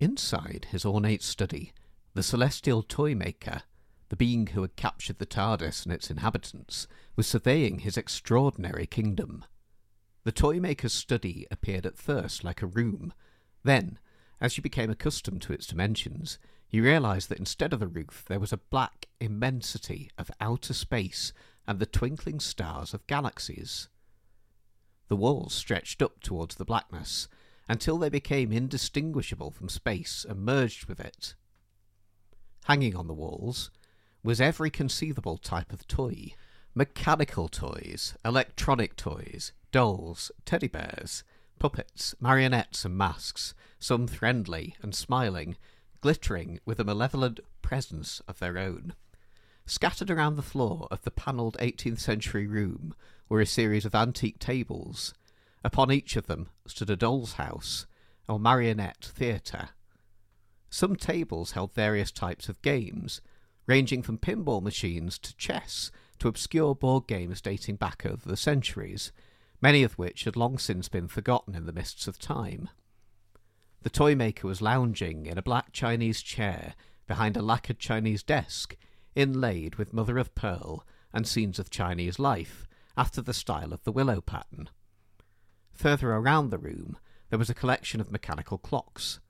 Inside 0.00 0.66
his 0.70 0.84
ornate 0.84 1.22
study, 1.22 1.72
the 2.14 2.22
celestial 2.22 2.82
toy 2.82 3.14
maker, 3.14 3.62
the 4.08 4.16
being 4.16 4.48
who 4.48 4.62
had 4.62 4.76
captured 4.76 5.18
the 5.18 5.26
TARDIS 5.26 5.84
and 5.84 5.92
its 5.92 6.10
inhabitants, 6.10 6.86
was 7.16 7.26
surveying 7.26 7.80
his 7.80 7.96
extraordinary 7.96 8.86
kingdom. 8.86 9.44
The 10.24 10.32
toy 10.32 10.58
maker's 10.58 10.92
study 10.92 11.46
appeared 11.50 11.86
at 11.86 11.98
first 11.98 12.42
like 12.42 12.60
a 12.60 12.66
room. 12.66 13.12
Then, 13.62 13.98
as 14.40 14.56
you 14.56 14.62
became 14.62 14.90
accustomed 14.90 15.42
to 15.42 15.52
its 15.52 15.66
dimensions, 15.66 16.38
you 16.70 16.82
realized 16.82 17.28
that 17.28 17.38
instead 17.38 17.72
of 17.72 17.80
the 17.80 17.86
roof 17.86 18.24
there 18.26 18.40
was 18.40 18.52
a 18.52 18.58
black 18.58 19.06
immensity 19.20 20.10
of 20.18 20.30
outer 20.40 20.74
space 20.74 21.32
and 21.66 21.78
the 21.78 21.86
twinkling 21.86 22.40
stars 22.40 22.94
of 22.94 23.06
galaxies. 23.06 23.88
The 25.08 25.16
walls 25.16 25.54
stretched 25.54 26.02
up 26.02 26.20
towards 26.20 26.56
the 26.56 26.64
blackness 26.64 27.28
until 27.68 27.98
they 27.98 28.08
became 28.08 28.52
indistinguishable 28.52 29.50
from 29.50 29.68
space 29.68 30.24
and 30.28 30.44
merged 30.44 30.86
with 30.86 31.00
it. 31.00 31.34
Hanging 32.64 32.96
on 32.96 33.06
the 33.06 33.14
walls 33.14 33.70
was 34.22 34.40
every 34.40 34.70
conceivable 34.70 35.38
type 35.38 35.72
of 35.72 35.86
toy 35.86 36.34
mechanical 36.74 37.48
toys, 37.48 38.16
electronic 38.24 38.96
toys, 38.96 39.52
dolls, 39.70 40.32
teddy 40.44 40.66
bears, 40.66 41.22
puppets, 41.58 42.14
marionettes, 42.20 42.84
and 42.84 42.98
masks, 42.98 43.54
some 43.78 44.06
friendly 44.06 44.74
and 44.82 44.94
smiling, 44.94 45.56
glittering 46.00 46.58
with 46.64 46.80
a 46.80 46.84
malevolent 46.84 47.38
presence 47.62 48.20
of 48.26 48.40
their 48.40 48.58
own. 48.58 48.94
Scattered 49.66 50.10
around 50.10 50.36
the 50.36 50.42
floor 50.42 50.88
of 50.90 51.02
the 51.02 51.10
panelled 51.10 51.56
18th 51.60 52.00
century 52.00 52.46
room 52.46 52.94
were 53.28 53.40
a 53.40 53.46
series 53.46 53.84
of 53.84 53.94
antique 53.94 54.38
tables. 54.38 55.14
Upon 55.64 55.90
each 55.90 56.14
of 56.16 56.26
them 56.26 56.50
stood 56.66 56.90
a 56.90 56.96
doll's 56.96 57.32
house 57.32 57.86
or 58.28 58.38
marionette 58.38 59.02
theatre. 59.02 59.70
Some 60.68 60.94
tables 60.94 61.52
held 61.52 61.72
various 61.72 62.12
types 62.12 62.50
of 62.50 62.60
games, 62.60 63.22
ranging 63.66 64.02
from 64.02 64.18
pinball 64.18 64.62
machines 64.62 65.18
to 65.20 65.34
chess 65.36 65.90
to 66.18 66.28
obscure 66.28 66.74
board 66.74 67.06
games 67.06 67.40
dating 67.40 67.76
back 67.76 68.04
over 68.04 68.28
the 68.28 68.36
centuries, 68.36 69.10
many 69.62 69.82
of 69.82 69.94
which 69.94 70.24
had 70.24 70.36
long 70.36 70.58
since 70.58 70.88
been 70.90 71.08
forgotten 71.08 71.54
in 71.54 71.64
the 71.64 71.72
mists 71.72 72.06
of 72.06 72.18
time. 72.18 72.68
The 73.82 73.90
toy 73.90 74.14
maker 74.14 74.46
was 74.46 74.60
lounging 74.60 75.26
in 75.26 75.38
a 75.38 75.42
black 75.42 75.72
Chinese 75.72 76.20
chair 76.20 76.74
behind 77.06 77.36
a 77.36 77.42
lacquered 77.42 77.78
Chinese 77.78 78.22
desk, 78.22 78.76
inlaid 79.14 79.76
with 79.76 79.94
mother 79.94 80.18
of 80.18 80.34
pearl 80.34 80.86
and 81.12 81.26
scenes 81.26 81.58
of 81.58 81.70
Chinese 81.70 82.18
life, 82.18 82.66
after 82.96 83.22
the 83.22 83.34
style 83.34 83.72
of 83.72 83.82
the 83.84 83.92
willow 83.92 84.20
pattern. 84.20 84.68
Further 85.74 86.12
around 86.12 86.50
the 86.50 86.58
room, 86.58 86.96
there 87.30 87.38
was 87.38 87.50
a 87.50 87.54
collection 87.54 88.00
of 88.00 88.12
mechanical 88.12 88.58
clocks, 88.58 89.20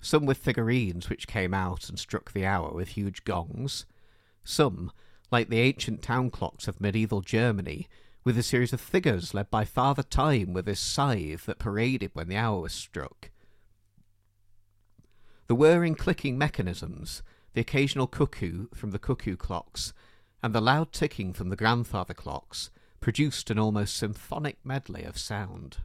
some 0.00 0.26
with 0.26 0.36
figurines 0.36 1.08
which 1.08 1.28
came 1.28 1.54
out 1.54 1.88
and 1.88 1.98
struck 1.98 2.32
the 2.32 2.44
hour 2.44 2.72
with 2.72 2.88
huge 2.88 3.24
gongs, 3.24 3.86
some, 4.44 4.90
like 5.30 5.48
the 5.48 5.60
ancient 5.60 6.02
town 6.02 6.30
clocks 6.30 6.66
of 6.66 6.80
medieval 6.80 7.20
Germany, 7.20 7.88
with 8.24 8.36
a 8.36 8.42
series 8.42 8.72
of 8.72 8.80
figures 8.80 9.32
led 9.32 9.50
by 9.50 9.64
Father 9.64 10.02
Time 10.02 10.52
with 10.52 10.66
his 10.66 10.80
scythe 10.80 11.46
that 11.46 11.58
paraded 11.58 12.10
when 12.14 12.28
the 12.28 12.36
hour 12.36 12.60
was 12.60 12.72
struck. 12.72 13.30
The 15.46 15.54
whirring, 15.54 15.94
clicking 15.94 16.36
mechanisms, 16.36 17.22
the 17.54 17.60
occasional 17.60 18.06
cuckoo 18.06 18.66
from 18.74 18.90
the 18.90 18.98
cuckoo 18.98 19.36
clocks, 19.36 19.92
and 20.42 20.54
the 20.54 20.60
loud 20.60 20.92
ticking 20.92 21.32
from 21.32 21.48
the 21.48 21.56
grandfather 21.56 22.14
clocks 22.14 22.70
produced 23.00 23.50
an 23.50 23.58
almost 23.58 23.96
symphonic 23.96 24.58
medley 24.64 25.04
of 25.04 25.18
sound. 25.18 25.78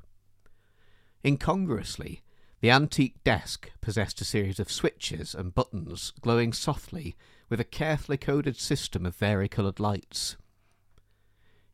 Incongruously, 1.26 2.22
the 2.60 2.72
antique 2.72 3.24
desk 3.24 3.72
possessed 3.82 4.22
a 4.22 4.26
series 4.26 4.60
of 4.60 4.72
switches 4.72 5.36
and 5.36 5.54
buttons 5.54 6.12
glowing 6.22 6.54
softly 6.54 7.16
with 7.50 7.60
a 7.60 7.66
carefully 7.66 8.18
coded 8.18 8.58
system 8.58 9.06
of 9.06 9.16
vari-coloured 9.16 9.80
lights. 9.80 10.38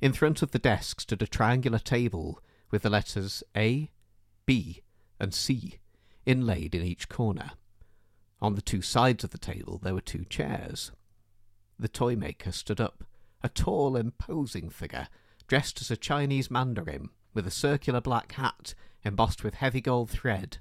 In 0.01 0.13
front 0.13 0.41
of 0.41 0.51
the 0.51 0.59
desk 0.59 1.01
stood 1.01 1.21
a 1.21 1.27
triangular 1.27 1.79
table 1.79 2.41
with 2.71 2.81
the 2.81 2.89
letters 2.89 3.43
A, 3.55 3.89
B, 4.45 4.81
and 5.19 5.33
C 5.33 5.79
inlaid 6.25 6.75
in 6.75 6.81
each 6.81 7.09
corner. 7.09 7.51
On 8.41 8.55
the 8.55 8.61
two 8.61 8.81
sides 8.81 9.23
of 9.23 9.29
the 9.29 9.37
table 9.37 9.79
there 9.81 9.93
were 9.93 10.01
two 10.01 10.25
chairs. 10.25 10.91
The 11.79 11.87
toy 11.87 12.15
maker 12.15 12.51
stood 12.51 12.81
up, 12.81 13.03
a 13.41 13.49
tall, 13.49 13.95
imposing 13.95 14.69
figure, 14.69 15.07
dressed 15.47 15.81
as 15.81 15.91
a 15.91 15.97
Chinese 15.97 16.51
mandarin, 16.51 17.09
with 17.33 17.47
a 17.47 17.51
circular 17.51 18.01
black 18.01 18.33
hat 18.33 18.73
embossed 19.03 19.43
with 19.43 19.55
heavy 19.55 19.81
gold 19.81 20.09
thread 20.09 20.57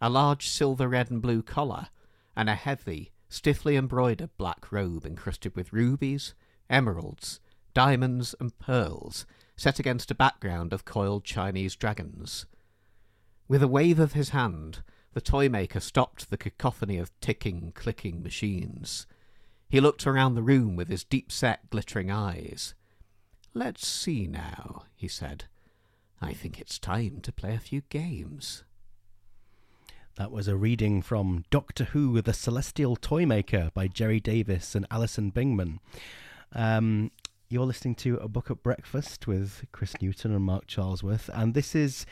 a 0.00 0.10
large 0.10 0.48
silver 0.48 0.88
red 0.88 1.10
and 1.10 1.22
blue 1.22 1.42
collar, 1.42 1.88
and 2.34 2.50
a 2.50 2.54
heavy, 2.54 3.12
stiffly 3.28 3.76
embroidered 3.76 4.36
black 4.36 4.70
robe 4.70 5.06
encrusted 5.06 5.54
with 5.56 5.72
rubies, 5.72 6.34
emeralds, 6.68 7.40
diamonds, 7.74 8.34
and 8.40 8.58
pearls, 8.58 9.26
set 9.56 9.78
against 9.78 10.10
a 10.10 10.14
background 10.14 10.72
of 10.72 10.84
coiled 10.84 11.24
Chinese 11.24 11.74
dragons. 11.76 12.46
With 13.48 13.62
a 13.62 13.68
wave 13.68 13.98
of 13.98 14.12
his 14.12 14.30
hand, 14.30 14.82
the 15.14 15.20
toy 15.20 15.48
maker 15.48 15.80
stopped 15.80 16.28
the 16.28 16.36
cacophony 16.36 16.98
of 16.98 17.18
ticking, 17.20 17.72
clicking 17.74 18.22
machines. 18.22 19.06
He 19.68 19.80
looked 19.80 20.06
around 20.06 20.34
the 20.34 20.42
room 20.42 20.76
with 20.76 20.88
his 20.88 21.04
deep 21.04 21.32
set, 21.32 21.70
glittering 21.70 22.10
eyes. 22.10 22.74
Let's 23.54 23.86
see 23.86 24.26
now, 24.26 24.84
he 24.94 25.08
said. 25.08 25.44
I 26.20 26.32
think 26.32 26.60
it's 26.60 26.78
time 26.78 27.20
to 27.22 27.32
play 27.32 27.54
a 27.54 27.58
few 27.58 27.82
games. 27.88 28.64
That 30.16 30.30
was 30.32 30.48
a 30.48 30.56
reading 30.56 31.02
from 31.02 31.44
Doctor 31.50 31.84
Who 31.84 32.22
The 32.22 32.32
Celestial 32.32 32.96
Toymaker 32.96 33.70
by 33.74 33.86
Gerry 33.86 34.18
Davis 34.18 34.74
and 34.74 34.86
Alison 34.90 35.30
Bingeman. 35.30 35.78
Um, 36.54 37.10
you're 37.50 37.66
listening 37.66 37.96
to 37.96 38.16
A 38.16 38.28
Book 38.28 38.50
at 38.50 38.62
Breakfast 38.62 39.26
with 39.26 39.66
Chris 39.72 39.94
Newton 40.00 40.34
and 40.34 40.42
Mark 40.42 40.66
Charlesworth, 40.66 41.28
and 41.34 41.52
this 41.52 41.74
is 41.74 42.06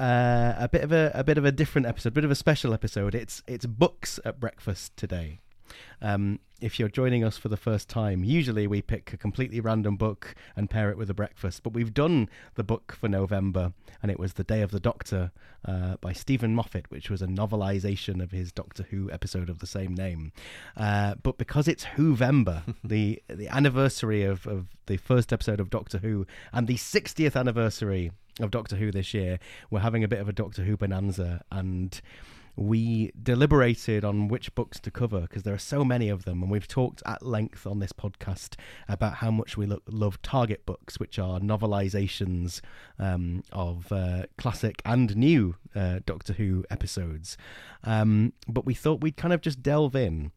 uh, 0.00 0.54
a 0.58 0.68
bit 0.68 0.82
of 0.82 0.90
a, 0.90 1.12
a 1.14 1.22
bit 1.22 1.38
of 1.38 1.44
a 1.44 1.52
different 1.52 1.86
episode, 1.86 2.08
a 2.08 2.12
bit 2.12 2.24
of 2.24 2.30
a 2.32 2.34
special 2.34 2.74
episode. 2.74 3.14
It's 3.14 3.40
it's 3.46 3.66
books 3.66 4.18
at 4.24 4.40
breakfast 4.40 4.96
today. 4.96 5.40
Um, 6.00 6.40
if 6.60 6.78
you're 6.78 6.88
joining 6.88 7.24
us 7.24 7.36
for 7.36 7.48
the 7.48 7.56
first 7.56 7.88
time, 7.88 8.24
usually 8.24 8.66
we 8.66 8.80
pick 8.80 9.12
a 9.12 9.18
completely 9.18 9.60
random 9.60 9.96
book 9.96 10.34
and 10.56 10.70
pair 10.70 10.90
it 10.90 10.96
with 10.96 11.10
a 11.10 11.14
breakfast. 11.14 11.62
But 11.62 11.74
we've 11.74 11.92
done 11.92 12.28
the 12.54 12.64
book 12.64 12.96
for 12.98 13.08
November, 13.08 13.74
and 14.02 14.10
it 14.10 14.18
was 14.18 14.32
The 14.34 14.44
Day 14.44 14.62
of 14.62 14.70
the 14.70 14.80
Doctor 14.80 15.30
uh, 15.66 15.96
by 16.00 16.12
Steven 16.12 16.54
Moffat, 16.54 16.90
which 16.90 17.10
was 17.10 17.20
a 17.20 17.26
novelization 17.26 18.22
of 18.22 18.30
his 18.30 18.50
Doctor 18.50 18.84
Who 18.84 19.10
episode 19.10 19.50
of 19.50 19.58
the 19.58 19.66
same 19.66 19.94
name. 19.94 20.32
Uh, 20.76 21.16
but 21.22 21.36
because 21.38 21.68
it's 21.68 21.84
Whovember, 21.84 22.62
the 22.84 23.22
the 23.28 23.48
anniversary 23.48 24.22
of, 24.22 24.46
of 24.46 24.68
the 24.86 24.96
first 24.96 25.32
episode 25.32 25.60
of 25.60 25.70
Doctor 25.70 25.98
Who 25.98 26.26
and 26.52 26.66
the 26.66 26.76
60th 26.76 27.36
anniversary 27.36 28.10
of 28.40 28.50
Doctor 28.50 28.76
Who 28.76 28.90
this 28.90 29.12
year, 29.12 29.38
we're 29.70 29.80
having 29.80 30.04
a 30.04 30.08
bit 30.08 30.20
of 30.20 30.28
a 30.28 30.32
Doctor 30.32 30.64
Who 30.64 30.76
bonanza 30.76 31.44
and 31.50 32.00
we 32.56 33.12
deliberated 33.20 34.04
on 34.04 34.28
which 34.28 34.54
books 34.54 34.78
to 34.80 34.90
cover 34.90 35.22
because 35.22 35.42
there 35.42 35.54
are 35.54 35.58
so 35.58 35.84
many 35.84 36.08
of 36.08 36.24
them, 36.24 36.42
and 36.42 36.50
we've 36.50 36.68
talked 36.68 37.02
at 37.04 37.24
length 37.24 37.66
on 37.66 37.80
this 37.80 37.92
podcast 37.92 38.56
about 38.88 39.14
how 39.14 39.30
much 39.30 39.56
we 39.56 39.66
lo- 39.66 39.82
love 39.88 40.20
Target 40.22 40.64
books, 40.64 40.98
which 41.00 41.18
are 41.18 41.40
novelizations 41.40 42.60
um, 42.98 43.42
of 43.52 43.90
uh, 43.90 44.24
classic 44.38 44.80
and 44.84 45.16
new 45.16 45.56
uh, 45.74 46.00
Doctor 46.06 46.34
Who 46.34 46.64
episodes. 46.70 47.36
Um, 47.82 48.32
but 48.46 48.64
we 48.64 48.74
thought 48.74 49.00
we'd 49.00 49.16
kind 49.16 49.34
of 49.34 49.40
just 49.40 49.62
delve 49.62 49.96
in 49.96 50.32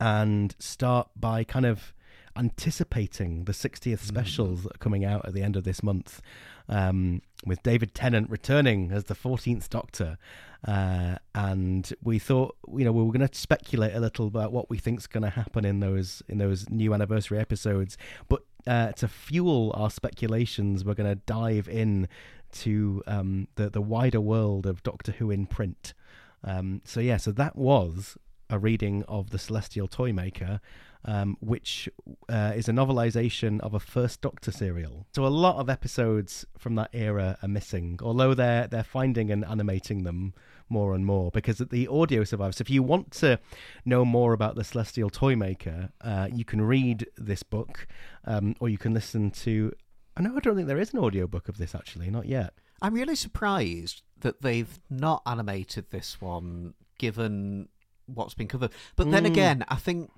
and 0.00 0.54
start 0.58 1.08
by 1.16 1.44
kind 1.44 1.64
of 1.64 1.94
anticipating 2.36 3.44
the 3.44 3.52
60th 3.52 4.00
specials 4.00 4.60
mm. 4.60 4.62
that 4.64 4.76
are 4.76 4.78
coming 4.78 5.04
out 5.04 5.26
at 5.26 5.34
the 5.34 5.42
end 5.42 5.56
of 5.56 5.64
this 5.64 5.82
month 5.82 6.20
um, 6.68 7.22
with 7.44 7.62
David 7.62 7.94
Tennant 7.94 8.30
returning 8.30 8.90
as 8.90 9.04
the 9.04 9.14
14th 9.14 9.68
Doctor. 9.68 10.18
Uh, 10.66 11.16
and 11.34 11.92
we 12.02 12.18
thought, 12.18 12.56
you 12.74 12.84
know, 12.84 12.92
we 12.92 13.02
were 13.02 13.12
going 13.12 13.26
to 13.26 13.38
speculate 13.38 13.94
a 13.94 14.00
little 14.00 14.26
about 14.26 14.52
what 14.52 14.68
we 14.68 14.78
think's 14.78 15.06
going 15.06 15.22
to 15.22 15.30
happen 15.30 15.64
in 15.64 15.80
those 15.80 16.22
in 16.28 16.38
those 16.38 16.68
new 16.70 16.92
anniversary 16.92 17.38
episodes. 17.38 17.96
But 18.28 18.42
uh, 18.66 18.92
to 18.92 19.06
fuel 19.06 19.72
our 19.76 19.90
speculations, 19.90 20.84
we're 20.84 20.94
going 20.94 21.10
to 21.10 21.22
dive 21.26 21.68
in 21.68 22.08
to 22.52 23.02
um, 23.06 23.48
the 23.54 23.70
the 23.70 23.82
wider 23.82 24.20
world 24.20 24.66
of 24.66 24.82
Doctor 24.82 25.12
Who 25.12 25.30
in 25.30 25.46
print. 25.46 25.94
Um, 26.42 26.80
so 26.84 27.00
yeah, 27.00 27.16
so 27.16 27.32
that 27.32 27.56
was 27.56 28.16
a 28.48 28.58
reading 28.58 29.04
of 29.08 29.30
the 29.30 29.38
Celestial 29.38 29.88
Toymaker, 29.88 30.60
um, 31.06 31.36
which 31.40 31.88
uh, 32.28 32.52
is 32.54 32.68
a 32.68 32.72
novelization 32.72 33.60
of 33.60 33.72
a 33.74 33.80
First 33.80 34.20
Doctor 34.20 34.50
serial. 34.52 35.06
So 35.14 35.24
a 35.24 35.28
lot 35.28 35.56
of 35.56 35.70
episodes 35.70 36.44
from 36.58 36.74
that 36.74 36.90
era 36.92 37.38
are 37.42 37.48
missing, 37.48 37.98
although 38.02 38.34
they're 38.34 38.66
they're 38.66 38.82
finding 38.84 39.30
and 39.30 39.44
animating 39.44 40.02
them 40.04 40.34
more 40.68 40.94
and 40.96 41.06
more 41.06 41.30
because 41.30 41.58
the 41.58 41.86
audio 41.86 42.24
survives. 42.24 42.56
So 42.58 42.62
if 42.62 42.70
you 42.70 42.82
want 42.82 43.12
to 43.12 43.38
know 43.84 44.04
more 44.04 44.32
about 44.32 44.56
the 44.56 44.64
Celestial 44.64 45.08
Toymaker, 45.10 45.90
uh, 46.00 46.28
you 46.32 46.44
can 46.44 46.60
read 46.60 47.06
this 47.16 47.42
book, 47.44 47.86
um, 48.24 48.56
or 48.60 48.68
you 48.68 48.78
can 48.78 48.92
listen 48.92 49.30
to. 49.30 49.72
I 50.16 50.22
know 50.22 50.34
I 50.36 50.40
don't 50.40 50.56
think 50.56 50.66
there 50.66 50.80
is 50.80 50.92
an 50.92 50.98
audiobook 50.98 51.48
of 51.48 51.56
this 51.58 51.74
actually, 51.74 52.10
not 52.10 52.26
yet. 52.26 52.52
I'm 52.82 52.94
really 52.94 53.14
surprised 53.16 54.02
that 54.20 54.42
they've 54.42 54.80
not 54.90 55.22
animated 55.24 55.90
this 55.90 56.20
one, 56.20 56.74
given 56.98 57.68
what's 58.06 58.34
been 58.34 58.48
covered. 58.48 58.72
But 58.96 59.10
then 59.10 59.24
Mm. 59.24 59.26
again, 59.26 59.64
I 59.68 59.76
think 59.76 60.10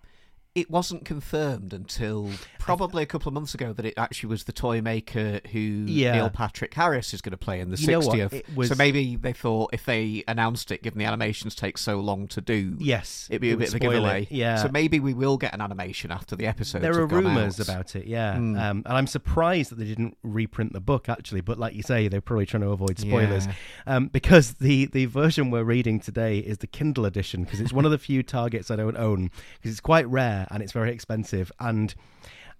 it 0.60 0.70
wasn't 0.70 1.04
confirmed 1.04 1.72
until 1.72 2.30
probably 2.58 3.02
a 3.02 3.06
couple 3.06 3.28
of 3.28 3.34
months 3.34 3.54
ago 3.54 3.72
that 3.72 3.84
it 3.86 3.94
actually 3.96 4.28
was 4.28 4.44
the 4.44 4.52
toy 4.52 4.80
maker 4.82 5.40
who 5.52 5.58
Yeah. 5.60 6.12
Neil 6.16 6.30
Patrick 6.30 6.74
Harris 6.74 7.14
is 7.14 7.20
going 7.22 7.30
to 7.30 7.36
play 7.38 7.60
in 7.60 7.70
the 7.70 7.76
You 7.78 7.86
60th. 8.00 8.54
Was- 8.54 8.68
So 8.68 8.74
maybe 8.74 9.16
they 9.16 9.32
thought 9.32 9.70
if 9.72 9.84
they 9.86 10.22
announced 10.28 10.70
it, 10.70 10.82
given 10.82 10.98
the 10.98 11.04
animations 11.06 11.54
take 11.54 11.78
so 11.78 12.00
long 12.00 12.26
to 12.28 12.40
do, 12.40 12.74
Yes, 12.78 13.26
it'd 13.30 13.40
be 13.40 13.52
a 13.52 13.56
bit 13.56 13.68
of 13.68 13.74
a 13.76 13.78
giveaway. 13.78 14.22
it, 14.24 14.32
Yeah. 14.32 14.56
So 14.56 14.68
maybe 14.68 15.00
we 15.00 15.14
will 15.14 15.38
get 15.38 15.54
an 15.54 15.60
animation 15.60 16.10
after 16.10 16.36
the 16.36 16.46
episode. 16.46 16.82
there 16.82 16.98
are 16.98 17.06
rumours 17.06 17.58
about 17.60 17.96
it, 17.96 18.06
yeah. 18.06 18.34
Mm. 18.34 18.58
Um, 18.60 18.82
and 18.84 18.96
I'm 18.96 19.06
surprised 19.06 19.70
that 19.70 19.76
they 19.78 19.84
didn't 19.86 20.16
reprint 20.22 20.72
the 20.72 20.80
book, 20.80 21.08
actually. 21.08 21.40
But 21.40 21.58
like 21.58 21.74
you 21.74 21.82
say, 21.82 22.08
they're 22.08 22.20
probably 22.20 22.46
trying 22.46 22.62
to 22.62 22.70
avoid 22.70 22.98
spoilers. 22.98 23.46
Yeah. 23.46 23.52
Um, 23.86 24.08
because 24.08 24.54
the, 24.54 24.86
the 24.86 25.06
version 25.06 25.50
we're 25.50 25.64
reading 25.64 26.00
today 26.00 26.38
is 26.38 26.58
the 26.58 26.66
Kindle 26.66 27.06
edition, 27.06 27.44
because 27.44 27.60
it's 27.60 27.72
one 27.72 27.84
of 27.84 27.90
the 27.90 27.98
few 27.98 28.22
targets 28.22 28.70
I 28.70 28.76
don't 28.76 28.96
own, 28.96 29.30
because 29.56 29.70
it's 29.70 29.80
quite 29.80 30.06
rare 30.08 30.46
and 30.50 30.62
it's 30.62 30.72
very 30.72 30.92
expensive. 30.92 31.50
And, 31.60 31.94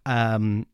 um, 0.06 0.67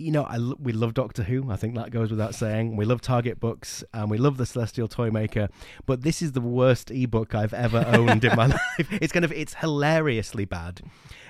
you 0.00 0.10
know, 0.12 0.24
I, 0.24 0.38
we 0.58 0.72
love 0.72 0.94
Doctor 0.94 1.22
Who. 1.22 1.50
I 1.50 1.56
think 1.56 1.74
that 1.76 1.90
goes 1.90 2.10
without 2.10 2.34
saying. 2.34 2.76
We 2.76 2.84
love 2.84 3.00
Target 3.00 3.38
books 3.40 3.84
and 3.92 4.10
we 4.10 4.18
love 4.18 4.36
the 4.36 4.46
Celestial 4.46 4.88
Toy 4.88 5.10
Maker. 5.10 5.48
But 5.86 6.02
this 6.02 6.22
is 6.22 6.32
the 6.32 6.40
worst 6.40 6.90
ebook 6.90 7.34
I've 7.34 7.54
ever 7.54 7.84
owned 7.86 8.24
in 8.24 8.34
my 8.36 8.46
life. 8.78 8.88
It's 8.90 9.12
kind 9.12 9.24
of 9.24 9.32
it's 9.32 9.54
hilariously 9.54 10.44
bad 10.44 10.80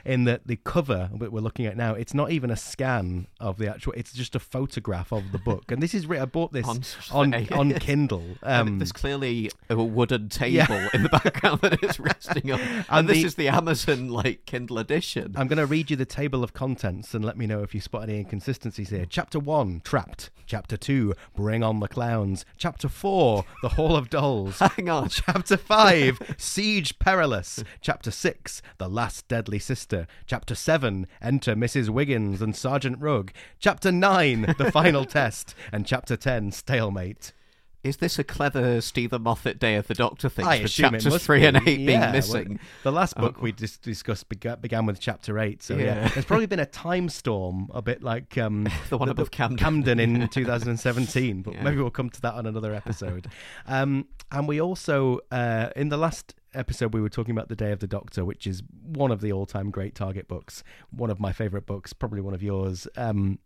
in 0.02 0.24
that 0.24 0.46
the 0.46 0.56
cover 0.56 1.10
that 1.18 1.30
we're 1.30 1.40
looking 1.40 1.66
at 1.66 1.76
now, 1.76 1.92
it's 1.92 2.14
not 2.14 2.30
even 2.30 2.50
a 2.50 2.56
scan 2.56 3.26
of 3.38 3.58
the 3.58 3.68
actual. 3.68 3.92
It's 3.94 4.12
just 4.14 4.34
a 4.34 4.38
photograph 4.38 5.12
of 5.12 5.30
the 5.32 5.38
book. 5.38 5.70
And 5.70 5.82
this 5.82 5.92
is 5.92 6.08
I 6.10 6.24
bought 6.24 6.52
this 6.52 6.66
On- 7.10 7.34
on 7.34 7.48
on, 7.52 7.72
Kindle. 7.74 8.24
Um, 8.42 8.78
there's 8.78 8.92
clearly 8.92 9.50
a 9.68 9.76
wooden 9.76 10.28
table 10.30 10.54
Yeah. 10.54 10.88
in 10.94 11.02
the 11.02 11.08
background 11.10 11.60
that 11.60 11.82
it's 11.82 12.00
resting 12.00 12.50
on, 12.52 12.60
and, 12.60 12.84
And 12.88 13.08
this 13.08 13.18
the- 13.18 13.24
is 13.26 13.34
the 13.34 13.48
Amazon 13.48 14.08
like 14.08 14.46
Kindle 14.46 14.78
edition. 14.78 15.34
I'm 15.36 15.48
going 15.48 15.58
to 15.58 15.66
read 15.66 15.90
you 15.90 15.96
the 15.96 16.06
table 16.06 16.42
of 16.42 16.54
contents 16.54 17.12
and 17.12 17.22
let 17.24 17.36
me 17.36 17.46
know 17.46 17.62
if 17.62 17.74
you 17.74 17.80
spot 17.80 18.04
any 18.04 18.18
inconsistencies 18.20 18.59
here. 18.62 19.06
Chapter 19.08 19.38
1, 19.38 19.80
Trapped. 19.84 20.30
Chapter 20.46 20.76
2, 20.76 21.14
Bring 21.34 21.62
on 21.62 21.80
the 21.80 21.88
Clowns. 21.88 22.44
Chapter 22.58 22.88
4, 22.88 23.44
The 23.62 23.70
Hall 23.70 23.96
of 23.96 24.10
Dolls. 24.10 24.58
Hang 24.76 24.88
on, 24.90 25.08
Chapter 25.08 25.56
5, 25.56 26.34
Siege 26.38 26.98
Perilous. 26.98 27.64
Chapter 27.80 28.10
6, 28.10 28.60
The 28.78 28.88
Last 28.88 29.26
Deadly 29.28 29.58
Sister. 29.58 30.06
Chapter 30.26 30.54
7, 30.54 31.06
Enter 31.22 31.54
Mrs. 31.54 31.88
Wiggins 31.88 32.42
and 32.42 32.54
Sergeant 32.54 32.98
Rugg. 33.00 33.32
Chapter 33.58 33.90
9, 33.90 34.54
The 34.58 34.70
Final 34.70 35.04
Test. 35.06 35.54
And 35.72 35.86
Chapter 35.86 36.16
10, 36.16 36.52
Stalemate. 36.52 37.32
Is 37.82 37.96
this 37.96 38.18
a 38.18 38.24
clever 38.24 38.80
Steven 38.82 39.22
Moffat 39.22 39.58
Day 39.58 39.76
of 39.76 39.86
the 39.86 39.94
Doctor 39.94 40.28
thing 40.28 40.44
I 40.46 40.58
for 40.58 40.64
assume 40.66 40.94
it 40.94 41.00
chapters 41.00 41.22
three 41.24 41.40
be. 41.40 41.46
and 41.46 41.56
eight 41.66 41.80
Yeah, 41.80 41.86
being 41.86 42.00
well, 42.00 42.12
missing? 42.12 42.60
the 42.82 42.92
last 42.92 43.16
book 43.16 43.36
Oh. 43.38 43.42
we 43.42 43.52
dis- 43.52 43.78
discussed 43.78 44.28
began, 44.28 44.60
began 44.60 44.84
with 44.84 45.00
chapter 45.00 45.38
eight, 45.38 45.62
so 45.62 45.76
yeah. 45.76 45.84
Yeah. 45.84 46.08
there's 46.08 46.26
probably 46.26 46.44
been 46.46 46.60
a 46.60 46.66
time 46.66 47.08
storm, 47.08 47.70
a 47.72 47.80
bit 47.80 48.02
like 48.02 48.36
um, 48.36 48.68
The 48.90 48.98
one 48.98 49.08
above 49.08 49.30
Camden. 49.30 49.98
in 49.98 50.28
2017, 50.64 51.42
but 51.42 51.54
Yeah. 51.54 51.62
maybe 51.62 51.78
we'll 51.78 51.90
come 51.90 52.10
to 52.10 52.20
that 52.20 52.34
on 52.34 52.46
another 52.46 52.74
episode. 52.74 53.28
um, 53.66 54.06
and 54.30 54.46
we 54.46 54.60
also, 54.60 55.20
uh, 55.30 55.70
in 55.74 55.88
the 55.88 55.96
last 55.96 56.34
episode, 56.52 56.92
we 56.92 57.00
were 57.00 57.08
talking 57.08 57.32
about 57.32 57.48
the 57.48 57.56
Day 57.56 57.72
of 57.72 57.78
the 57.80 57.86
Doctor, 57.86 58.24
which 58.24 58.46
is 58.46 58.62
one 58.84 59.10
of 59.10 59.20
the 59.22 59.32
all-time 59.32 59.70
great 59.70 59.94
Target 59.94 60.28
books, 60.28 60.62
one 60.90 61.10
of 61.10 61.18
my 61.18 61.32
favorite 61.32 61.64
books, 61.66 61.92
probably 61.92 62.20
one 62.20 62.34
of 62.34 62.42
yours. 62.42 62.86
Um, 62.96 63.38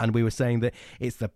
and 0.00 0.14
we 0.14 0.22
were 0.22 0.30
saying 0.30 0.60
that 0.60 0.74
it's 1.00 1.16
the 1.16 1.30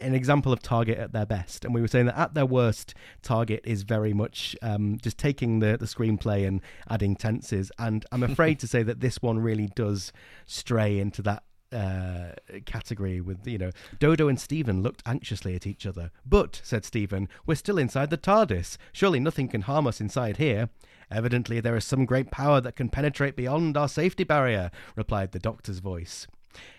an 0.00 0.14
example 0.14 0.52
of 0.52 0.60
Target 0.60 0.98
at 0.98 1.12
their 1.12 1.26
best, 1.26 1.64
and 1.64 1.74
we 1.74 1.80
were 1.80 1.88
saying 1.88 2.06
that 2.06 2.18
at 2.18 2.34
their 2.34 2.46
worst, 2.46 2.94
Target 3.22 3.62
is 3.64 3.82
very 3.82 4.12
much 4.12 4.56
um, 4.62 4.98
just 5.00 5.18
taking 5.18 5.60
the 5.60 5.76
the 5.76 5.86
screenplay 5.86 6.46
and 6.46 6.60
adding 6.88 7.16
tenses. 7.16 7.70
And 7.78 8.04
I'm 8.12 8.22
afraid 8.32 8.58
to 8.60 8.66
say 8.66 8.82
that 8.82 9.00
this 9.00 9.22
one 9.22 9.38
really 9.38 9.68
does 9.74 10.12
stray 10.46 10.98
into 10.98 11.22
that 11.22 11.42
uh, 11.72 12.32
category 12.64 13.20
with 13.20 13.46
you 13.46 13.58
know 13.58 13.70
Dodo 13.98 14.28
and 14.28 14.40
Steven 14.40 14.82
looked 14.82 15.02
anxiously 15.06 15.54
at 15.54 15.66
each 15.66 15.86
other. 15.86 16.10
But 16.24 16.60
said 16.64 16.84
Steven, 16.84 17.28
we're 17.46 17.56
still 17.56 17.78
inside 17.78 18.10
the 18.10 18.18
TARDIS. 18.18 18.76
Surely 18.92 19.20
nothing 19.20 19.48
can 19.48 19.62
harm 19.62 19.86
us 19.86 20.00
inside 20.00 20.38
here. 20.38 20.70
Evidently, 21.10 21.60
there 21.60 21.76
is 21.76 21.84
some 21.84 22.04
great 22.04 22.30
power 22.30 22.60
that 22.60 22.76
can 22.76 22.90
penetrate 22.90 23.36
beyond 23.36 23.76
our 23.76 23.88
safety 23.88 24.24
barrier. 24.24 24.70
Replied 24.94 25.32
the 25.32 25.38
Doctor's 25.38 25.78
voice. 25.78 26.26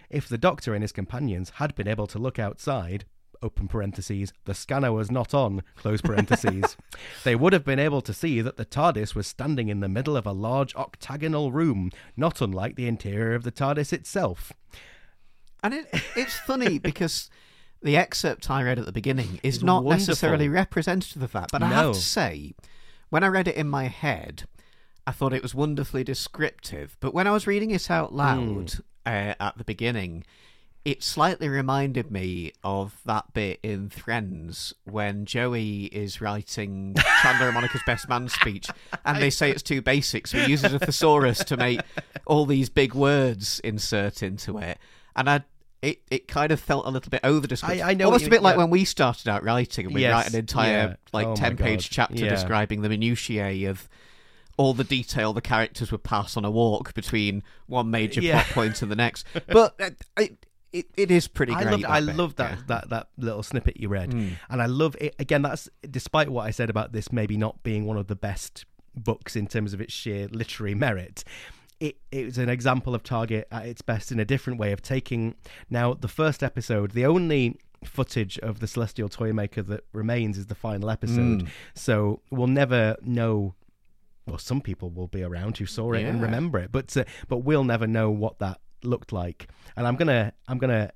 If 0.10 0.28
the 0.28 0.38
Doctor 0.38 0.74
and 0.74 0.84
his 0.84 0.92
companions 0.92 1.52
had 1.56 1.76
been 1.76 1.88
able 1.88 2.08
to 2.08 2.20
look 2.20 2.40
outside, 2.40 3.06
open 3.42 3.68
parentheses, 3.68 4.34
the 4.46 4.54
scanner 4.54 4.92
was 4.92 5.12
not 5.12 5.34
on, 5.34 5.64
close 5.76 6.02
parentheses, 6.02 6.76
they 7.24 7.36
would 7.36 7.54
have 7.54 7.64
been 7.64 7.80
able 7.80 8.02
to 8.02 8.14
see 8.14 8.42
that 8.42 8.58
the 8.58 8.66
TARDIS 8.66 9.16
was 9.16 9.28
standing 9.28 9.70
in 9.70 9.80
the 9.80 9.88
middle 9.88 10.18
of 10.18 10.26
a 10.26 10.32
large 10.32 10.76
octagonal 10.76 11.52
room, 11.52 11.92
not 12.18 12.42
unlike 12.42 12.76
the 12.76 12.88
interior 12.88 13.36
of 13.36 13.44
the 13.44 13.52
TARDIS 13.52 13.94
itself. 13.94 14.52
And 15.62 15.74
it, 15.74 15.88
it's 16.16 16.40
funny 16.40 16.80
because 16.80 17.30
the 17.82 17.98
excerpt 17.98 18.50
I 18.50 18.64
read 18.64 18.80
at 18.80 18.86
the 18.86 18.92
beginning 18.92 19.40
is 19.44 19.56
It's 19.56 19.64
not 19.64 19.84
wonderful. 19.84 20.12
necessarily 20.12 20.50
representative 20.50 21.22
of 21.22 21.32
that. 21.34 21.50
But 21.52 21.64
I 21.64 21.68
have 21.68 21.94
to 21.94 22.00
say, 22.00 22.54
when 23.10 23.24
I 23.24 23.28
read 23.28 23.48
it 23.48 23.56
in 23.56 23.70
my 23.70 23.86
head, 23.86 24.44
I 25.08 25.12
thought 25.12 25.34
it 25.34 25.42
was 25.42 25.56
wonderfully 25.56 26.04
descriptive. 26.04 26.98
But 27.00 27.14
when 27.14 27.28
I 27.28 27.32
was 27.32 27.48
reading 27.48 27.72
it 27.72 27.90
out 27.90 28.10
hmm. 28.10 28.18
loud 28.18 28.74
uh, 29.10 29.34
at 29.40 29.58
the 29.58 29.64
beginning, 29.64 30.24
it 30.86 31.04
slightly 31.04 31.50
reminded 31.50 32.10
me 32.10 32.54
of 32.64 33.02
that 33.06 33.34
bit 33.34 33.60
in 33.64 33.90
Friends 33.90 34.74
when 34.86 35.26
Joey 35.26 35.86
is 35.86 36.22
writing 36.22 36.96
Chandler 37.22 37.48
and 37.48 37.56
Monica's 37.56 37.82
best 37.86 38.08
man 38.08 38.30
speech, 38.30 38.68
and 39.06 39.22
they 39.22 39.30
say 39.30 39.52
it's 39.52 39.62
too 39.62 39.82
basic, 39.82 40.28
so 40.28 40.40
he 40.40 40.52
uses 40.52 40.74
a 40.74 40.80
thesaurus 40.80 41.44
to 41.46 41.58
make 41.58 41.82
all 42.26 42.46
these 42.46 42.70
big 42.70 42.94
words 42.94 43.60
insert 43.62 44.24
into 44.24 44.58
it. 44.58 44.78
And 45.16 45.30
I, 45.30 45.44
it, 45.82 46.02
it 46.10 46.28
kind 46.28 46.52
of 46.52 46.60
felt 46.62 46.86
a 46.86 46.90
little 46.90 47.10
bit 47.10 47.22
over 47.24 47.46
descriptive. 47.46 47.86
I 47.86 47.94
know 47.94 48.06
almost 48.06 48.28
a 48.28 48.30
bit 48.30 48.42
like 48.42 48.54
yeah. 48.54 48.60
when 48.60 48.70
we 48.70 48.86
started 48.86 49.28
out 49.28 49.44
writing, 49.44 49.86
and 49.88 49.94
we 49.94 50.02
Yes, 50.02 50.14
write 50.14 50.30
an 50.30 50.40
entire 50.40 50.88
yeah. 50.90 50.96
like 51.12 51.28
Oh 51.28 51.36
ten 51.36 51.58
page 51.58 51.90
chapter 51.90 52.24
Yeah. 52.24 52.30
describing 52.30 52.82
the 52.82 52.90
minutiae 52.90 53.70
of 53.70 53.90
all 54.60 54.74
the 54.74 54.84
detail 54.84 55.32
the 55.32 55.42
characters 55.42 55.90
would 55.90 56.04
pass 56.04 56.36
on 56.36 56.44
a 56.44 56.52
walk 56.52 56.94
between 56.94 57.42
one 57.68 57.90
major 57.90 58.20
Yeah. 58.20 58.44
plot 58.44 58.54
point 58.54 58.82
and 58.82 58.92
the 58.92 58.96
next. 58.96 59.26
But 59.48 59.74
uh, 59.80 59.90
it, 60.18 60.46
it, 60.74 60.86
it 60.98 61.12
is 61.12 61.30
pretty 61.30 61.54
I 61.54 61.64
great. 61.64 61.72
love 61.80 61.86
I 61.88 62.02
bit, 62.02 62.16
love 62.18 62.36
that, 62.36 62.52
yeah. 62.52 62.58
Mm. 62.64 62.68
that 62.68 62.90
that 62.90 63.08
little 63.18 63.42
snippet 63.42 63.80
you 63.80 63.88
read, 63.88 64.14
and 64.14 64.62
I 64.62 64.66
love 64.66 64.98
it. 65.00 65.16
Again, 65.18 65.42
that's 65.44 65.70
despite 65.90 66.30
what 66.30 66.46
I 66.46 66.52
said 66.52 66.70
about 66.70 66.92
this 66.92 67.12
maybe 67.12 67.38
not 67.38 67.64
being 67.64 67.86
one 67.86 67.96
of 67.98 68.08
the 68.08 68.16
best 68.18 68.66
books 68.96 69.36
in 69.38 69.48
terms 69.48 69.74
of 69.74 69.80
its 69.80 69.94
sheer 69.94 70.28
literary 70.28 70.76
merit. 70.76 71.24
It 71.80 71.96
it 72.12 72.26
was 72.26 72.38
an 72.38 72.50
example 72.50 72.94
of 72.94 73.02
Target 73.04 73.48
at 73.52 73.66
its 73.66 73.82
best 73.82 74.12
in 74.12 74.20
a 74.20 74.26
different 74.26 74.60
way 74.60 74.74
of 74.74 74.82
taking 74.82 75.36
now 75.70 75.94
the 75.94 76.10
first 76.10 76.44
episode, 76.44 76.92
the 76.92 77.06
only 77.06 77.58
footage 77.86 78.38
of 78.40 78.60
the 78.60 78.68
Celestial 78.68 79.08
Toymaker 79.08 79.64
that 79.64 79.86
remains 79.94 80.38
is 80.38 80.48
the 80.48 80.56
final 80.56 80.90
episode. 80.90 81.44
Mm. 81.44 81.48
So 81.76 82.20
we'll 82.30 82.48
never 82.48 82.98
know 83.02 83.56
well, 84.26 84.38
some 84.38 84.62
people 84.62 84.90
will 84.90 85.08
be 85.08 85.24
around 85.24 85.58
who 85.58 85.66
saw 85.66 85.94
it 85.94 86.04
and 86.04 86.22
remember 86.22 86.60
it, 86.60 86.72
but 86.72 86.96
uh, 86.96 87.04
but 87.28 87.38
we'll 87.38 87.64
never 87.64 87.88
know 87.88 88.10
what 88.10 88.40
that 88.40 88.60
looked 88.84 89.12
like. 89.12 89.50
And 89.76 89.88
I'm 89.88 89.96
gonna 89.96 90.34
I'm 90.48 90.58
gonna 90.58 90.92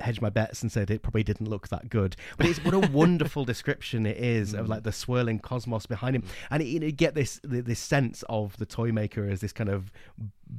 hedge 0.00 0.20
my 0.20 0.30
bets 0.30 0.62
and 0.62 0.70
say 0.70 0.80
that 0.80 0.92
it 0.92 1.02
probably 1.02 1.22
didn't 1.22 1.48
look 1.48 1.68
that 1.68 1.88
good. 1.88 2.16
But 2.36 2.46
it's 2.46 2.62
what 2.64 2.74
a 2.74 2.78
wonderful 2.92 3.44
description 3.44 4.06
it 4.06 4.16
is 4.16 4.54
of 4.54 4.68
like 4.68 4.82
the 4.82 4.92
swirling 4.92 5.38
cosmos 5.38 5.86
behind 5.86 6.16
him, 6.16 6.24
and 6.50 6.62
it, 6.62 6.66
you 6.66 6.92
get 6.92 7.14
this 7.14 7.40
this 7.42 7.78
sense 7.78 8.24
of 8.28 8.56
the 8.58 8.66
toy 8.66 8.92
maker 8.92 9.28
as 9.28 9.40
this 9.40 9.52
kind 9.52 9.70
of 9.70 9.90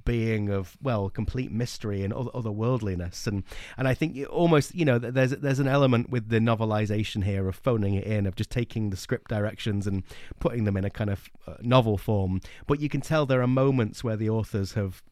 being 0.03 0.49
of 0.49 0.77
well 0.81 1.09
complete 1.09 1.51
mystery 1.51 2.03
and 2.03 2.13
other, 2.13 2.31
otherworldliness. 2.31 3.27
And 3.27 3.43
and 3.77 3.87
I 3.87 3.93
think 3.93 4.15
you 4.15 4.25
almost 4.25 4.75
you 4.75 4.85
know 4.85 4.99
there's 4.99 5.31
there's 5.31 5.59
an 5.59 5.67
element 5.67 6.09
with 6.09 6.29
the 6.29 6.39
novelization 6.39 7.23
here 7.23 7.47
of 7.47 7.55
phoning 7.55 7.95
it 7.95 8.05
in 8.05 8.25
of 8.25 8.35
just 8.35 8.49
taking 8.49 8.89
the 8.89 8.97
script 8.97 9.29
directions 9.29 9.87
and 9.87 10.03
putting 10.39 10.63
them 10.63 10.77
in 10.77 10.85
a 10.85 10.89
kind 10.89 11.09
of 11.09 11.29
uh, 11.47 11.55
novel 11.61 11.97
form. 11.97 12.41
But 12.65 12.79
you 12.79 12.89
can 12.89 13.01
tell 13.01 13.25
there 13.25 13.41
are 13.41 13.47
moments 13.47 14.03
where 14.03 14.17
the 14.17 14.29
authors 14.29 14.73
have 14.73 15.03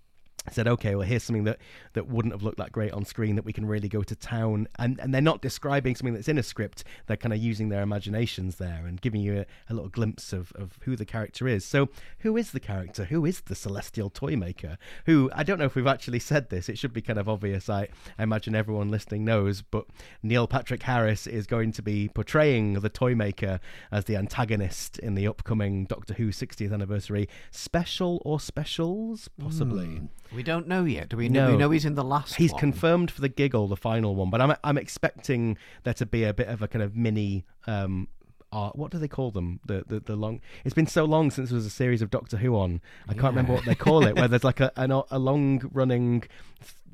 said 0.52 0.68
okay 0.68 0.96
well 0.96 1.08
here's 1.08 1.24
something 1.24 1.44
that 1.46 1.60
that 1.94 2.08
wouldn't 2.08 2.34
have 2.34 2.44
looked 2.44 2.58
that 2.58 2.72
great 2.72 2.92
on 2.92 3.06
screen 3.06 3.36
that 3.36 3.46
we 3.46 3.54
can 3.54 3.66
really 3.66 3.90
go 3.90 4.04
to 4.04 4.16
town. 4.16 4.68
And 4.78 5.00
and 5.00 5.14
they're 5.14 5.22
not 5.22 5.42
describing 5.42 5.96
something 5.96 6.14
that's 6.14 6.28
in 6.28 6.38
a 6.38 6.44
script. 6.44 6.84
They're 7.08 7.18
kind 7.18 7.34
of 7.34 7.40
using 7.40 7.70
their 7.70 7.82
imaginations 7.82 8.58
there 8.58 8.86
and 8.86 9.00
giving 9.02 9.22
you 9.22 9.40
a, 9.40 9.46
a 9.70 9.74
little 9.74 9.90
glimpse 9.90 10.34
of 10.34 10.52
of 10.54 10.78
who 10.82 10.96
the 10.96 11.06
character 11.06 11.48
is. 11.48 11.66
So 11.66 11.90
who 12.20 12.38
is 12.38 12.52
the 12.52 12.60
character? 12.60 13.06
Who 13.06 13.26
is 13.26 13.42
the 13.42 13.56
celestial 13.56 14.10
toy 14.10 14.36
maker? 14.36 14.78
Who 15.06 15.30
i 15.34 15.44
don't 15.44 15.60
know 15.60 15.66
if 15.66 15.76
we've 15.76 15.88
actually 15.88 16.20
said 16.20 16.50
this. 16.50 16.70
It 16.70 16.78
should 16.78 16.94
be 16.94 17.02
kind 17.02 17.20
of 17.20 17.30
obvious. 17.30 17.70
I, 17.70 17.88
I 18.18 18.24
imagine 18.24 18.56
everyone 18.56 18.90
listening 18.90 19.26
knows 19.26 19.62
but 19.62 19.86
neil 20.24 20.48
patrick 20.48 20.84
harris 20.84 21.28
is 21.28 21.48
going 21.48 21.72
to 21.72 21.82
be 21.82 22.10
portraying 22.10 22.74
the 22.74 22.90
toy 22.90 23.16
maker 23.16 23.60
as 23.92 24.06
the 24.06 24.16
antagonist 24.16 25.00
in 25.00 25.16
the 25.16 25.28
upcoming 25.28 25.86
doctor 25.86 26.14
who 26.14 26.30
60th 26.30 26.74
anniversary 26.74 27.28
special 27.52 28.22
or 28.26 28.40
specials 28.40 29.30
possibly 29.40 29.86
hmm. 29.86 30.35
We 30.36 30.44
don't 30.44 30.68
know 30.68 30.86
yet. 30.86 31.10
Do 31.10 31.18
we 31.18 31.30
know? 31.30 31.52
We 31.52 31.58
know 31.58 31.72
he's 31.72 31.86
in 31.86 31.96
the 31.96 32.04
last. 32.04 32.36
He's 32.36 32.52
one. 32.52 32.60
confirmed 32.60 33.12
for 33.12 33.22
the 33.22 33.30
giggle, 33.30 33.68
the 33.68 33.78
final 33.78 34.16
one, 34.16 34.30
but 34.30 34.42
I'm 34.42 34.56
I'm 34.64 34.78
expecting 34.78 35.58
there 35.84 35.94
to 35.96 36.06
be 36.06 36.24
a 36.24 36.34
bit 36.34 36.48
of 36.48 36.62
a 36.62 36.68
kind 36.68 36.84
of 36.84 36.96
mini 36.96 37.46
um, 37.68 38.08
are 38.52 38.72
what 38.74 38.92
do 38.92 38.98
they 38.98 39.08
call 39.08 39.32
them? 39.32 39.60
The 39.66 39.84
the, 39.88 40.00
the 40.00 40.16
long. 40.16 40.42
It's 40.64 40.74
been 40.74 40.88
so 40.88 41.06
long 41.06 41.32
since 41.32 41.50
there 41.50 41.56
was 41.56 41.66
a 41.66 41.70
series 41.72 42.02
of 42.02 42.10
Doctor 42.10 42.38
Who 42.38 42.56
on. 42.56 42.82
I 43.08 43.14
can't 43.14 43.26
remember 43.26 43.54
what 43.54 43.66
they 43.66 43.76
call 43.76 44.06
it. 44.06 44.16
Where 44.16 44.28
there's 44.28 44.44
like 44.54 44.60
a 44.60 44.72
an, 44.76 44.92
a 44.92 45.20
long 45.20 45.70
running 45.74 46.24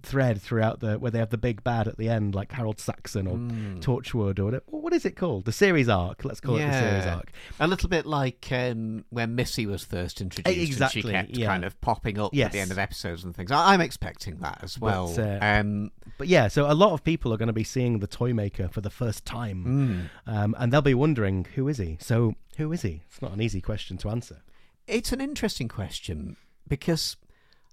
thread 0.03 0.41
throughout 0.41 0.79
the 0.79 0.97
where 0.99 1.11
they 1.11 1.19
have 1.19 1.29
the 1.29 1.37
big 1.37 1.63
bad 1.63 1.87
at 1.87 1.97
the 1.97 2.09
end, 2.09 2.33
like 2.35 2.51
Harold 2.51 2.79
Saxon 2.79 3.27
or 3.27 3.35
Hmm. 3.37 3.79
Torchwood 3.79 4.39
or 4.39 4.45
whatever. 4.45 4.63
What 4.67 4.93
is 4.93 5.05
it 5.05 5.15
called? 5.15 5.45
The 5.45 5.51
series 5.51 5.87
arc. 5.89 6.25
Let's 6.25 6.39
call 6.39 6.55
it 6.57 6.65
the 6.65 6.73
series 6.79 7.05
arc. 7.05 7.31
A 7.59 7.67
little 7.67 7.89
bit 7.89 8.05
like 8.05 8.47
um, 8.51 9.05
when 9.09 9.35
Missy 9.35 9.65
was 9.65 9.83
first 9.83 10.21
introduced, 10.21 10.57
exactly, 10.57 11.13
and 11.13 11.27
she 11.27 11.33
kept 11.33 11.37
yeah. 11.39 11.47
kind 11.47 11.63
of 11.65 11.79
popping 11.81 12.19
up 12.19 12.35
at 12.35 12.51
the 12.51 12.59
end 12.59 12.71
of 12.71 12.77
episodes 12.79 13.23
and 13.23 13.35
things. 13.35 13.51
I- 13.51 13.73
I'm 13.73 13.81
expecting 13.81 14.37
that 14.39 14.59
as 14.63 14.79
well. 14.79 15.13
uh, 15.19 15.37
um, 15.41 15.91
But 16.17 16.27
yeah, 16.27 16.47
so 16.47 16.69
a 16.69 16.73
lot 16.73 16.93
of 16.93 17.03
people 17.03 17.33
are 17.33 17.37
going 17.37 17.47
to 17.47 17.53
be 17.53 17.63
seeing 17.63 17.99
the 17.99 18.07
toy 18.07 18.33
maker 18.33 18.67
for 18.67 18.81
the 18.81 18.89
first 18.89 19.25
time, 19.25 20.09
um, 20.27 20.55
and 20.57 20.71
they'll 20.73 20.81
be 20.81 20.93
wondering 20.93 21.45
who 21.55 21.67
is 21.67 21.77
he. 21.77 21.97
So 21.99 22.35
who 22.57 22.71
is 22.71 22.81
he? 22.81 23.01
It's 23.07 23.21
not 23.21 23.31
an 23.33 23.41
easy 23.41 23.61
question 23.61 23.97
to 23.97 24.09
answer. 24.09 24.41
it's 24.87 25.11
an 25.13 25.21
interesting 25.21 25.67
question 25.69 26.35
because 26.67 27.15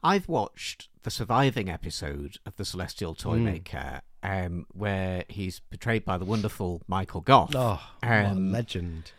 I've 0.03 0.29
watched 0.29 0.89
the 1.09 1.12
surviving 1.12 1.71
episode 1.71 2.37
of 2.45 2.55
the 2.57 2.67
Celestial. 2.67 3.15
Toymaker, 3.15 4.03
um, 4.23 4.67
where 4.75 5.25
he's 5.31 5.59
portrayed 5.59 6.05
by 6.05 6.19
the 6.19 6.27
wonderful 6.27 6.83
Michael 6.87 7.23
Gough. 7.23 7.53
Oh, 7.55 7.81
Um, 8.03 8.53
legend! 8.53 9.12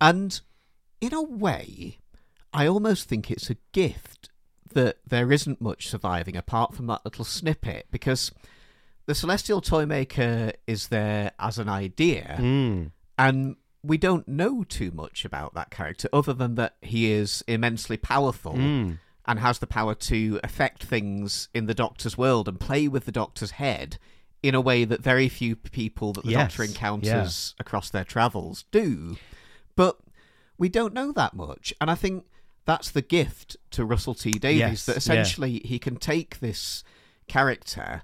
And 0.00 0.40
in 1.00 1.14
a 1.14 1.22
way, 1.22 1.98
I 2.52 2.66
almost 2.66 3.08
think 3.08 3.30
it's 3.30 3.48
a 3.48 3.54
gift 3.70 4.30
that 4.72 4.96
there 5.06 5.30
isn't 5.30 5.60
much 5.60 5.86
surviving 5.88 6.36
apart 6.36 6.74
from 6.74 6.88
that 6.88 7.04
little 7.04 7.24
snippet 7.24 7.86
because 7.92 8.32
the 9.06 9.14
Celestial 9.14 9.60
Toymaker 9.60 10.50
is 10.66 10.88
there 10.88 11.30
as 11.38 11.58
an 11.58 11.68
idea 11.68 12.38
Mm. 12.40 12.90
and 13.16 13.54
we 13.84 13.96
don't 13.98 14.26
know 14.26 14.64
too 14.64 14.90
much 14.90 15.24
about 15.24 15.54
that 15.54 15.70
character 15.70 16.08
other 16.12 16.32
than 16.32 16.56
that 16.56 16.74
he 16.82 17.12
is 17.12 17.44
immensely 17.46 17.96
powerful 17.96 18.54
Mm. 18.54 18.98
And 19.30 19.38
has 19.38 19.60
the 19.60 19.66
power 19.66 19.94
to 19.94 20.40
affect 20.42 20.82
things 20.82 21.48
in 21.54 21.66
the 21.66 21.74
Doctor's 21.74 22.18
world 22.18 22.48
and 22.48 22.58
play 22.58 22.88
with 22.88 23.04
the 23.04 23.12
Doctor's 23.12 23.52
head 23.52 23.96
in 24.42 24.56
a 24.56 24.60
way 24.60 24.84
that 24.84 25.00
very 25.00 25.28
few 25.28 25.54
people 25.54 26.12
that 26.12 26.24
the 26.24 26.32
Yes, 26.32 26.50
Doctor 26.50 26.64
encounters 26.64 27.54
across 27.60 27.90
their 27.90 28.02
travels 28.02 28.64
do. 28.72 29.16
But 29.76 29.98
we 30.58 30.68
don't 30.68 30.92
know 30.92 31.12
that 31.12 31.34
much, 31.34 31.72
and 31.80 31.88
I 31.88 31.94
think 31.94 32.24
that's 32.64 32.90
the 32.90 33.02
gift 33.02 33.56
to 33.70 33.84
Russell 33.84 34.14
T 34.14 34.32
Davies 34.32 34.58
Yes, 34.58 34.86
that 34.86 34.92
yeah. 34.94 34.98
essentially 34.98 35.62
he 35.64 35.78
can 35.78 35.94
take 35.94 36.40
this 36.40 36.82
character 37.28 38.02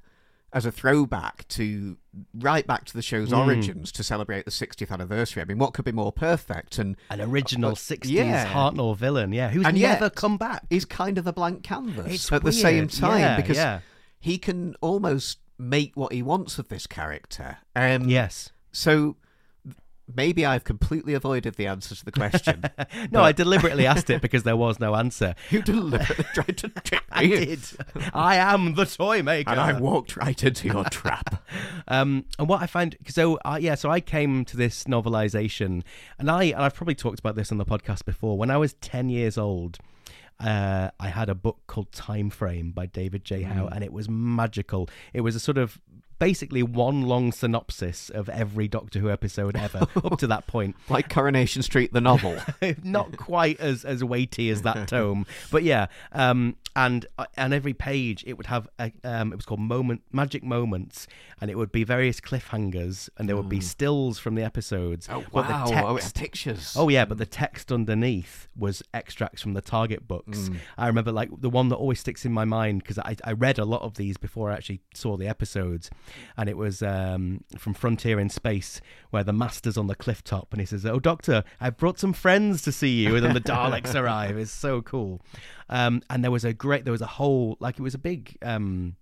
as 0.53 0.65
a 0.65 0.71
throwback 0.71 1.49
to 1.49 1.97
right 2.35 2.67
back 2.67 2.85
to 2.87 2.93
the 2.95 3.03
show's 3.03 3.31
Mm. 3.31 3.39
origins 3.47 3.93
to 3.93 4.03
celebrate 4.03 4.45
the 4.45 4.51
60th 4.51 4.91
anniversary. 4.91 5.43
I 5.43 5.45
mean, 5.45 5.59
what 5.59 5.75
could 5.75 5.85
be 5.85 5.93
more 5.93 6.13
perfect? 6.13 6.79
And 6.79 6.97
An 7.11 7.21
original 7.21 7.71
But- 7.73 7.79
60s 7.79 8.11
yeah. 8.11 8.53
Hartnell 8.53 8.97
villain, 8.97 9.33
yeah, 9.33 9.51
who's 9.51 9.67
And 9.67 9.77
yet- 9.79 10.01
never 10.01 10.11
come 10.11 10.37
back. 10.37 10.65
he's 10.71 10.85
kind 10.85 11.19
of 11.19 11.27
a 11.27 11.33
blank 11.33 11.63
canvas 11.63 12.13
It's 12.13 12.33
at 12.33 12.43
the 12.45 12.53
same 12.53 12.89
time 12.89 13.21
Yeah, 13.21 13.37
because 13.37 13.57
yeah. 13.57 13.81
he 14.21 14.39
can 14.39 14.75
almost 14.81 15.39
make 15.59 15.93
what 15.97 16.13
he 16.13 16.23
wants 16.23 16.59
of 16.59 16.69
this 16.69 16.87
character. 16.87 17.59
Um, 17.75 18.09
Yes. 18.09 18.51
So 18.73 19.17
maybe 20.15 20.45
I've 20.47 20.65
completely 20.65 21.15
avoided 21.15 21.55
the 21.57 21.67
answer 21.67 21.95
to 21.95 22.05
the 22.05 22.13
question. 22.13 22.65
No, 23.11 23.23
I 23.23 23.33
deliberately 23.33 23.87
asked 23.93 24.11
it 24.11 24.23
because 24.23 24.43
there 24.43 24.57
was 24.57 24.79
no 24.81 24.95
answer. 24.95 25.35
you 25.51 25.63
deliberately 25.63 26.25
tried 26.35 26.57
to 26.59 26.69
trick 26.69 27.03
me. 27.11 27.11
I 27.11 27.27
did. 27.27 27.61
I 28.15 28.37
am 28.37 28.75
the 28.75 28.85
toy 28.85 29.23
maker. 29.23 29.51
And 29.51 29.61
I 29.61 29.79
walked 29.79 30.17
right 30.17 30.43
into 30.43 30.69
your 30.69 30.85
trap. 30.85 31.43
Um, 31.89 32.25
and 32.39 32.49
what 32.49 32.63
I 32.63 32.67
find, 32.67 32.97
so 33.09 33.37
uh, 33.45 33.59
yeah, 33.61 33.75
so 33.75 33.91
I 33.91 34.01
came 34.01 34.45
to 34.47 34.57
this 34.57 34.85
novelization, 34.85 35.83
and 36.19 36.31
I, 36.31 36.45
and 36.45 36.57
I've 36.63 36.75
probably 36.75 36.95
talked 36.95 37.19
about 37.19 37.37
this 37.37 37.51
on 37.53 37.59
the 37.59 37.65
podcast 37.67 38.05
before. 38.05 38.37
When 38.39 38.51
I 38.51 38.57
was 38.57 38.75
ten 38.75 39.09
years 39.09 39.39
old, 39.39 39.79
uh, 40.41 40.91
I 40.99 41.09
had 41.09 41.29
a 41.29 41.35
book 41.35 41.59
called 41.67 41.93
Time 41.93 42.31
Frame 42.31 42.73
by 42.73 42.87
David 42.87 43.25
J. 43.25 43.43
Howe, 43.43 43.67
and 43.69 43.83
it 43.85 43.93
was 43.93 44.09
magical. 44.09 44.89
It 45.13 45.21
was 45.23 45.35
a 45.37 45.41
sort 45.41 45.59
of 45.59 45.79
basically 46.19 46.63
one 46.63 47.03
long 47.03 47.33
synopsis 47.33 48.11
of 48.11 48.29
every 48.29 48.69
Doctor 48.69 48.99
Who 49.01 49.11
episode 49.11 49.57
ever 49.57 49.87
up 50.05 50.19
to 50.19 50.27
that 50.27 50.47
point. 50.47 50.77
Like 50.89 51.09
Coronation 51.11 51.63
Street, 51.63 51.93
the 51.93 52.01
novel. 52.01 52.37
not 52.83 53.17
quite 53.17 53.61
as 53.61 53.85
as 53.85 54.03
weighty 54.05 54.51
as 54.51 54.63
that 54.63 54.89
tome, 54.89 55.27
but 55.51 55.63
yeah. 55.63 55.87
Um, 56.13 56.57
and 56.75 57.07
uh, 57.19 57.25
and 57.37 57.53
every 57.55 57.73
page 57.75 58.23
it 58.27 58.35
would 58.35 58.47
have 58.47 58.69
a, 58.79 58.93
um, 59.05 59.33
it 59.33 59.37
was 59.37 59.45
called 59.45 59.61
moment 59.61 60.03
magic 60.13 60.43
moments, 60.45 61.07
and 61.41 61.51
it 61.51 61.57
would 61.57 61.73
be 61.73 61.85
various 61.85 62.21
cliffhangers, 62.21 63.09
and 63.19 63.29
there 63.29 63.37
would 63.37 63.49
be 63.49 63.61
stills 63.61 64.19
from 64.19 64.35
the 64.37 64.43
episodes. 64.43 65.09
Oh, 65.11 65.25
wow. 65.33 65.65
text- 65.67 65.85
Oh, 65.87 65.97
it's 65.97 66.13
pictures. 66.13 66.75
Oh 66.77 66.89
yeah, 66.89 67.05
but 67.05 67.19
the 67.19 67.27
text 67.27 67.73
underneath 67.73 68.49
was 68.57 68.83
extracts 68.95 69.43
from 69.43 69.55
the 69.55 69.61
Target 69.61 70.07
books. 70.07 70.49
Mm. 70.49 70.57
I 70.79 70.87
remember 70.87 71.13
like 71.13 71.31
the 71.41 71.51
one 71.51 71.69
that 71.71 71.77
always 71.77 72.01
sticks 72.01 72.25
in 72.25 72.33
my 72.33 72.45
mind 72.45 72.83
because 72.83 72.99
I, 72.99 73.17
I 73.25 73.33
read 73.33 73.59
a 73.59 73.65
lot 73.65 73.83
of 73.83 73.95
these 73.97 74.17
before 74.17 74.51
I 74.51 74.55
actually 74.55 74.81
saw 74.95 75.17
the 75.17 75.27
episodes, 75.29 75.91
and 76.37 76.49
it 76.49 76.57
was 76.57 76.83
um, 76.83 77.45
from 77.59 77.75
Frontier 77.75 78.19
in 78.19 78.29
Space 78.29 78.81
where 79.11 79.25
the 79.25 79.33
master's 79.33 79.77
on 79.77 79.87
the 79.87 79.95
cliff 79.95 80.23
top 80.23 80.49
and 80.53 80.61
he 80.61 80.67
says, 80.67 80.85
"Oh 80.87 80.99
Doctor, 80.99 81.45
I've 81.61 81.77
brought 81.77 81.99
some 81.99 82.13
friends 82.13 82.63
to 82.63 82.73
see 82.73 83.03
you," 83.03 83.15
and 83.17 83.25
then 83.25 83.35
the 83.35 83.41
Daleks 83.41 83.95
arrive. 84.01 84.37
It's 84.37 84.51
so 84.51 84.83
cool. 84.83 85.21
Um, 85.69 86.03
and 86.11 86.23
there 86.23 86.31
was 86.31 86.45
a 86.45 86.53
great, 86.53 86.85
there 86.85 86.93
was 86.93 87.03
a 87.03 87.07
whole 87.07 87.57
like 87.61 87.79
it 87.79 87.83
was 87.83 87.95
a 87.95 87.99
big. 87.99 88.37
Um, 88.43 88.97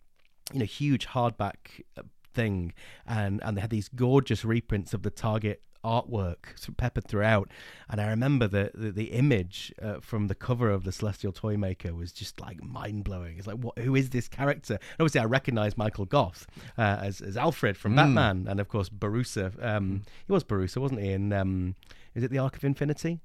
you 0.53 0.59
know, 0.59 0.67
huge 0.67 1.07
hardback 1.07 1.57
uh, 1.97 2.03
thing, 2.35 2.75
and 3.07 3.41
and 3.43 3.57
they 3.57 3.61
had 3.61 3.71
these 3.71 3.89
gorgeous 3.89 4.45
reprints 4.45 4.93
of 4.93 5.03
the 5.03 5.11
Target 5.11 5.63
artwork 5.85 6.37
peppered 6.77 7.07
throughout. 7.07 7.51
And 7.89 8.01
I 8.01 8.09
remember 8.09 8.49
the 8.49 8.71
the, 8.75 8.91
the 8.91 9.05
image 9.13 9.73
uh, 9.81 10.01
from 10.01 10.29
the 10.29 10.35
cover 10.35 10.71
of 10.71 10.85
the 10.85 10.93
Celestial 10.93 11.33
Toymaker 11.33 11.95
was 11.95 12.13
just 12.13 12.41
like 12.41 12.63
mind 12.63 13.05
blowing. 13.05 13.39
It's 13.39 13.47
like, 13.47 13.59
what? 13.59 13.79
Who 13.79 13.95
is 13.95 14.11
this 14.11 14.29
character? 14.29 14.75
And 14.75 15.01
obviously, 15.01 15.21
I 15.21 15.25
recognized 15.25 15.77
Michael 15.77 16.07
Gough 16.07 16.47
uh, 16.79 16.99
as 17.03 17.21
as 17.21 17.37
Alfred 17.37 17.77
from 17.77 17.95
Batman, 17.97 18.47
and 18.49 18.61
of 18.61 18.69
course 18.69 18.89
Borusa. 18.89 19.63
Um, 19.65 20.03
he 20.27 20.33
was 20.33 20.45
Borusa, 20.45 20.79
wasn't 20.79 21.01
he? 21.01 21.13
In 21.13 21.33
um, 21.33 21.75
is 22.15 22.25
it 22.25 22.31
the 22.31 22.39
Arc 22.39 22.57
of 22.57 22.65
Infinity? 22.65 23.21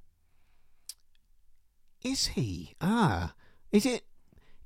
Is 2.01 2.27
he? 2.27 2.75
Ah. 2.79 3.33
Is 3.71 3.85
it. 3.85 4.03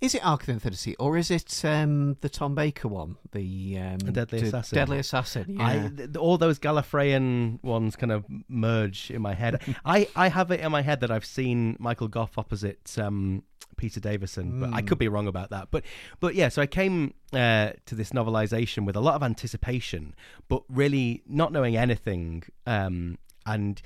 Is 0.03 0.13
it 0.13 0.21
Infinity 0.49 0.97
or 0.97 1.15
is 1.15 1.31
it 1.31 1.63
um, 1.63 2.17
the 2.19 2.27
Tom 2.27 2.55
Baker 2.55 2.89
one? 2.89 3.15
The 3.31 3.77
um, 3.79 3.97
Deadly 3.99 4.41
the 4.41 4.47
Assassin. 4.47 4.75
Deadly 4.75 4.99
Assassin. 4.99 5.45
Yeah. 5.47 5.65
I 5.65 5.91
th- 5.95 6.17
all 6.17 6.37
those 6.37 6.59
Gallifreyan 6.59 7.63
ones 7.63 7.95
kind 7.95 8.11
of 8.11 8.25
merge 8.49 9.09
in 9.09 9.21
my 9.21 9.33
head. 9.33 9.61
I, 9.85 10.09
I 10.13 10.27
have 10.27 10.51
it 10.51 10.59
in 10.59 10.73
my 10.73 10.81
head 10.81 10.99
that 10.99 11.09
I've 11.09 11.23
seen 11.23 11.77
Michael 11.79 12.09
Gough 12.09 12.37
opposite 12.37 12.97
um, 12.99 13.43
Peter 13.77 14.01
Davison, 14.01 14.59
but 14.59 14.73
I 14.73 14.81
could 14.81 14.97
be 14.97 15.07
wrong 15.07 15.27
about 15.27 15.51
that. 15.51 15.69
But 15.71 15.85
but 16.19 16.35
yeah, 16.35 16.49
so 16.49 16.61
I 16.61 16.67
came 16.67 17.13
uh, 17.31 17.71
to 17.85 17.95
this 17.95 18.09
novelization 18.09 18.85
with 18.85 18.97
a 18.97 19.01
lot 19.01 19.15
of 19.15 19.23
anticipation, 19.23 20.15
but 20.49 20.63
really 20.67 21.23
not 21.27 21.53
knowing 21.53 21.77
anything. 21.77 22.43
Um, 22.67 23.19
and 23.45 23.81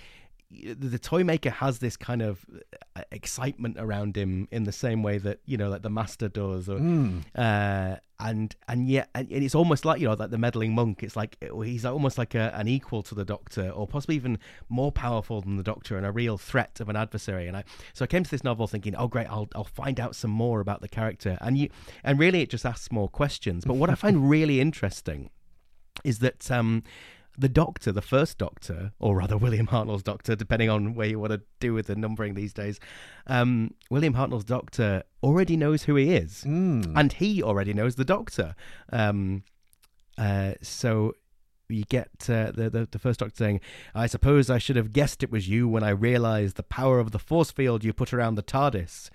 the, 0.49 0.99
toy 0.99 1.23
maker 1.23 1.49
has 1.49 1.79
this 1.79 1.97
kind 1.97 2.21
of 2.21 2.45
uh, 2.95 3.01
excitement 3.11 3.75
around 3.77 4.15
him 4.15 4.47
in 4.51 4.63
the 4.63 4.71
same 4.71 5.03
way 5.03 5.17
that 5.17 5.39
you 5.45 5.57
know 5.57 5.69
like 5.69 5.81
the 5.81 5.89
master 5.89 6.29
does 6.29 6.69
or 6.69 6.79
uh 7.35 7.95
and 8.19 8.55
and 8.67 8.87
yet 8.87 9.09
and 9.13 9.27
it's 9.29 9.53
almost 9.53 9.85
like 9.85 9.99
you 9.99 10.07
know 10.07 10.13
like 10.13 10.31
the 10.31 10.37
meddling 10.37 10.73
monk. 10.73 11.03
It's 11.03 11.15
like 11.15 11.37
he's 11.63 11.85
almost 11.85 12.17
like 12.17 12.33
a, 12.33 12.51
an 12.55 12.67
equal 12.67 13.03
to 13.03 13.15
the 13.15 13.25
doctor 13.25 13.69
or 13.69 13.87
possibly 13.87 14.15
even 14.15 14.39
more 14.69 14.91
powerful 14.91 15.41
than 15.41 15.57
the 15.57 15.63
doctor 15.63 15.97
and 15.97 16.05
a 16.05 16.11
real 16.11 16.37
threat 16.37 16.79
of 16.79 16.89
an 16.89 16.95
adversary. 16.95 17.47
And 17.47 17.57
i 17.57 17.63
so 17.93 18.03
i 18.03 18.07
came 18.07 18.23
to 18.23 18.31
this 18.31 18.43
novel 18.43 18.67
thinking 18.67 18.95
oh 18.95 19.07
great 19.07 19.27
i'll 19.27 19.49
i'll 19.53 19.65
find 19.65 19.99
out 19.99 20.15
some 20.15 20.31
more 20.31 20.61
about 20.61 20.81
the 20.81 20.87
character. 20.87 21.37
And 21.41 21.57
you 21.57 21.69
and 22.03 22.17
really 22.17 22.41
it 22.41 22.49
just 22.49 22.65
asks 22.65 22.91
more 22.91 23.09
questions. 23.09 23.65
But 23.65 23.75
what 23.75 23.89
i 23.89 23.95
find 23.95 24.29
really 24.29 24.61
interesting 24.61 25.29
is 26.03 26.19
that 26.19 26.49
um, 26.51 26.83
the 27.37 27.49
Doctor, 27.49 27.91
the 27.91 28.01
first 28.01 28.37
Doctor, 28.37 28.91
or 28.99 29.15
rather 29.17 29.37
William 29.37 29.67
Hartnell's 29.67 30.03
Doctor, 30.03 30.35
depending 30.35 30.69
on 30.69 30.95
where 30.95 31.07
you 31.07 31.19
want 31.19 31.33
to 31.33 31.41
do 31.59 31.73
with 31.73 31.87
the 31.87 31.95
numbering 31.95 32.33
these 32.33 32.51
days, 32.53 32.79
um, 33.27 33.73
William 33.91 34.15
Hartnell's 34.15 34.43
Doctor 34.43 35.03
already 35.21 35.55
knows 35.55 35.83
who 35.83 35.95
he 35.95 36.13
is, 36.15 36.43
and 36.95 37.13
he 37.13 37.43
already 37.43 37.73
knows 37.73 37.95
the 37.95 38.05
Doctor. 38.05 38.55
Um, 38.91 39.43
uh, 40.17 40.53
so 40.61 41.13
you 41.69 41.83
get 41.83 42.09
uh, 42.29 42.51
the, 42.51 42.69
the 42.69 42.87
the 42.89 42.99
first 42.99 43.19
Doctor 43.19 43.35
saying, 43.35 43.61
"I 43.93 44.07
suppose 44.07 44.49
I 44.49 44.57
should 44.57 44.75
have 44.77 44.93
guessed 44.93 45.21
it 45.21 45.31
was 45.31 45.47
you 45.47 45.67
when 45.67 45.83
I 45.83 45.89
realised 45.89 46.55
the 46.55 46.63
power 46.63 46.99
of 46.99 47.11
the 47.11 47.19
force 47.19 47.51
field 47.51 47.83
you 47.83 47.93
put 47.93 48.13
around 48.13 48.35
the 48.35 48.43
TARDIS." 48.43 49.09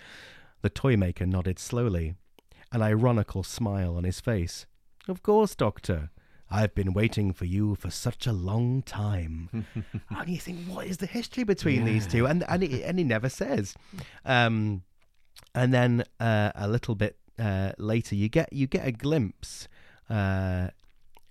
The 0.61 0.71
Toymaker 0.71 1.27
nodded 1.27 1.59
slowly, 1.59 2.15
an 2.71 2.83
ironical 2.83 3.43
smile 3.43 3.97
on 3.97 4.05
his 4.05 4.21
face. 4.21 4.67
Of 5.09 5.25
course, 5.25 5.57
Doctor. 5.57 6.11
I've 6.53 6.75
been 6.75 6.93
waiting 6.93 7.33
for 7.33 7.47
you 7.47 7.75
for 7.75 7.91
such 7.91 8.27
a 8.27 8.33
long 8.33 8.83
time. 8.83 9.49
and 10.11 10.29
you 10.29 10.39
think, 10.39 10.59
what 10.69 10.87
is 10.87 10.99
the 10.99 11.07
history 11.07 11.45
between 11.45 11.87
these 11.87 12.07
two? 12.07 12.27
And 12.27 12.45
and 12.47 12.63
he, 12.63 12.85
and 12.89 12.99
he 12.99 13.05
never 13.05 13.31
says. 13.31 13.75
Um, 14.25 14.83
and 15.55 15.73
then 15.73 16.05
uh, 16.21 16.53
a 16.55 16.69
little 16.69 16.95
bit 16.95 17.17
uh, 17.39 17.73
later, 17.79 18.15
you 18.15 18.29
get 18.29 18.53
you 18.53 18.67
get 18.67 18.87
a 18.87 18.93
glimpse. 18.93 19.67
Uh, 20.11 20.69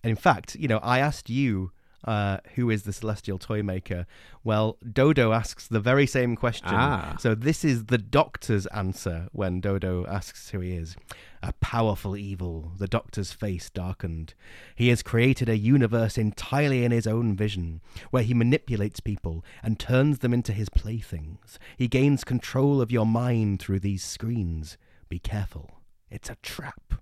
and 0.04 0.10
in 0.10 0.16
fact, 0.16 0.56
you 0.56 0.68
know, 0.68 0.80
I 0.80 0.98
asked 1.00 1.30
you 1.30 1.72
uh, 2.04 2.38
who 2.56 2.70
is 2.70 2.84
the 2.84 2.94
celestial 2.94 3.38
toy 3.38 3.62
maker? 3.62 4.06
Well, 4.44 4.78
Dodo 4.92 5.32
asks 5.32 5.68
the 5.68 5.80
very 5.80 6.08
same 6.08 6.36
question. 6.36 6.70
Ah. 6.72 7.16
So 7.20 7.36
this 7.36 7.64
is 7.64 7.86
the 7.86 7.98
doctor's 7.98 8.66
answer 8.68 9.28
when 9.32 9.62
Dodo 9.62 10.06
asks 10.08 10.50
who 10.50 10.60
he 10.60 10.74
is. 10.74 10.96
A 11.44 11.54
powerful 11.54 12.16
evil. 12.16 12.72
The 12.78 12.88
doctor's 12.88 13.32
face 13.32 13.70
darkened. 13.70 14.34
He 14.76 14.90
has 14.90 15.02
created 15.02 15.50
a 15.50 15.58
universe 15.58 16.18
entirely 16.18 16.84
in 16.84 16.92
his 16.92 17.08
own 17.08 17.36
vision, 17.36 17.82
where 18.12 18.24
he 18.24 18.34
manipulates 18.34 19.00
people 19.00 19.44
and 19.64 19.80
turns 19.80 20.20
them 20.20 20.34
into 20.34 20.54
his 20.54 20.70
playthings. 20.70 21.58
He 21.78 21.88
gains 21.88 22.24
control 22.24 22.82
of 22.82 22.92
your 22.92 23.06
mind 23.06 23.60
through 23.60 23.80
these 23.80 24.04
screens. 24.04 24.78
Be 25.10 25.20
careful. 25.20 25.70
It's 26.10 26.30
a 26.30 26.38
trap. 26.44 26.94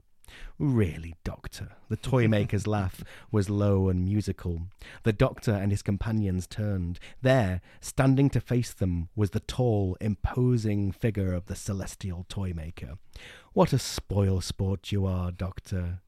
Really, 0.57 1.15
Doctor? 1.24 1.69
The 1.89 1.95
toy 1.95 2.27
maker's 2.27 2.67
laugh 2.77 3.03
was 3.31 3.50
low 3.50 3.89
and 3.89 4.03
musical. 4.03 4.63
The 5.03 5.13
Doctor 5.13 5.51
and 5.53 5.71
his 5.71 5.81
companions 5.81 6.48
turned. 6.48 7.00
There, 7.21 7.62
standing 7.81 8.29
to 8.31 8.41
face 8.41 8.74
them, 8.74 9.09
was 9.15 9.31
the 9.31 9.39
tall, 9.39 9.98
imposing 10.01 10.91
figure 10.91 11.33
of 11.33 11.45
the 11.45 11.55
celestial 11.55 12.25
toy 12.29 12.53
maker. 12.53 12.95
What 13.53 13.74
a 13.74 13.79
spoil 13.79 14.41
sport 14.41 14.91
you 14.91 15.05
are, 15.05 15.31
Doctor. 15.31 16.01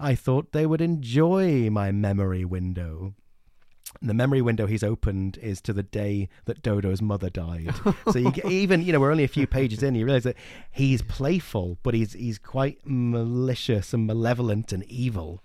I 0.00 0.14
thought 0.14 0.52
they 0.52 0.66
would 0.66 0.80
enjoy 0.80 1.70
my 1.70 1.90
memory 1.90 2.44
window. 2.44 3.14
The 4.00 4.14
memory 4.14 4.42
window 4.42 4.66
he's 4.66 4.84
opened 4.84 5.38
is 5.38 5.60
to 5.62 5.72
the 5.72 5.82
day 5.82 6.28
that 6.44 6.62
Dodo's 6.62 7.02
mother 7.02 7.30
died. 7.30 7.74
so 8.12 8.18
you 8.18 8.30
get, 8.30 8.46
even 8.46 8.82
you 8.82 8.92
know 8.92 9.00
we're 9.00 9.10
only 9.10 9.24
a 9.24 9.28
few 9.28 9.46
pages 9.46 9.82
in, 9.82 9.94
you 9.94 10.04
realise 10.04 10.24
that 10.24 10.36
he's 10.70 11.02
playful, 11.02 11.78
but 11.82 11.94
he's 11.94 12.12
he's 12.12 12.38
quite 12.38 12.78
malicious 12.84 13.92
and 13.92 14.06
malevolent 14.06 14.72
and 14.72 14.84
evil. 14.84 15.42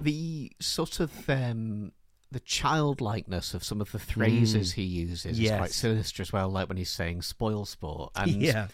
The 0.00 0.52
sort 0.60 1.00
of 1.00 1.30
um, 1.30 1.92
the 2.32 2.40
childlikeness 2.40 3.54
of 3.54 3.62
some 3.62 3.80
of 3.80 3.92
the 3.92 3.98
phrases 3.98 4.72
he 4.72 4.82
uses 4.82 5.38
is 5.38 5.50
quite 5.50 5.70
sinister 5.72 6.22
as 6.22 6.32
well. 6.32 6.48
Like 6.48 6.68
when 6.68 6.76
he's 6.76 6.90
saying 6.90 7.22
"spoil 7.22 7.64
sport," 7.64 8.12
and 8.16 8.42
yeah, 8.42 8.68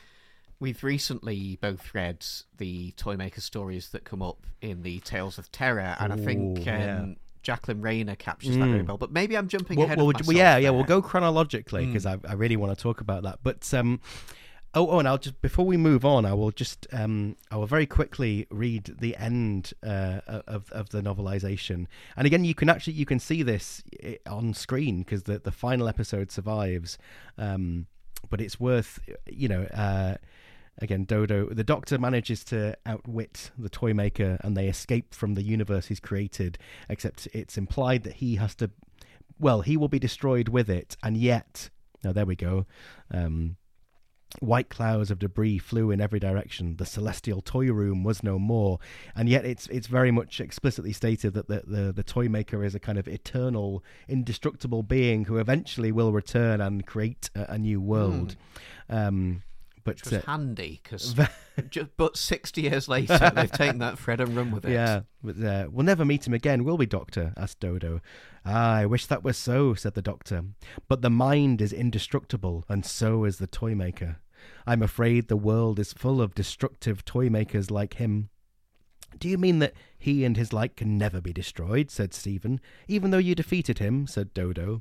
we've 0.58 0.82
recently 0.82 1.58
both 1.60 1.94
read 1.94 2.24
the 2.56 2.92
Toymaker 2.92 3.40
stories 3.40 3.90
that 3.90 4.04
come 4.04 4.22
up 4.22 4.46
in 4.60 4.82
the 4.82 5.00
Tales 5.00 5.38
of 5.38 5.52
Terror, 5.52 5.96
and 6.00 6.12
I 6.12 6.16
think 6.16 6.58
um, 6.60 6.64
yeah. 6.64 7.06
Jacqueline 7.42 7.80
Rayner 7.80 8.14
captures 8.16 8.56
that 8.56 8.66
very 8.66 8.82
well. 8.82 8.96
But 8.96 9.12
maybe 9.12 9.36
I'm 9.36 9.48
jumping 9.48 9.78
well, 9.78 9.86
ahead 9.86 9.98
well, 9.98 10.06
well, 10.06 10.36
yeah, 10.36 10.56
yeah. 10.56 10.60
there. 10.60 10.72
We'll 10.72 10.84
go 10.84 11.02
chronologically 11.02 11.86
because 11.86 12.06
I, 12.06 12.18
I 12.26 12.34
really 12.34 12.56
want 12.56 12.76
to 12.76 12.80
talk 12.80 13.00
about 13.00 13.22
that. 13.24 13.40
But 13.42 13.72
um, 13.74 14.00
oh, 14.74 14.88
oh, 14.88 14.98
and 14.98 15.08
I'll 15.08 15.18
just 15.18 15.40
before 15.42 15.64
we 15.64 15.76
move 15.76 16.04
on, 16.04 16.24
I 16.24 16.34
will 16.34 16.50
just 16.50 16.86
um, 16.92 17.36
I 17.50 17.56
will 17.56 17.66
very 17.66 17.86
quickly 17.86 18.46
read 18.50 18.96
the 19.00 19.16
end 19.16 19.72
uh, 19.82 20.20
of 20.26 20.70
of 20.72 20.90
the 20.90 21.02
novelization. 21.02 21.86
And 22.16 22.26
again, 22.26 22.44
you 22.44 22.54
can 22.54 22.68
actually 22.68 22.94
you 22.94 23.06
can 23.06 23.18
see 23.18 23.42
this 23.42 23.82
eh, 24.02 24.16
on 24.26 24.54
screen 24.54 24.98
because 25.02 25.24
the 25.24 25.38
the 25.38 25.52
final 25.52 25.88
episode 25.88 26.30
survives. 26.30 26.98
Um, 27.38 27.86
but 28.30 28.40
it's 28.40 28.60
worth 28.60 29.00
you 29.26 29.48
know. 29.48 29.64
Uh, 29.64 30.16
Again, 30.78 31.04
Dodo, 31.04 31.48
the 31.50 31.64
Doctor 31.64 31.98
manages 31.98 32.44
to 32.44 32.76
outwit 32.86 33.50
the 33.58 33.68
toy 33.68 33.92
maker 33.92 34.38
and 34.40 34.56
they 34.56 34.68
escape 34.68 35.14
from 35.14 35.34
the 35.34 35.42
universe 35.42 35.86
he's 35.86 36.00
created, 36.00 36.58
except 36.88 37.28
it's 37.32 37.58
implied 37.58 38.04
that 38.04 38.14
he 38.14 38.36
has 38.36 38.54
to 38.56 38.70
well, 39.38 39.62
he 39.62 39.76
will 39.76 39.88
be 39.88 39.98
destroyed 39.98 40.48
with 40.48 40.70
it, 40.70 40.96
and 41.02 41.16
yet, 41.16 41.68
now 42.04 42.12
there 42.12 42.26
we 42.26 42.36
go. 42.36 42.66
Um, 43.10 43.56
white 44.40 44.70
clouds 44.70 45.10
of 45.10 45.18
debris 45.18 45.58
flew 45.58 45.90
in 45.90 46.00
every 46.00 46.20
direction. 46.20 46.76
The 46.76 46.86
celestial 46.86 47.42
toy 47.42 47.70
room 47.70 48.04
was 48.04 48.22
no 48.22 48.38
more, 48.38 48.78
and 49.16 49.28
yet 49.28 49.44
it's 49.44 49.66
it's 49.66 49.88
very 49.88 50.10
much 50.10 50.40
explicitly 50.40 50.92
stated 50.92 51.34
that 51.34 51.48
the 51.48 51.62
the, 51.66 51.92
the 51.92 52.02
toy 52.04 52.28
maker 52.28 52.64
is 52.64 52.74
a 52.74 52.80
kind 52.80 52.98
of 52.98 53.08
eternal, 53.08 53.84
indestructible 54.08 54.82
being 54.82 55.24
who 55.24 55.38
eventually 55.38 55.92
will 55.92 56.12
return 56.12 56.60
and 56.60 56.86
create 56.86 57.28
a, 57.34 57.54
a 57.54 57.58
new 57.58 57.80
world. 57.80 58.36
Um, 58.88 59.42
but 59.84 59.96
Which 59.96 60.04
was 60.04 60.12
uh, 60.14 60.22
handy 60.26 60.80
because, 60.82 61.14
but 61.96 62.16
60 62.16 62.62
years 62.62 62.88
later, 62.88 63.30
they've 63.34 63.50
taken 63.50 63.78
that 63.78 63.98
thread 63.98 64.20
and 64.20 64.36
run 64.36 64.50
with 64.50 64.64
it. 64.64 64.72
Yeah, 64.72 65.02
but, 65.22 65.42
uh, 65.42 65.68
we'll 65.70 65.84
never 65.84 66.04
meet 66.04 66.26
him 66.26 66.34
again, 66.34 66.64
will 66.64 66.76
we, 66.76 66.86
Doctor? 66.86 67.32
asked 67.36 67.60
Dodo. 67.60 68.00
Ah, 68.44 68.74
I 68.76 68.86
wish 68.86 69.06
that 69.06 69.24
were 69.24 69.32
so, 69.32 69.74
said 69.74 69.94
the 69.94 70.02
Doctor. 70.02 70.44
But 70.88 71.02
the 71.02 71.10
mind 71.10 71.60
is 71.60 71.72
indestructible, 71.72 72.64
and 72.68 72.84
so 72.84 73.24
is 73.24 73.38
the 73.38 73.46
toy 73.46 73.74
maker. 73.74 74.18
I'm 74.66 74.82
afraid 74.82 75.28
the 75.28 75.36
world 75.36 75.78
is 75.78 75.92
full 75.92 76.20
of 76.20 76.34
destructive 76.34 77.04
toy 77.04 77.28
makers 77.28 77.70
like 77.70 77.94
him. 77.94 78.28
Do 79.18 79.28
you 79.28 79.38
mean 79.38 79.58
that 79.58 79.74
he 79.98 80.24
and 80.24 80.36
his 80.36 80.52
like 80.52 80.76
can 80.76 80.96
never 80.98 81.20
be 81.20 81.32
destroyed? 81.32 81.90
said 81.90 82.14
Steven. 82.14 82.60
Even 82.88 83.10
though 83.10 83.18
you 83.18 83.34
defeated 83.34 83.78
him, 83.78 84.06
said 84.06 84.32
Dodo. 84.32 84.80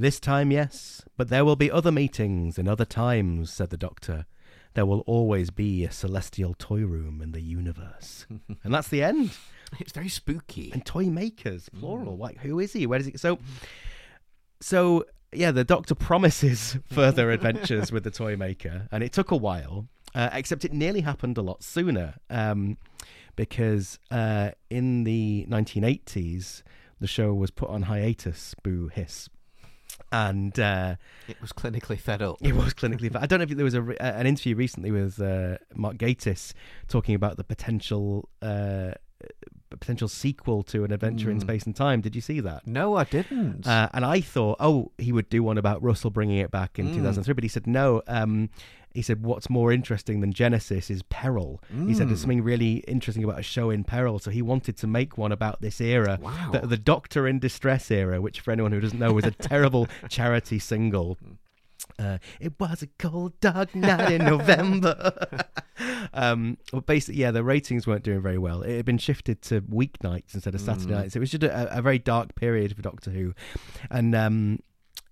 This 0.00 0.18
time, 0.18 0.50
yes, 0.50 1.04
but 1.18 1.28
there 1.28 1.44
will 1.44 1.56
be 1.56 1.70
other 1.70 1.92
meetings 1.92 2.58
in 2.58 2.66
other 2.66 2.86
times, 2.86 3.52
said 3.52 3.68
the 3.68 3.76
Doctor. 3.76 4.24
There 4.72 4.86
will 4.86 5.00
always 5.00 5.50
be 5.50 5.84
a 5.84 5.90
celestial 5.90 6.54
toy 6.54 6.86
room 6.86 7.20
in 7.20 7.32
the 7.32 7.42
universe. 7.42 8.26
and 8.64 8.72
that's 8.72 8.88
the 8.88 9.02
end. 9.02 9.32
It's 9.78 9.92
very 9.92 10.08
spooky. 10.08 10.70
And 10.72 10.86
toy 10.86 11.10
makers, 11.10 11.68
plural. 11.68 12.16
Like, 12.16 12.38
who 12.38 12.58
is 12.60 12.72
he? 12.72 12.86
Where 12.86 12.98
is 12.98 13.04
does 13.04 13.12
he? 13.12 13.18
So, 13.18 13.40
so 14.62 15.04
yeah, 15.34 15.50
the 15.50 15.64
Doctor 15.64 15.94
promises 15.94 16.78
further 16.90 17.30
adventures 17.30 17.92
with 17.92 18.04
the 18.04 18.10
toy 18.10 18.36
maker, 18.36 18.88
and 18.90 19.04
it 19.04 19.12
took 19.12 19.30
a 19.30 19.36
while. 19.36 19.86
Uh, 20.14 20.30
except 20.32 20.64
it 20.64 20.72
nearly 20.72 21.02
happened 21.02 21.36
a 21.36 21.42
lot 21.42 21.62
sooner, 21.62 22.14
um, 22.30 22.78
because 23.36 23.98
uh, 24.10 24.52
in 24.70 25.04
the 25.04 25.46
1980s, 25.50 26.62
the 27.00 27.06
show 27.06 27.34
was 27.34 27.50
put 27.50 27.68
on 27.68 27.82
hiatus. 27.82 28.54
Boo 28.62 28.88
hiss. 28.88 29.28
And 30.12 30.58
uh, 30.58 30.96
It 31.28 31.40
was 31.40 31.52
clinically 31.52 31.98
fed 31.98 32.22
up. 32.22 32.36
it 32.40 32.54
was 32.54 32.74
clinically. 32.74 33.12
fed. 33.12 33.22
I 33.22 33.26
don't 33.26 33.38
know 33.38 33.44
if 33.44 33.50
there 33.50 33.64
was 33.64 33.74
a, 33.74 34.02
an 34.02 34.26
interview 34.26 34.56
recently 34.56 34.90
with 34.90 35.20
uh, 35.20 35.58
Mark 35.74 35.96
Gatiss 35.98 36.52
talking 36.88 37.14
about 37.14 37.36
the 37.36 37.44
potential 37.44 38.28
uh, 38.42 38.92
potential 39.70 40.08
sequel 40.08 40.62
to 40.64 40.82
an 40.84 40.92
adventure 40.92 41.30
in 41.30 41.38
Mm. 41.38 41.42
space 41.42 41.64
and 41.64 41.76
time. 41.76 42.00
Did 42.00 42.16
you 42.16 42.20
see 42.20 42.40
that? 42.40 42.66
No, 42.66 42.96
I 42.96 43.04
didn't. 43.04 43.66
Uh, 43.66 43.88
and 43.92 44.04
I 44.04 44.20
thought, 44.20 44.56
oh, 44.58 44.90
he 44.98 45.12
would 45.12 45.28
do 45.28 45.42
one 45.44 45.58
about 45.58 45.80
Russell 45.82 46.10
bringing 46.10 46.38
it 46.38 46.50
back 46.50 46.78
in 46.78 46.88
Mm. 46.88 46.94
2003, 46.94 47.34
but 47.34 47.44
he 47.44 47.48
said 47.48 47.66
no. 47.68 48.02
Um, 48.08 48.50
he 48.92 49.02
said 49.02 49.24
what's 49.24 49.48
more 49.48 49.72
interesting 49.72 50.20
than 50.20 50.32
Genesis 50.32 50.90
is 50.90 51.02
peril. 51.04 51.62
He 51.86 51.94
said 51.94 52.08
there's 52.08 52.18
Mm. 52.18 52.22
something 52.22 52.42
really 52.42 52.74
interesting 52.88 53.22
about 53.24 53.38
a 53.38 53.42
show 53.42 53.70
in 53.70 53.84
peril, 53.84 54.18
so 54.18 54.30
he 54.30 54.42
wanted 54.42 54.76
to 54.78 54.86
make 54.86 55.16
one 55.16 55.30
about 55.32 55.60
this 55.60 55.80
era, 55.80 56.18
Wow. 56.20 56.50
the, 56.52 56.66
the 56.66 56.76
Doctor 56.76 57.26
in 57.28 57.38
Distress 57.38 57.90
era, 57.90 58.20
which 58.20 58.40
for 58.40 58.50
anyone 58.50 58.72
who 58.72 58.80
doesn't 58.80 58.98
know 58.98 59.12
was 59.12 59.24
a 59.24 59.30
terrible 59.30 59.86
charity 60.08 60.58
single. 60.58 61.18
Uh, 61.98 62.18
it 62.40 62.52
was 62.58 62.82
a 62.82 62.86
cold, 62.98 63.38
dark 63.40 63.74
night 63.74 64.12
in 64.12 64.24
November. 64.24 65.12
um, 66.12 66.56
but 66.72 66.86
basically, 66.86 67.20
yeah, 67.20 67.30
the 67.30 67.42
ratings 67.44 67.86
weren't 67.86 68.02
doing 68.04 68.20
very 68.20 68.38
well. 68.38 68.62
It 68.62 68.76
had 68.76 68.84
been 68.84 68.98
shifted 68.98 69.42
to 69.42 69.60
weeknights 69.62 70.34
instead 70.34 70.54
of 70.54 70.60
Saturday 70.60 70.92
Mm. 70.92 70.96
nights. 70.98 71.16
It 71.16 71.20
was 71.20 71.30
just 71.30 71.42
a, 71.42 71.76
a 71.78 71.82
very 71.82 71.98
dark 71.98 72.34
period 72.34 72.74
for 72.76 72.82
Doctor 72.82 73.10
Who, 73.10 73.34
and 73.90 74.14
um, 74.14 74.60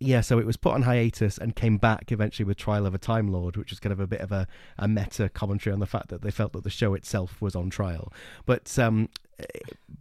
yeah, 0.01 0.21
so 0.21 0.39
it 0.39 0.47
was 0.47 0.57
put 0.57 0.75
on 0.75 0.83
hiatus 0.83 1.39
and 1.39 1.57
came 1.57 1.77
back 1.77 2.13
eventually 2.13 2.45
with 2.47 2.57
Trial 2.57 2.87
of 2.87 2.95
a 2.95 2.99
Time 2.99 3.33
Lord, 3.33 3.57
which 3.57 3.71
was 3.71 3.81
kind 3.81 3.93
of 3.93 4.01
a 4.01 4.07
bit 4.07 4.21
of 4.21 4.31
a, 4.33 4.47
a 4.79 4.87
meta 4.87 5.29
commentary 5.29 5.73
on 5.73 5.81
the 5.81 5.87
fact 5.87 6.09
that 6.09 6.23
they 6.23 6.31
felt 6.31 6.53
that 6.53 6.63
the 6.65 6.71
show 6.71 6.95
itself 6.95 7.41
was 7.43 7.57
on 7.57 7.69
trial. 7.71 8.13
But 8.47 8.79
um, 8.79 9.09
eh, 9.41 9.45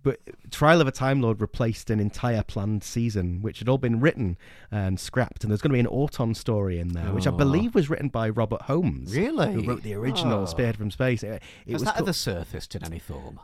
but 0.04 0.20
Trial 0.52 0.80
of 0.82 0.88
a 0.88 0.92
Time 0.92 1.22
Lord 1.22 1.42
replaced 1.42 1.90
an 1.90 2.00
entire 2.00 2.44
planned 2.44 2.84
season, 2.84 3.42
which 3.42 3.60
had 3.60 3.68
all 3.68 3.78
been 3.80 4.00
written 4.00 4.38
and 4.72 5.00
scrapped, 5.00 5.44
and 5.44 5.52
there's 5.52 5.62
going 5.62 5.72
to 5.72 5.76
be 5.76 5.80
an 5.80 5.88
Auton 5.88 6.34
story 6.36 6.80
in 6.80 6.90
there, 6.90 7.12
which 7.14 7.26
I 7.28 7.32
Oh. 7.32 7.38
believe 7.38 7.74
was 7.76 7.90
written 7.90 8.10
by 8.10 8.30
Robert 8.30 8.62
Holmes, 8.64 9.16
Really? 9.16 9.52
who 9.54 9.64
wrote 9.64 9.84
the 9.84 9.96
original 9.96 10.42
Oh. 10.42 10.46
Spearhead 10.46 10.78
from 10.78 10.92
Space. 10.92 11.24
It, 11.24 11.42
it 11.66 11.74
was 11.74 11.84
that 11.84 11.96
called- 11.96 12.08
ever 12.10 12.14
surfaced 12.14 12.76
in 12.76 12.84
any 12.84 13.00
form? 13.00 13.40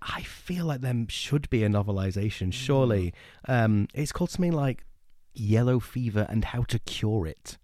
I 0.00 0.22
feel 0.22 0.64
like 0.64 0.80
there 0.80 0.94
should 1.08 1.50
be 1.50 1.64
a 1.64 1.68
novelization, 1.68 2.52
surely. 2.52 3.12
Um, 3.46 3.88
it's 3.94 4.12
called 4.12 4.30
something 4.30 4.52
like 4.52 4.84
Yellow 5.34 5.80
Fever 5.80 6.26
and 6.28 6.44
How 6.46 6.62
to 6.64 6.78
Cure 6.78 7.26
It. 7.26 7.58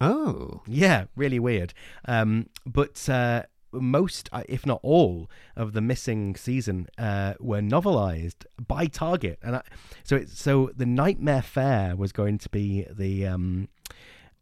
Oh. 0.00 0.62
Yeah, 0.66 1.04
really 1.14 1.38
weird. 1.38 1.74
Um, 2.06 2.48
but 2.64 3.08
uh, 3.08 3.44
most, 3.72 4.28
uh, 4.32 4.42
if 4.48 4.64
not 4.64 4.80
all, 4.82 5.30
of 5.56 5.72
the 5.72 5.80
missing 5.80 6.34
season 6.36 6.88
uh, 6.98 7.34
were 7.38 7.60
novelized 7.60 8.46
by 8.66 8.86
Target, 8.86 9.38
and 9.42 9.56
I, 9.56 9.62
so 10.02 10.16
it, 10.16 10.30
so 10.30 10.70
the 10.74 10.86
Nightmare 10.86 11.42
Fair 11.42 11.96
was 11.96 12.12
going 12.12 12.38
to 12.38 12.48
be 12.48 12.86
the. 12.90 13.26
Um, 13.26 13.68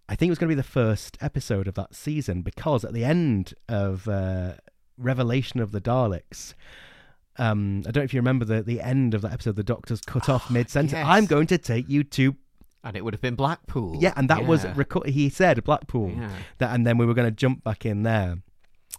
I 0.08 0.16
think 0.16 0.28
it 0.28 0.32
was 0.32 0.38
going 0.38 0.48
to 0.48 0.54
be 0.54 0.60
the 0.60 0.62
first 0.62 1.18
episode 1.20 1.68
of 1.68 1.74
that 1.74 1.94
season 1.94 2.40
because 2.40 2.82
at 2.82 2.94
the 2.94 3.04
end 3.04 3.52
of 3.68 4.08
uh, 4.08 4.54
Revelation 4.96 5.60
of 5.60 5.72
the 5.72 5.80
Daleks. 5.80 6.54
Um, 7.40 7.80
I 7.86 7.92
don't 7.92 8.00
know 8.00 8.04
if 8.04 8.14
you 8.14 8.18
remember 8.18 8.44
the, 8.44 8.62
the 8.62 8.80
end 8.80 9.14
of 9.14 9.22
that 9.22 9.32
episode. 9.32 9.54
The 9.54 9.62
Doctor's 9.62 10.00
cut 10.00 10.28
off 10.28 10.50
mid 10.50 10.70
sentence. 10.70 10.92
yes. 10.92 11.06
I'm 11.06 11.26
going 11.26 11.46
to 11.48 11.58
take 11.58 11.88
you 11.88 12.02
to 12.04 12.34
And 12.84 12.96
it 12.96 13.04
would 13.04 13.12
have 13.14 13.20
been 13.20 13.34
Blackpool. 13.34 13.96
yeah, 14.00 14.12
and 14.16 14.30
that 14.30 14.46
was 14.46 14.64
reco- 14.64 15.06
he 15.06 15.28
said 15.28 15.62
Blackpool 15.64 16.12
Yeah. 16.16 16.30
that, 16.58 16.74
and 16.74 16.86
then 16.86 16.96
we 16.96 17.06
were 17.06 17.14
going 17.14 17.28
to 17.28 17.34
jump 17.34 17.64
back 17.64 17.84
in 17.84 18.02
there. 18.04 18.38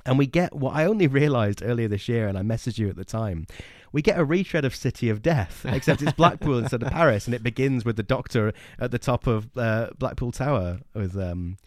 And 0.06 0.18
we 0.18 0.28
get 0.28 0.56
what 0.56 0.76
I 0.76 0.86
only 0.86 1.08
realised 1.08 1.62
earlier 1.64 1.88
this 1.88 2.08
year, 2.08 2.28
and 2.28 2.38
I 2.38 2.42
messaged 2.42 2.78
you 2.78 2.90
at 2.90 2.96
the 2.96 3.06
time. 3.06 3.48
We 3.92 4.02
get 4.02 4.20
a 4.20 4.24
retread 4.24 4.66
of 4.66 4.76
City 4.76 5.10
of 5.10 5.22
Death, 5.22 5.66
except 5.68 6.02
it's 6.02 6.12
Blackpool 6.14 6.58
instead 6.60 6.84
of 6.84 6.90
Paris, 6.92 7.26
and 7.26 7.34
it 7.34 7.42
begins 7.42 7.84
with 7.86 7.96
the 7.96 8.04
Doctor 8.04 8.54
at 8.80 8.92
the 8.92 9.00
top 9.00 9.28
of 9.28 9.50
uh, 9.58 9.88
Blackpool 9.98 10.32
Tower 10.32 10.80
with 10.94 11.18
um, 11.18 11.58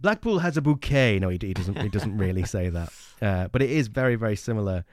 Blackpool 0.00 0.40
has 0.40 0.56
a 0.56 0.62
bouquet. 0.62 1.18
No, 1.18 1.28
he, 1.28 1.38
he 1.40 1.54
doesn't. 1.54 1.80
He 1.80 1.88
doesn't 1.88 2.16
really 2.16 2.44
say 2.44 2.68
that, 2.68 2.92
uh, 3.22 3.48
but 3.48 3.62
it 3.62 3.70
is 3.70 3.88
very, 3.88 4.14
very 4.14 4.36
similar. 4.36 4.84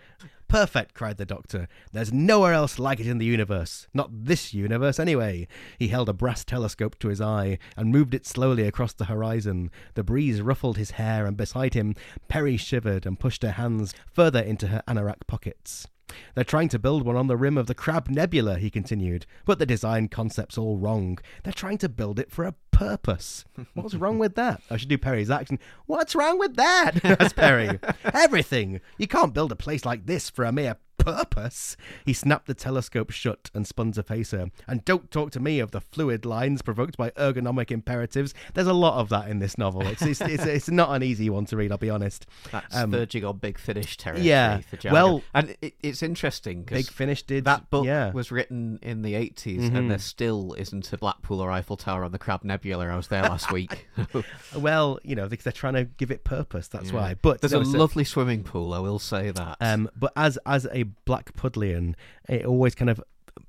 Perfect, 0.48 0.94
cried 0.94 1.18
the 1.18 1.26
doctor. 1.26 1.68
There's 1.92 2.14
nowhere 2.14 2.54
else 2.54 2.78
like 2.78 3.00
it 3.00 3.08
in 3.08 3.18
the 3.18 3.26
universe. 3.26 3.88
Not 3.94 4.10
this 4.12 4.54
universe, 4.54 5.00
anyway. 5.00 5.48
He 5.80 5.88
held 5.88 6.08
a 6.08 6.14
brass 6.14 6.46
telescope 6.46 7.00
to 7.00 7.08
his 7.10 7.20
eye 7.20 7.58
and 7.76 7.92
moved 7.92 8.14
it 8.14 8.26
slowly 8.26 8.68
across 8.68 8.94
the 8.94 9.06
horizon. 9.06 9.72
The 9.96 10.04
breeze 10.04 10.42
ruffled 10.42 10.78
his 10.78 10.92
hair, 10.92 11.26
and 11.26 11.36
beside 11.36 11.74
him, 11.74 11.96
Peri 12.28 12.58
shivered 12.58 13.06
and 13.06 13.20
pushed 13.20 13.44
her 13.44 13.52
hands 13.52 13.94
further 14.14 14.40
into 14.40 14.68
her 14.68 14.84
anorak 14.88 15.28
pockets. 15.28 15.88
They're 16.34 16.44
trying 16.44 16.70
to 16.70 16.80
build 16.80 17.04
one 17.04 17.16
on 17.16 17.28
the 17.28 17.38
rim 17.38 17.58
of 17.58 17.68
the 17.68 17.76
Crab 17.76 18.10
Nebula, 18.10 18.58
he 18.58 18.70
continued, 18.70 19.26
but 19.46 19.60
the 19.60 19.66
design 19.66 20.08
concept's 20.08 20.58
all 20.58 20.78
wrong. 20.78 21.18
They're 21.44 21.54
trying 21.54 21.78
to 21.80 21.90
build 21.90 22.20
it 22.20 22.32
for 22.32 22.46
a 22.46 22.54
purpose. 22.72 23.46
What's 23.74 23.96
wrong 23.96 24.20
with 24.20 24.36
that? 24.36 24.62
I 24.70 24.78
should 24.78 24.90
do 24.90 24.98
Peri's 24.98 25.32
accent. 25.32 25.62
What's 25.86 26.16
wrong 26.16 26.38
with 26.38 26.56
that? 26.56 26.92
That's 27.04 27.34
Peri. 27.34 27.80
Everything. 28.14 28.82
You 28.98 29.08
can't 29.08 29.34
build 29.34 29.52
a 29.52 29.56
place 29.56 29.86
like 29.86 30.06
this 30.06 30.30
for 30.30 30.46
a 30.46 30.52
mere 30.52 30.78
purpose. 31.06 31.78
He 32.06 32.14
snapped 32.14 32.48
the 32.48 32.54
telescope 32.54 33.12
shut 33.12 33.50
and 33.54 33.68
spun 33.68 33.92
to 33.94 34.04
face 34.04 34.32
her. 34.32 34.50
And 34.68 34.84
don't 34.86 35.12
talk 35.12 35.32
to 35.32 35.40
me 35.40 35.60
of 35.60 35.72
the 35.72 35.82
fluid 35.82 36.26
lines 36.26 36.62
provoked 36.62 36.98
by 36.98 37.12
ergonomic 37.12 37.72
imperatives. 37.72 38.34
There's 38.54 38.68
a 38.68 38.74
lot 38.74 39.00
of 39.00 39.10
that 39.10 39.30
in 39.30 39.40
this 39.40 39.58
novel. 39.58 39.82
It's 39.88 40.02
it's, 40.02 40.22
it's, 40.22 40.46
it's 40.46 40.70
not 40.70 40.90
an 40.96 41.04
easy 41.04 41.30
one 41.30 41.46
to 41.46 41.58
read, 41.58 41.72
I'll 41.72 41.78
be 41.78 41.90
honest. 41.90 42.26
That's 42.52 42.76
Um, 42.76 42.92
verging 42.92 43.24
on 43.26 43.38
Big 43.38 43.58
Finish 43.58 43.98
territory. 43.98 44.28
yeah, 44.28 44.60
for 44.60 44.78
well- 44.92 45.22
and 45.34 45.56
it, 45.62 45.76
it's 45.82 46.02
interesting 46.04 46.60
Big 46.64 46.68
because 46.70 46.90
Finish 46.90 47.24
did 47.24 47.46
that 47.46 47.70
book 47.70 47.86
Yeah. 47.86 48.12
was 48.12 48.32
written 48.32 48.80
in 48.82 49.02
the 49.02 49.14
80s, 49.16 49.70
Mhm. 49.70 49.76
and 49.76 49.92
there 49.92 50.00
still 50.00 50.54
isn't 50.58 50.92
a 50.92 50.98
Blackpool 50.98 51.40
or 51.40 51.52
Eiffel 51.52 51.78
Tower 51.78 52.04
on 52.04 52.12
the 52.12 52.20
Crab 52.20 52.44
Nebula. 52.44 52.88
I 52.88 52.96
was 52.96 53.08
there 53.08 53.24
last 53.24 53.52
week. 53.52 53.88
Well, 54.56 55.00
you 55.04 55.16
know, 55.16 55.28
because 55.28 55.44
they're 55.44 55.52
trying 55.54 55.74
to 55.74 55.84
give 55.86 56.12
it 56.12 56.24
purpose. 56.24 56.68
That's 56.68 56.88
Yeah. 56.92 56.96
why. 56.96 57.16
But 57.22 57.42
There's 57.42 57.52
no, 57.54 57.60
a 57.62 57.64
lovely 57.64 58.04
swimming 58.04 58.44
pool, 58.44 58.74
I 58.74 58.80
will 58.80 59.00
say 59.00 59.32
that. 59.32 59.58
Um, 59.60 59.90
but 59.96 60.14
as 60.16 60.38
as 60.46 60.66
a 60.72 60.86
Blackpudlian, 61.06 61.96
it 62.28 62.46
always 62.46 62.76
kind 62.76 62.90
of 62.90 63.02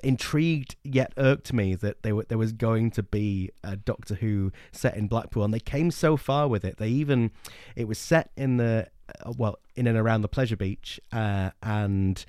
intrigued 0.02 0.76
yet 0.82 1.12
irked 1.16 1.52
me 1.52 1.74
that 1.76 2.02
they 2.02 2.12
were, 2.12 2.24
there 2.28 2.38
was 2.38 2.52
going 2.52 2.90
to 2.92 3.02
be 3.02 3.50
a 3.62 3.76
Doctor 3.76 4.16
Who 4.16 4.52
set 4.72 4.96
in 4.96 5.06
Blackpool, 5.06 5.44
and 5.44 5.54
they 5.54 5.60
came 5.60 5.90
so 5.90 6.16
far 6.16 6.48
with 6.48 6.64
it. 6.64 6.78
They 6.78 6.88
even 6.88 7.30
it 7.76 7.86
was 7.86 7.98
set 7.98 8.30
in 8.36 8.56
the 8.56 8.88
uh, 9.24 9.32
well 9.36 9.58
in 9.74 9.86
and 9.86 9.96
around 9.96 10.22
the 10.22 10.28
Pleasure 10.28 10.56
Beach, 10.56 11.00
uh, 11.12 11.50
and. 11.62 12.24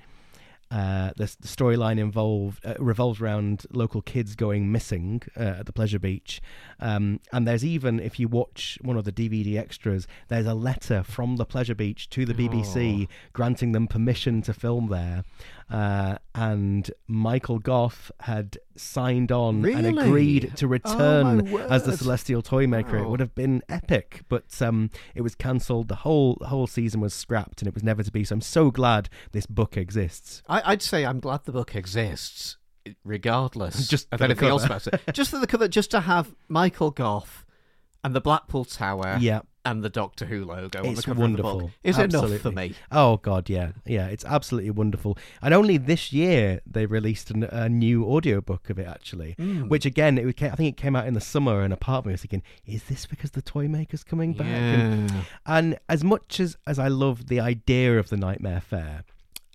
Uh, 0.70 1.12
the, 1.16 1.24
the 1.40 1.48
storyline 1.48 1.98
involved 1.98 2.64
uh, 2.64 2.74
revolves 2.78 3.20
around 3.20 3.64
local 3.72 4.02
kids 4.02 4.34
going 4.34 4.70
missing 4.70 5.22
uh, 5.36 5.56
at 5.60 5.66
the 5.66 5.72
pleasure 5.72 5.98
beach, 5.98 6.42
um, 6.80 7.20
and 7.32 7.48
there's 7.48 7.64
even 7.64 7.98
if 7.98 8.20
you 8.20 8.28
watch 8.28 8.78
one 8.82 8.96
of 8.96 9.04
the 9.04 9.12
DVD 9.12 9.56
extras, 9.58 10.06
there's 10.28 10.46
a 10.46 10.54
letter 10.54 11.02
from 11.02 11.36
the 11.36 11.46
pleasure 11.46 11.74
beach 11.74 12.10
to 12.10 12.26
the 12.26 12.34
BBC 12.34 13.08
granting 13.32 13.72
them 13.72 13.86
permission 13.86 14.42
to 14.42 14.52
film 14.52 14.88
there. 14.88 15.24
Uh, 15.70 16.16
and 16.34 16.90
Michael 17.06 17.58
Gough 17.58 18.10
had 18.20 18.56
signed 18.76 19.30
on 19.30 19.64
and 19.66 19.86
agreed 19.98 20.52
to 20.56 20.66
return 20.66 21.50
my 21.50 21.60
as 21.64 21.82
the. 21.84 21.96
Celestial 21.96 22.40
Toymaker. 22.42 22.96
It 22.98 23.02
Wow. 23.02 23.10
would 23.10 23.20
have 23.20 23.34
been 23.34 23.62
epic, 23.68 24.22
but 24.28 24.62
um, 24.62 24.90
it 25.14 25.20
was 25.20 25.34
cancelled. 25.34 25.88
The 25.88 25.96
whole 25.96 26.36
the 26.40 26.46
whole 26.46 26.66
season 26.66 27.00
was 27.02 27.12
scrapped, 27.12 27.60
and 27.60 27.68
it 27.68 27.74
was 27.74 27.82
never 27.82 28.02
to 28.02 28.10
be. 28.10 28.24
So 28.24 28.34
I'm 28.34 28.40
so 28.40 28.70
glad 28.70 29.10
this 29.32 29.44
book 29.46 29.76
exists. 29.76 30.42
I, 30.48 30.62
I'd 30.72 30.82
say 30.82 31.04
I'm 31.04 31.20
glad 31.20 31.44
the 31.44 31.52
book 31.52 31.74
exists, 31.76 32.56
regardless 33.04 33.88
Just 33.88 34.08
of 34.12 34.22
anything 34.22 34.48
else 34.48 34.64
about 34.64 34.86
it. 34.86 35.00
Just 35.12 35.30
for 35.30 35.38
the 35.38 35.46
cover, 35.46 35.68
just 35.68 35.90
to 35.90 36.00
have 36.00 36.34
Michael 36.48 36.90
Gough 36.90 37.44
and 38.04 38.14
the 38.14 38.20
Blackpool 38.20 38.64
Tower 38.64 39.16
yeah. 39.20 39.40
And 39.64 39.82
the 39.82 39.88
Doctor 39.90 40.24
Who 40.26 40.44
logo 40.44 40.78
on 40.78 40.84
the 40.86 40.90
It's 40.92 41.02
cover 41.02 41.12
of 41.12 41.16
the 41.16 41.22
wonderful. 41.22 41.60
book 41.60 41.70
is 41.82 41.98
enough 41.98 42.32
for 42.38 42.50
me. 42.52 42.74
Oh 42.90 43.18
God, 43.18 43.48
yeah, 43.50 43.72
yeah, 43.84 44.06
it's 44.06 44.24
absolutely 44.24 44.70
wonderful. 44.70 45.18
And 45.42 45.52
only 45.52 45.76
this 45.76 46.12
year 46.12 46.60
they 46.66 46.86
released 46.86 47.30
an, 47.30 47.44
a 47.44 47.68
new 47.68 48.04
audiobook 48.04 48.70
of 48.70 48.78
it, 48.78 48.86
actually. 48.86 49.34
Mm. 49.38 49.68
Which 49.68 49.84
again, 49.84 50.16
it 50.18 50.36
ca- 50.36 50.46
I 50.52 50.54
think 50.56 50.76
it 50.76 50.80
came 50.80 50.96
out 50.96 51.06
in 51.06 51.14
the 51.14 51.20
summer, 51.20 51.62
and 51.62 51.72
a 51.72 51.76
part 51.76 51.98
of 52.00 52.06
me 52.06 52.12
was 52.12 52.22
thinking, 52.22 52.42
is 52.66 52.84
this 52.84 53.06
because 53.06 53.32
the 53.32 53.42
toy 53.42 53.68
maker's 53.68 54.04
coming 54.04 54.32
back? 54.32 54.46
And, 54.46 55.12
and 55.46 55.78
as 55.88 56.02
much 56.04 56.40
as 56.40 56.56
as 56.66 56.78
I 56.78 56.88
love 56.88 57.26
the 57.28 57.40
idea 57.40 57.98
of 57.98 58.08
the 58.08 58.16
Nightmare 58.16 58.60
Fair, 58.60 59.04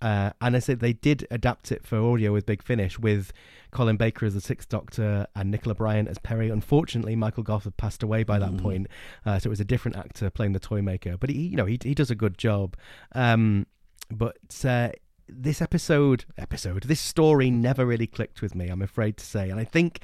uh, 0.03 0.31
and 0.41 0.55
I 0.55 0.59
said 0.59 0.79
they 0.79 0.93
did 0.93 1.25
adapt 1.31 1.71
it 1.71 1.87
for 1.87 1.97
audio 1.97 2.31
with 2.33 2.45
Big 2.45 2.61
Finish 2.61 2.99
with 2.99 3.31
Colin 3.71 3.97
Baker 3.97 4.25
as 4.25 4.33
the 4.35 4.41
Sixth 4.41 4.69
Doctor 4.69 5.25
and 5.35 5.49
Nicola 5.49 5.73
Bryant 5.73 6.07
as 6.09 6.19
Peri. 6.19 6.49
Unfortunately, 6.49 7.15
Michael 7.15 7.43
Gough 7.43 7.63
had 7.63 7.77
passed 7.77 8.03
away 8.03 8.23
by 8.23 8.37
that 8.37 8.51
Mm. 8.51 8.61
point, 8.61 8.87
uh, 9.25 9.39
so 9.39 9.47
it 9.47 9.49
was 9.49 9.59
a 9.59 9.65
different 9.65 9.97
actor 9.97 10.29
playing 10.29 10.51
the 10.51 10.59
toy 10.59 10.81
maker. 10.81 11.17
But 11.17 11.29
he, 11.31 11.47
you 11.47 11.55
know, 11.55 11.65
he 11.65 11.79
he 11.83 11.95
does 11.95 12.11
a 12.11 12.15
good 12.15 12.37
job. 12.37 12.75
Um, 13.13 13.65
but 14.11 14.37
uh, 14.65 14.89
this 15.27 15.61
episode, 15.61 16.25
episode, 16.37 16.83
this 16.83 16.99
story 16.99 17.49
never 17.49 17.85
really 17.85 18.05
clicked 18.07 18.41
with 18.41 18.53
me. 18.53 18.67
I'm 18.67 18.81
afraid 18.81 19.17
to 19.17 19.25
say, 19.25 19.49
and 19.49 19.59
I 19.59 19.63
think 19.63 19.99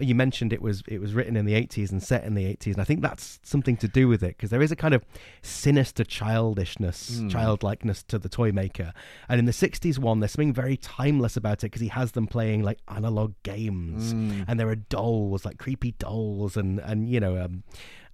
you 0.00 0.14
mentioned 0.14 0.52
it 0.52 0.62
was 0.62 0.82
it 0.88 1.00
was 1.00 1.12
written 1.14 1.36
in 1.36 1.44
the 1.44 1.52
80s 1.54 1.90
and 1.92 2.02
set 2.02 2.24
in 2.24 2.34
the 2.34 2.44
80s, 2.44 2.72
and 2.72 2.80
I 2.80 2.84
think 2.84 3.02
that's 3.02 3.38
something 3.42 3.76
to 3.78 3.88
do 3.88 4.08
with 4.08 4.22
it 4.22 4.36
because 4.36 4.50
there 4.50 4.62
is 4.62 4.72
a 4.72 4.76
kind 4.76 4.94
of 4.94 5.04
sinister 5.42 6.02
childishness, 6.04 7.20
Mm. 7.20 7.30
childlikeness 7.30 8.02
to 8.04 8.18
the 8.18 8.28
toy 8.28 8.52
maker. 8.52 8.92
And 9.28 9.38
in 9.38 9.44
the 9.44 9.52
60s 9.52 9.98
one, 9.98 10.20
there's 10.20 10.32
something 10.32 10.52
very 10.52 10.76
timeless 10.76 11.36
about 11.36 11.58
it 11.64 11.66
because 11.66 11.82
he 11.82 11.88
has 11.88 12.12
them 12.12 12.26
playing 12.26 12.62
like 12.62 12.78
analog 12.88 13.34
games 13.42 14.14
Mm. 14.14 14.44
and 14.48 14.58
there 14.58 14.68
are 14.68 14.76
dolls, 14.76 15.44
like 15.44 15.58
creepy 15.58 15.92
dolls, 15.92 16.56
and 16.56 16.78
and 16.80 17.08
you 17.08 17.20
know. 17.20 17.36
Um, 17.44 17.64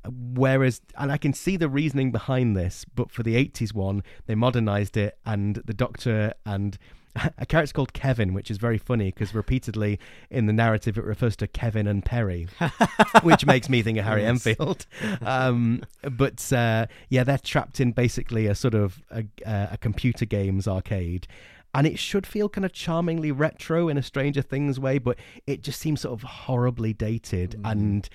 Whereas, 0.09 0.81
and 0.97 1.11
I 1.11 1.19
can 1.19 1.33
see 1.35 1.57
the 1.57 1.69
reasoning 1.69 2.12
behind 2.12 2.57
this, 2.57 2.85
but 2.95 3.11
for 3.11 3.23
the 3.25 3.35
80s 3.35 3.75
one, 3.75 4.03
they 4.27 4.35
modernized 4.37 4.97
it, 4.97 5.19
and 5.27 5.57
the 5.67 5.75
Doctor 5.75 6.33
and 6.47 6.79
a 7.38 7.46
character 7.46 7.72
called 7.72 7.92
Kevin, 7.92 8.35
which 8.35 8.50
is 8.50 8.59
very 8.59 8.78
funny 8.78 9.07
because 9.07 9.35
repeatedly 9.35 9.98
in 10.31 10.46
the 10.46 10.52
narrative 10.52 10.96
it 10.98 11.04
refers 11.04 11.37
to 11.37 11.46
Kevin 11.46 11.87
and 11.87 12.04
Peri, 12.04 12.48
which 13.22 13.44
makes 13.46 13.68
me 13.68 13.83
think 13.83 13.98
of 13.98 14.04
Harry 14.04 14.22
Yes. 14.22 14.46
Enfield. 14.46 14.87
Um, 15.22 15.83
but 16.02 16.52
uh, 16.52 16.87
yeah, 17.09 17.24
they're 17.24 17.38
trapped 17.38 17.81
in 17.81 17.92
basically 17.92 18.46
a 18.46 18.54
sort 18.54 18.74
of 18.74 19.02
a, 19.11 19.24
a 19.46 19.78
computer 19.81 20.24
games 20.24 20.66
arcade. 20.68 21.26
And 21.74 21.87
it 21.87 21.98
should 21.98 22.26
feel 22.26 22.48
kind 22.48 22.64
of 22.64 22.72
charmingly 22.72 23.31
retro 23.31 23.88
in 23.88 23.98
a 23.98 24.02
Stranger 24.02 24.40
Things 24.42 24.81
way, 24.81 24.98
but 24.98 25.18
it 25.46 25.62
just 25.62 25.78
seems 25.81 26.00
sort 26.00 26.14
of 26.14 26.22
horribly 26.28 26.92
dated 26.94 27.57
Mm. 27.62 27.70
and 27.70 28.09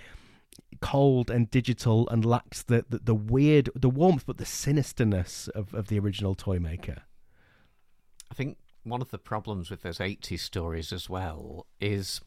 cold 0.81 1.29
and 1.29 1.49
digital 1.51 2.09
and 2.09 2.25
lacks 2.25 2.63
the, 2.63 2.83
the, 2.89 2.97
the 2.99 3.15
weird, 3.15 3.69
the 3.75 3.89
warmth, 3.89 4.25
but 4.25 4.37
the 4.37 4.43
sinisterness 4.43 5.47
of, 5.49 5.73
of 5.73 5.87
the 5.87 5.99
original 5.99 6.33
Toymaker. 6.35 7.03
I 8.31 8.33
think 8.33 8.57
one 8.83 9.01
of 9.01 9.11
the 9.11 9.17
problems 9.17 9.69
with 9.69 9.81
those 9.81 9.99
80s 9.99 10.39
stories 10.39 10.91
as 10.93 11.09
well 11.09 11.65
is 11.79 12.21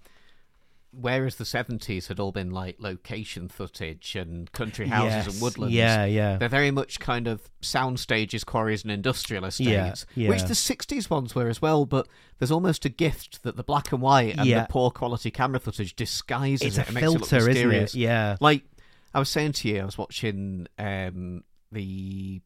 whereas 0.98 1.36
the 1.36 1.44
70s 1.44 2.06
had 2.08 2.18
all 2.18 2.32
been 2.32 2.50
like 2.50 2.76
location 2.78 3.48
footage 3.48 4.16
and 4.16 4.50
country 4.52 4.86
houses 4.88 5.26
Yes, 5.26 5.34
and 5.34 5.42
woodlands, 5.42 5.74
Yeah, 5.74 6.06
yeah. 6.06 6.36
they're 6.38 6.48
very 6.48 6.70
much 6.70 6.98
kind 7.00 7.26
of 7.26 7.50
sound 7.60 8.00
stages, 8.00 8.44
quarries, 8.44 8.82
and 8.82 8.90
industrial 8.90 9.44
estates, 9.44 10.06
yeah. 10.14 10.30
which 10.30 10.44
the 10.44 10.54
60s 10.54 11.10
ones 11.10 11.34
were 11.34 11.48
as 11.48 11.60
well, 11.60 11.84
but 11.84 12.08
there's 12.38 12.50
almost 12.52 12.86
a 12.86 12.88
gift 12.88 13.42
that 13.42 13.56
the 13.56 13.64
black 13.64 13.92
and 13.92 14.00
white 14.00 14.36
and 14.38 14.46
Yeah. 14.46 14.62
the 14.62 14.68
poor 14.68 14.90
quality 14.90 15.30
camera 15.30 15.60
footage 15.60 15.94
disguises 15.96 16.62
It's 16.66 16.78
it 16.78 16.84
a 16.84 16.86
and 16.86 16.94
makes 16.94 17.06
it 17.06 17.10
look 17.10 17.18
filter, 17.28 17.36
isn't 17.36 17.50
it? 17.50 17.54
mysterious. 17.66 17.94
Yeah. 17.94 18.36
Like 18.40 18.64
I 19.12 19.18
was 19.18 19.28
saying 19.28 19.52
to 19.52 19.68
you, 19.68 19.82
I 19.82 19.84
was 19.84 19.98
watching 19.98 20.66
um, 20.78 21.44
the 21.72 22.40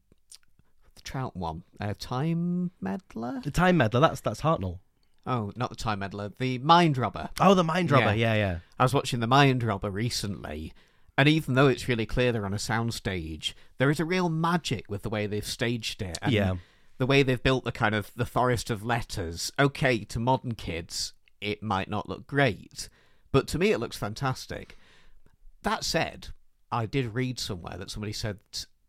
the 1.03 1.09
Trout 1.09 1.35
one, 1.35 1.63
uh, 1.79 1.93
Time 1.99 2.71
Meddler. 2.79 3.41
The 3.43 3.51
Time 3.51 3.77
Meddler, 3.77 3.99
that's 3.99 4.21
that's 4.21 4.41
Hartnell. 4.41 4.79
Oh, 5.25 5.51
not 5.55 5.69
the 5.69 5.75
Time 5.75 5.99
Meddler, 5.99 6.31
the 6.39 6.57
Mind 6.59 6.97
Robber. 6.97 7.29
Oh, 7.39 7.53
the 7.53 7.63
Mind 7.63 7.91
Robber. 7.91 8.15
Yeah. 8.15 8.33
Yeah, 8.33 8.35
yeah. 8.35 8.59
I 8.79 8.83
was 8.83 8.93
watching 8.93 9.19
the 9.19 9.27
Mind 9.27 9.63
Robber 9.63 9.89
recently, 9.91 10.73
and 11.17 11.27
even 11.29 11.53
though 11.53 11.67
it's 11.67 11.87
really 11.87 12.05
clear 12.05 12.31
they're 12.31 12.45
on 12.45 12.53
a 12.53 12.57
soundstage, 12.57 13.53
there 13.77 13.89
is 13.89 13.99
a 13.99 14.05
real 14.05 14.29
magic 14.29 14.85
with 14.89 15.03
the 15.03 15.09
way 15.09 15.27
they've 15.27 15.45
staged 15.45 16.01
it. 16.01 16.17
And 16.21 16.31
Yeah. 16.31 16.55
The 16.97 17.05
way 17.07 17.23
they've 17.23 17.41
built 17.41 17.63
the 17.63 17.71
kind 17.71 17.95
of 17.95 18.11
the 18.15 18.27
forest 18.27 18.69
of 18.69 18.83
letters. 18.83 19.51
Okay, 19.57 20.03
to 20.05 20.19
modern 20.19 20.53
kids, 20.53 21.13
it 21.39 21.63
might 21.63 21.89
not 21.89 22.07
look 22.07 22.27
great, 22.27 22.89
but 23.31 23.47
to 23.49 23.57
me, 23.57 23.71
it 23.71 23.79
looks 23.79 23.97
fantastic. 23.97 24.77
That 25.63 25.83
said, 25.83 26.27
I 26.71 26.85
did 26.85 27.13
read 27.15 27.39
somewhere 27.39 27.77
that 27.77 27.89
somebody 27.89 28.13
said 28.13 28.39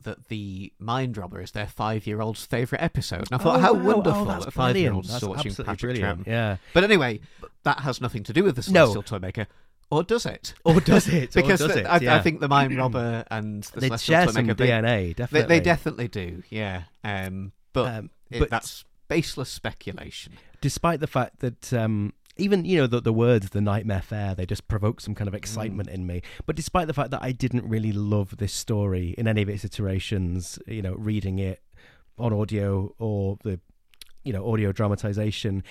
that 0.05 0.29
the 0.29 0.73
Mind 0.79 1.17
Robber 1.17 1.41
is 1.41 1.53
their 1.53 1.67
five-year-old's 1.67 2.45
favourite 2.47 2.83
episode. 2.83 3.29
And 3.31 3.33
I 3.33 3.39
thought, 3.39 3.57
Oh, 3.57 3.61
how 3.61 3.73
wow. 3.75 3.95
wonderful 3.95 4.23
Oh, 4.23 4.25
that's 4.27 4.45
that 4.47 4.51
five-year-olds 4.53 5.09
are 5.09 5.13
That's 5.13 5.25
watching 5.25 5.55
Patrick 5.55 5.79
brilliant. 5.97 6.21
Troughton. 6.25 6.27
Yeah. 6.27 6.57
But 6.75 6.85
anyway, 6.85 7.21
that 7.65 7.81
has 7.81 8.01
nothing 8.01 8.23
to 8.25 8.33
do 8.33 8.45
with 8.45 8.57
the 8.57 8.73
No. 8.73 8.87
Celestial 8.87 9.03
Toymaker. 9.03 9.47
Or 9.91 10.03
does 10.03 10.25
it? 10.27 10.55
Or 10.65 10.81
does 10.81 11.07
it? 11.09 11.33
because 11.35 11.61
does 11.61 11.75
the- 11.75 11.81
it? 11.81 11.87
I, 11.87 11.99
yeah. 11.99 12.15
I 12.17 12.21
think 12.21 12.41
the 12.41 12.49
Mind 12.49 12.77
Robber 12.79 13.25
and 13.31 13.63
the 13.65 13.81
they 13.81 13.87
Celestial 13.89 14.15
share 14.15 14.29
some 14.29 14.47
they, 14.47 14.55
DNA, 14.55 14.83
they, 14.83 15.13
definitely. 15.13 15.49
they 15.49 15.61
definitely 15.61 16.09
do, 16.09 16.43
yeah. 16.51 16.83
Um, 17.05 17.53
but, 17.73 17.95
Um, 17.95 18.11
it- 18.31 18.49
that's 18.51 18.85
baseless 19.09 19.51
speculation. 19.51 20.33
despite 20.63 21.01
the 21.01 21.07
fact 21.07 21.41
that 21.41 21.73
um, 21.75 22.15
even 22.37 22.65
you 22.65 22.79
know 22.79 22.87
the, 22.87 23.01
the 23.01 23.13
words 23.13 23.51
"the 23.51 23.61
nightmare 23.61 24.03
fair" 24.03 24.35
they 24.35 24.47
just 24.47 24.67
provoke 24.69 25.01
some 25.01 25.15
kind 25.15 25.27
Mm. 25.29 25.33
of 25.33 25.35
excitement 25.35 25.89
in 25.91 26.07
me. 26.07 26.23
But 26.47 26.57
despite 26.57 26.87
the 26.87 26.95
fact 26.95 27.11
that 27.11 27.23
I 27.23 27.33
didn't 27.33 27.69
really 27.69 27.93
love 27.93 28.37
this 28.39 28.53
story 28.53 29.15
in 29.19 29.27
any 29.29 29.43
of 29.43 29.49
its 29.49 29.65
iterations, 29.65 30.59
you 30.67 30.83
know, 30.83 30.95
reading 30.95 31.39
it 31.39 31.63
on 32.19 32.33
audio 32.33 32.95
or 32.99 33.39
the 33.45 33.61
you 34.25 34.33
know 34.33 34.51
audio 34.51 34.73
dramatization. 34.73 35.63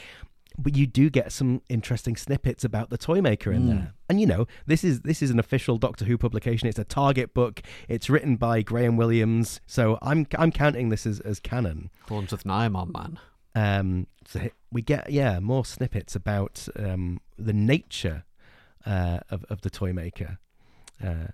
But 0.57 0.75
you 0.75 0.85
do 0.85 1.09
get 1.09 1.31
some 1.31 1.61
interesting 1.69 2.17
snippets 2.17 2.65
about 2.65 2.89
the 2.89 2.97
toy 2.97 3.21
maker 3.21 3.53
in 3.53 3.61
Mm. 3.63 3.67
there, 3.69 3.93
and 4.09 4.19
you 4.19 4.27
know 4.27 4.47
this 4.65 4.83
is 4.83 4.99
this 5.01 5.21
is 5.21 5.31
an 5.31 5.39
official 5.39 5.77
Doctor 5.77 6.03
Who 6.03 6.17
publication. 6.17 6.67
It's 6.67 6.77
a 6.77 6.83
Target 6.83 7.33
book. 7.33 7.61
It's 7.87 8.09
written 8.09 8.35
by 8.35 8.61
Graham 8.61 8.97
Williams, 8.97 9.61
so 9.65 9.97
I'm 10.01 10.27
I'm 10.37 10.51
counting 10.51 10.89
this 10.89 11.05
as, 11.07 11.21
as 11.21 11.39
canon. 11.39 11.89
Horns 12.09 12.33
of 12.33 12.43
Nimon, 12.43 12.91
man. 12.93 13.17
Um, 13.55 14.07
so 14.25 14.49
we 14.71 14.81
get 14.81 15.11
yeah 15.11 15.39
more 15.39 15.65
snippets 15.65 16.15
about 16.15 16.67
um, 16.77 17.19
the 17.37 17.53
nature 17.53 18.23
uh, 18.85 19.19
of 19.29 19.43
of 19.49 19.61
the 19.61 19.69
toy 19.69 19.91
maker, 19.93 20.37
uh, 21.03 21.27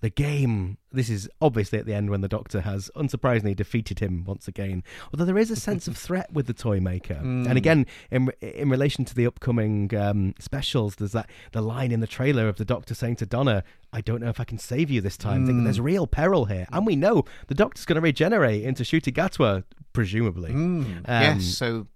the 0.00 0.10
game. 0.10 0.78
This 0.92 1.10
is 1.10 1.28
obviously 1.42 1.78
at 1.78 1.84
the 1.86 1.92
end 1.94 2.08
when 2.10 2.20
the 2.22 2.28
Doctor 2.28 2.60
has 2.62 2.90
unsurprisingly 2.96 3.54
defeated 3.56 3.98
him 3.98 4.24
once 4.24 4.46
again. 4.48 4.82
Although 5.12 5.24
there 5.26 5.36
is 5.36 5.50
a 5.50 5.56
sense 5.56 5.86
of 5.88 5.96
threat 5.96 6.32
with 6.32 6.46
the 6.46 6.54
toy 6.54 6.78
maker, 6.80 7.14
Mm. 7.22 7.48
and 7.48 7.58
again 7.58 7.86
in 8.10 8.30
in 8.40 8.70
relation 8.70 9.04
to 9.04 9.14
the 9.14 9.26
upcoming 9.26 9.94
um, 9.96 10.34
specials, 10.38 10.96
there's 10.96 11.12
that 11.12 11.28
the 11.52 11.62
line 11.62 11.90
in 11.92 12.00
the 12.00 12.06
trailer 12.06 12.48
of 12.48 12.56
the 12.56 12.64
Doctor 12.64 12.94
saying 12.94 13.16
to 13.16 13.26
Donna. 13.26 13.64
I 13.92 14.02
don't 14.02 14.20
know 14.20 14.28
if 14.28 14.40
I 14.40 14.44
can 14.44 14.58
save 14.58 14.90
you 14.90 15.00
this 15.00 15.16
time. 15.16 15.44
I 15.44 15.46
think 15.46 15.60
Mm. 15.60 15.64
there's 15.64 15.80
real 15.80 16.06
peril 16.06 16.44
here, 16.46 16.66
and 16.70 16.86
we 16.86 16.96
know 16.96 17.24
the 17.46 17.54
Doctor's 17.54 17.86
going 17.86 17.94
to 17.94 18.02
regenerate 18.02 18.62
into 18.62 18.82
Ncuti 18.82 19.10
Gatwa, 19.12 19.64
presumably. 19.96 20.52
Mm, 20.52 20.84
Um, 20.84 21.02
yes, 21.06 21.44
so 21.44 21.86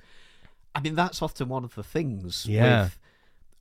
I 0.74 0.80
mean 0.80 0.94
that's 0.96 1.20
often 1.22 1.48
one 1.48 1.64
of 1.64 1.74
the 1.74 1.82
things 1.82 2.46
Yeah. 2.46 2.84
with 2.84 2.98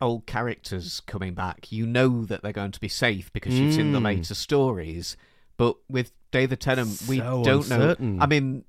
old 0.02 0.26
characters 0.26 1.02
coming 1.06 1.34
back. 1.34 1.72
You 1.72 1.86
know 1.86 2.26
that 2.26 2.42
they're 2.42 2.54
going 2.54 2.72
to 2.72 2.80
be 2.80 2.88
safe 2.88 3.32
because 3.34 3.54
you've 3.60 3.74
seen 3.74 3.92
the 3.92 4.00
Mm. 4.00 4.04
later 4.06 4.34
stories. 4.34 5.18
But 5.58 5.76
with 5.90 6.14
David 6.32 6.62
Tennant, 6.62 7.04
we 7.08 7.18
So 7.20 7.44
don't 7.44 7.58
uncertain. 7.64 8.16
know. 8.18 8.24
I 8.24 8.28
mean, 8.28 8.64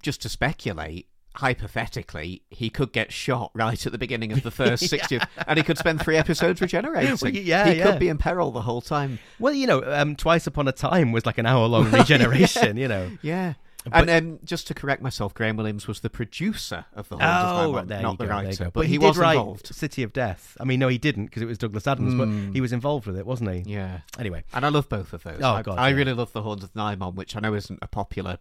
just 0.00 0.22
to 0.22 0.28
speculate, 0.30 1.06
hypothetically, 1.34 2.42
he 2.50 2.70
could 2.70 2.92
get 2.92 3.12
shot 3.12 3.50
right 3.54 3.84
at 3.84 3.92
the 3.92 3.98
beginning 3.98 4.32
of 4.32 4.42
the 4.42 4.50
first 4.62 4.84
60th, 4.90 5.26
and 5.46 5.58
he 5.58 5.62
could 5.62 5.76
spend 5.78 6.00
three 6.02 6.16
episodes 6.16 6.60
regenerating. 6.62 7.16
Well, 7.20 7.30
yeah, 7.32 7.68
he 7.68 7.78
yeah. 7.78 7.84
could 7.90 7.98
be 8.00 8.08
in 8.08 8.16
peril 8.18 8.50
the 8.50 8.62
whole 8.62 8.80
time. 8.80 9.18
Well, 9.38 9.52
you 9.52 9.66
know, 9.66 9.82
um, 9.84 10.16
Twice 10.16 10.46
Upon 10.46 10.68
a 10.68 10.72
Time 10.72 11.12
was 11.12 11.26
like 11.26 11.36
an 11.38 11.44
hour 11.46 11.66
long 11.66 11.90
regeneration, 12.00 12.76
you 12.78 12.88
know. 12.88 13.10
Yeah. 13.20 13.54
But- 13.84 14.08
and 14.08 14.10
um, 14.10 14.38
just 14.44 14.66
to 14.68 14.74
correct 14.74 15.02
myself, 15.02 15.34
Graham 15.34 15.56
Williams 15.56 15.86
was 15.88 16.00
the 16.00 16.10
producer 16.10 16.84
of 16.94 17.08
the 17.08 17.16
Horns 17.16 17.28
of 17.30 17.56
Oh, 17.56 17.72
Nimon, 17.72 17.74
right, 17.76 17.88
there 17.88 18.02
not 18.02 18.18
the 18.18 18.24
go, 18.26 18.30
writer. 18.30 18.64
go. 18.64 18.70
But, 18.70 18.86
he, 18.86 18.98
did 18.98 19.06
was 19.06 19.16
involved. 19.18 19.74
City 19.74 20.02
of 20.04 20.12
Death. 20.12 20.56
I 20.60 20.64
mean, 20.64 20.78
no, 20.78 20.88
he 20.88 20.98
didn't 20.98 21.26
because 21.26 21.42
it 21.42 21.46
was 21.46 21.58
Douglas 21.58 21.86
Adams, 21.86 22.14
Mm. 22.14 22.18
but 22.48 22.54
he 22.54 22.60
was 22.60 22.72
involved 22.72 23.06
with 23.06 23.16
it, 23.18 23.26
wasn't 23.26 23.50
he? 23.50 23.72
Yeah. 23.72 24.00
Anyway, 24.18 24.44
And 24.54 24.64
I 24.64 24.68
love 24.68 24.88
both 24.88 25.12
of 25.12 25.22
those. 25.24 25.40
Oh, 25.42 25.50
I, 25.50 25.62
God, 25.62 25.78
I 25.78 25.88
yeah. 25.88 25.96
really 25.96 26.12
love 26.12 26.32
the 26.32 26.42
Horns 26.42 26.62
of 26.62 26.72
Nimon, 26.74 27.14
which 27.14 27.34
I 27.36 27.40
know 27.40 27.54
isn't 27.54 27.78
a 27.82 27.88
popular. 27.88 28.38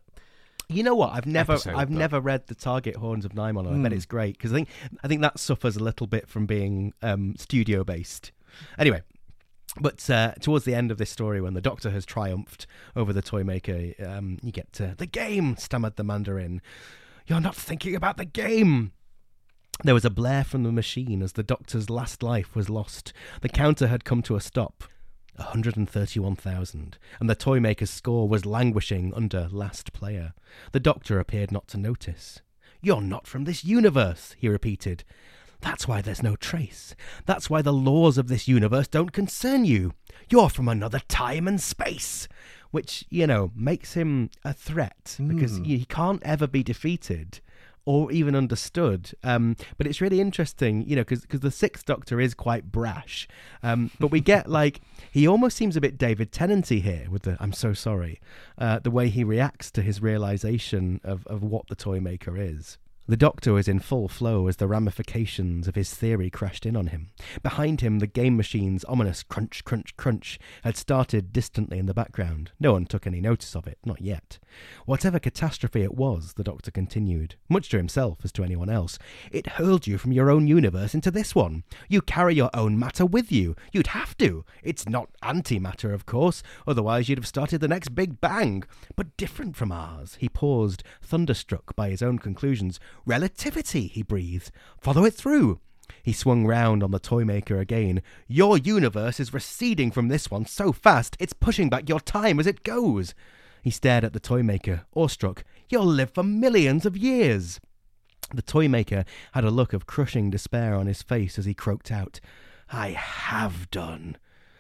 you 0.70 0.84
know 0.84 0.96
what? 0.96 1.12
I've 1.14 1.26
never, 1.26 1.54
Episode, 1.54 1.74
I've 1.76 1.90
but- 1.90 1.98
never 1.98 2.20
read 2.22 2.48
the 2.48 2.56
Target 2.56 2.96
Horns 2.98 3.26
of 3.26 3.34
Nimon. 3.34 3.68
and 3.68 3.80
I 3.80 3.82
bet 3.84 3.92
Mm. 3.92 3.96
it's 3.96 4.06
great 4.06 4.38
because 4.38 4.52
I 4.54 4.56
think, 4.56 4.70
I 5.04 5.08
think 5.08 5.22
that 5.22 5.38
suffers 5.40 5.76
a 5.76 5.84
little 5.84 6.08
bit 6.08 6.30
from 6.30 6.46
being 6.46 6.94
um, 7.02 7.36
studio 7.38 7.84
based. 7.84 8.32
Anyway. 8.78 9.02
But 9.80 10.10
uh, 10.10 10.34
towards 10.42 10.66
the 10.66 10.76
end 10.76 10.92
of 10.92 10.98
this 10.98 11.10
story, 11.10 11.40
when 11.40 11.54
the 11.54 11.62
Doctor 11.62 11.92
has 11.92 12.06
triumphed 12.06 12.68
over 12.96 13.14
the 13.14 13.22
toy 13.22 13.44
maker, 13.44 13.94
um, 14.06 14.38
you 14.44 14.52
get 14.52 14.74
to 14.74 14.96
the 14.98 15.06
game. 15.06 15.56
Stammered 15.58 15.96
the 15.96 16.04
Mandarin. 16.04 16.62
You're 17.28 17.40
not 17.40 17.56
thinking 17.56 17.96
about 17.96 18.18
the 18.18 18.26
game. 18.26 18.92
There 19.84 19.94
was 19.94 20.06
a 20.06 20.10
blare 20.10 20.44
from 20.44 20.64
the 20.64 20.72
machine 20.72 21.24
as 21.24 21.34
the 21.34 21.44
Doctor's 21.44 21.90
last 21.90 22.22
life 22.22 22.56
was 22.56 22.70
lost. 22.70 23.14
The 23.42 23.50
counter 23.50 23.88
had 23.88 24.04
come 24.06 24.22
to 24.24 24.36
a 24.36 24.42
stop. 24.42 24.84
a 25.38 25.44
131,000, 25.44 26.98
and 27.20 27.30
the 27.30 27.36
toymaker's 27.36 27.90
score 27.90 28.28
was 28.28 28.46
languishing 28.46 29.14
under 29.16 29.48
last 29.50 29.94
player. 29.94 30.34
The 30.74 30.80
Doctor 30.80 31.20
appeared 31.20 31.52
not 31.52 31.68
to 31.70 31.78
notice. 31.78 32.42
You're 32.82 33.02
not 33.02 33.26
from 33.26 33.46
this 33.46 33.64
universe, 33.64 34.36
he 34.38 34.50
repeated. 34.50 35.04
That's 35.62 35.88
why 35.88 36.02
there's 36.02 36.24
no 36.24 36.36
trace. 36.36 36.96
That's 37.26 37.50
why 37.50 37.62
the 37.62 37.74
laws 37.74 38.18
of 38.18 38.28
this 38.28 38.48
universe 38.48 38.88
don't 38.88 39.12
concern 39.14 39.64
you. 39.66 39.94
You're 40.30 40.50
from 40.50 40.68
another 40.68 41.00
time 41.08 41.48
and 41.48 41.62
space. 41.62 42.28
Which, 42.72 43.04
you 43.10 43.28
know, 43.28 43.52
makes 43.54 43.94
him 43.96 44.30
a 44.46 44.54
threat 44.54 45.18
because 45.28 45.58
Hmm. 45.58 45.64
he 45.66 45.78
he 45.80 45.86
can't 45.86 46.24
ever 46.24 46.48
be 46.48 46.64
defeated 46.64 47.42
or 47.84 48.12
even 48.14 48.34
understood. 48.36 49.12
Um, 49.24 49.58
but 49.78 49.88
it's 49.88 50.00
really 50.00 50.22
interesting, 50.22 50.88
you 50.88 50.96
know, 50.96 51.02
because 51.04 51.24
the 51.42 51.52
Sixth 51.52 51.84
Doctor 51.86 52.22
is 52.22 52.34
quite 52.34 52.72
brash. 52.72 53.28
Um, 53.62 53.92
but 54.00 54.10
we 54.10 54.22
get 54.22 54.50
like 54.60 54.80
he 55.12 55.28
almost 55.28 55.58
seems 55.58 55.76
a 55.76 55.82
bit 55.82 55.98
David 55.98 56.32
Tennanty 56.32 56.82
here 56.82 57.08
with 57.10 57.24
the 57.24 57.36
"I'm 57.42 57.52
so 57.52 57.74
sorry," 57.74 58.22
uh, 58.58 58.80
the 58.80 58.92
way 58.92 59.10
he 59.10 59.26
reacts 59.26 59.70
to 59.72 59.82
his 59.82 60.02
realization 60.02 61.02
of 61.04 61.28
of 61.28 61.44
what 61.44 61.68
the 61.68 61.76
toy 61.76 62.00
maker 62.00 62.38
is. 62.38 62.78
The 63.08 63.18
Doctor 63.18 63.54
was 63.54 63.68
in 63.68 63.80
full 63.80 64.08
flow 64.08 64.48
as 64.48 64.58
the 64.58 64.68
ramifications 64.68 65.68
of 65.68 65.74
his 65.74 65.94
theory 65.94 66.30
crashed 66.30 66.68
in 66.68 66.76
on 66.76 66.88
him. 66.88 67.10
Behind 67.42 67.82
him, 67.82 67.98
the 67.98 68.08
game 68.08 68.38
machine's 68.38 68.86
ominous 68.86 69.24
crunch, 69.24 69.64
crunch, 69.64 69.98
crunch 69.98 70.40
had 70.64 70.78
started 70.78 71.34
distantly 71.34 71.80
in 71.80 71.88
the 71.88 71.96
background. 71.96 72.52
No 72.60 72.74
one 72.74 72.86
took 72.86 73.08
any 73.08 73.20
notice 73.20 73.56
of 73.56 73.66
it, 73.66 73.80
not 73.84 74.02
yet. 74.02 74.38
Whatever 74.86 75.18
catastrophe 75.18 75.82
it 75.82 75.96
was, 75.96 76.34
the 76.34 76.44
Doctor 76.44 76.70
continued, 76.70 77.36
much 77.50 77.70
to 77.70 77.78
himself 77.78 78.20
as 78.24 78.32
to 78.34 78.44
anyone 78.44 78.70
else, 78.70 79.00
it 79.32 79.48
hurled 79.54 79.88
you 79.88 79.98
from 79.98 80.12
your 80.12 80.30
own 80.30 80.46
universe 80.46 80.94
into 80.94 81.10
this 81.10 81.34
one. 81.34 81.64
You 81.90 82.02
carry 82.02 82.36
your 82.36 82.52
own 82.54 82.78
matter 82.78 83.06
with 83.06 83.32
you. 83.32 83.56
You'd 83.74 83.88
have 83.88 84.16
to. 84.20 84.46
It's 84.64 84.88
not 84.88 85.10
antimatter, 85.24 85.92
of 85.92 86.06
course, 86.06 86.44
otherwise 86.68 87.10
you'd 87.10 87.18
have 87.18 87.28
started 87.28 87.62
the 87.62 87.68
next 87.68 87.96
Big 87.96 88.22
Bang. 88.22 88.64
But 88.96 89.18
different 89.18 89.56
from 89.56 89.72
ours. 89.72 90.18
He 90.20 90.30
paused, 90.30 90.84
thunderstruck 91.02 91.76
by 91.76 91.90
his 91.90 92.04
own 92.04 92.20
conclusions. 92.20 92.80
Relativity, 93.06 93.88
he 93.88 94.04
breathed. 94.04 94.52
Follow 94.80 95.06
it 95.06 95.14
through. 95.14 95.60
He 96.04 96.14
swung 96.14 96.46
round 96.46 96.84
on 96.84 96.92
the 96.92 97.00
Toymaker 97.00 97.60
again. 97.60 98.02
Your 98.28 98.58
universe 98.58 99.20
is 99.20 99.34
receding 99.34 99.92
from 99.92 100.08
this 100.08 100.32
one 100.32 100.46
so 100.46 100.72
fast 100.72 101.18
it's 101.20 101.34
pushing 101.34 101.70
back 101.70 101.90
your 101.90 102.00
time 102.00 102.40
as 102.40 102.48
it 102.48 102.64
goes. 102.64 103.14
He 103.62 103.70
stared 103.70 104.04
at 104.04 104.14
the 104.14 104.20
Toymaker, 104.20 104.86
awestruck. 104.96 105.44
You'll 105.70 105.86
live 105.86 106.12
for 106.12 106.24
millions 106.24 106.86
of 106.86 106.98
years. 106.98 107.60
The 108.34 108.42
Toymaker 108.42 109.06
had 109.34 109.44
a 109.44 109.52
look 109.52 109.74
of 109.74 109.86
crushing 109.86 110.30
despair 110.30 110.74
on 110.76 110.88
his 110.88 111.04
face 111.04 111.38
as 111.38 111.46
he 111.46 111.54
croaked 111.54 111.92
out, 111.92 112.20
I 112.72 112.92
have 112.92 113.70
done. 113.70 114.18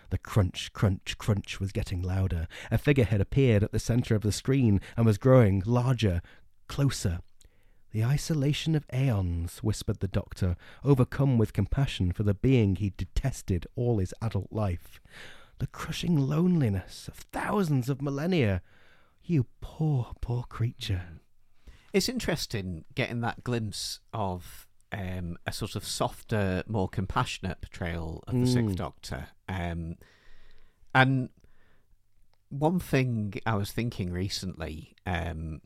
The 0.09 0.17
crunch, 0.17 0.73
crunch, 0.73 1.17
crunch 1.17 1.61
was 1.61 1.71
getting 1.71 2.01
louder. 2.01 2.47
A 2.69 2.77
figure 2.77 3.05
had 3.05 3.21
appeared 3.21 3.63
at 3.63 3.71
the 3.71 3.79
centre 3.79 4.13
of 4.13 4.23
the 4.23 4.33
screen 4.33 4.81
and 4.97 5.05
was 5.05 5.17
growing 5.17 5.63
larger, 5.65 6.21
closer. 6.67 7.19
The 7.91 8.05
isolation 8.05 8.75
of 8.75 8.85
aeons, 8.93 9.57
whispered 9.59 9.99
the 9.99 10.07
doctor, 10.07 10.55
overcome 10.83 11.37
with 11.37 11.51
compassion 11.53 12.11
for 12.13 12.23
the 12.23 12.33
being 12.33 12.77
he 12.77 12.93
detested 12.95 13.67
all 13.75 13.97
his 13.97 14.13
adult 14.21 14.51
life. 14.51 15.01
The 15.59 15.67
crushing 15.67 16.15
loneliness 16.17 17.07
of 17.07 17.15
thousands 17.15 17.89
of 17.89 18.01
millennia. 18.01 18.61
You 19.23 19.45
poor, 19.59 20.13
poor 20.21 20.43
creature. 20.43 21.03
It's 21.93 22.07
interesting 22.09 22.85
getting 22.95 23.19
that 23.21 23.43
glimpse 23.43 23.99
of 24.13 24.67
um, 24.93 25.37
a 25.45 25.51
sort 25.51 25.75
of 25.75 25.85
softer, 25.85 26.63
more 26.67 26.87
compassionate 26.87 27.61
portrayal 27.61 28.23
of 28.27 28.33
the 28.33 28.39
Mm. 28.41 28.53
Sixth 28.53 28.75
Doctor. 28.77 29.27
Um, 29.49 29.97
and 30.95 31.29
one 32.49 32.79
thing 32.79 33.33
I 33.45 33.55
was 33.55 33.71
thinking 33.71 34.11
recently, 34.11 34.95
um, 35.05 35.61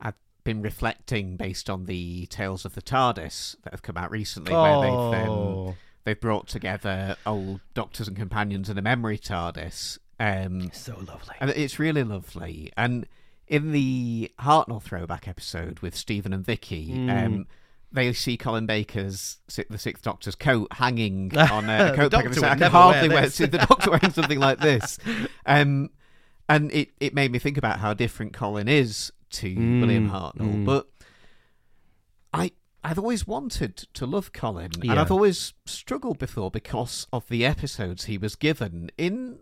I've 0.00 0.14
been 0.44 0.62
reflecting 0.62 1.36
based 1.36 1.68
on 1.70 1.84
the 1.86 2.26
Tales 2.26 2.64
of 2.64 2.74
the 2.74 2.82
TARDIS 2.82 3.56
that 3.62 3.72
have 3.72 3.82
come 3.82 3.96
out 3.96 4.10
recently, 4.10 4.52
where 4.52 4.80
they've 4.80 4.92
um, 4.92 5.28
Oh, 5.28 5.74
they've 6.04 6.20
brought 6.20 6.48
together 6.48 7.16
old 7.26 7.60
Doctors 7.74 8.08
and 8.08 8.16
Companions 8.16 8.68
in 8.68 8.76
a 8.78 8.82
memory 8.82 9.18
TARDIS. 9.18 9.98
Um, 10.20 10.70
so 10.72 10.94
lovely. 10.96 11.34
and 11.40 11.50
it's 11.50 11.78
really 11.78 12.04
lovely. 12.04 12.72
And 12.76 13.06
in 13.48 13.72
the 13.72 14.30
Hartnell 14.40 14.80
throwback 14.82 15.26
episode 15.26 15.80
with 15.80 15.96
Steven 15.96 16.32
and 16.32 16.44
Vicki, 16.44 16.90
Mm. 16.92 17.26
um, 17.26 17.46
they 17.90 18.12
see 18.14 18.36
Colin 18.38 18.64
Baker's 18.64 19.38
the 19.68 19.76
Sixth 19.78 20.02
Doctor's 20.02 20.34
coat 20.34 20.68
hanging 20.72 21.36
on 21.38 21.68
a, 21.68 21.90
The 21.90 21.96
coat 21.96 22.12
peg. 22.12 22.24
And 22.26 22.34
they 22.34 22.40
say, 22.40 22.48
would 22.48 22.50
I 22.50 22.56
can 22.56 22.70
hardly 22.70 23.08
wear 23.10 23.20
wear 23.22 23.30
see 23.30 23.46
the 23.46 23.58
Doctor 23.58 23.90
wearing 23.90 24.12
something 24.12 24.38
like 24.40 24.58
this. 24.60 24.98
Um, 25.46 25.90
and 26.48 26.70
it, 26.72 26.90
it 27.00 27.14
made 27.14 27.32
me 27.32 27.38
think 27.38 27.56
about 27.58 27.78
how 27.80 27.94
different 27.94 28.32
Colin 28.32 28.68
is 28.68 29.10
to 29.32 29.54
Mm, 29.54 29.80
William 29.80 30.10
Hartnell. 30.10 30.54
mm. 30.54 30.64
But 30.64 30.88
I 32.32 32.52
I've 32.84 32.98
always 32.98 33.26
wanted 33.28 33.76
to 33.94 34.06
love 34.06 34.32
Colin, 34.32 34.72
Yeah. 34.82 34.90
and 34.92 35.00
I've 35.00 35.12
always 35.12 35.54
struggled 35.66 36.18
before 36.18 36.50
because 36.50 37.06
of 37.12 37.28
the 37.28 37.44
episodes 37.46 38.06
he 38.06 38.18
was 38.18 38.34
given 38.34 38.90
in. 38.98 39.38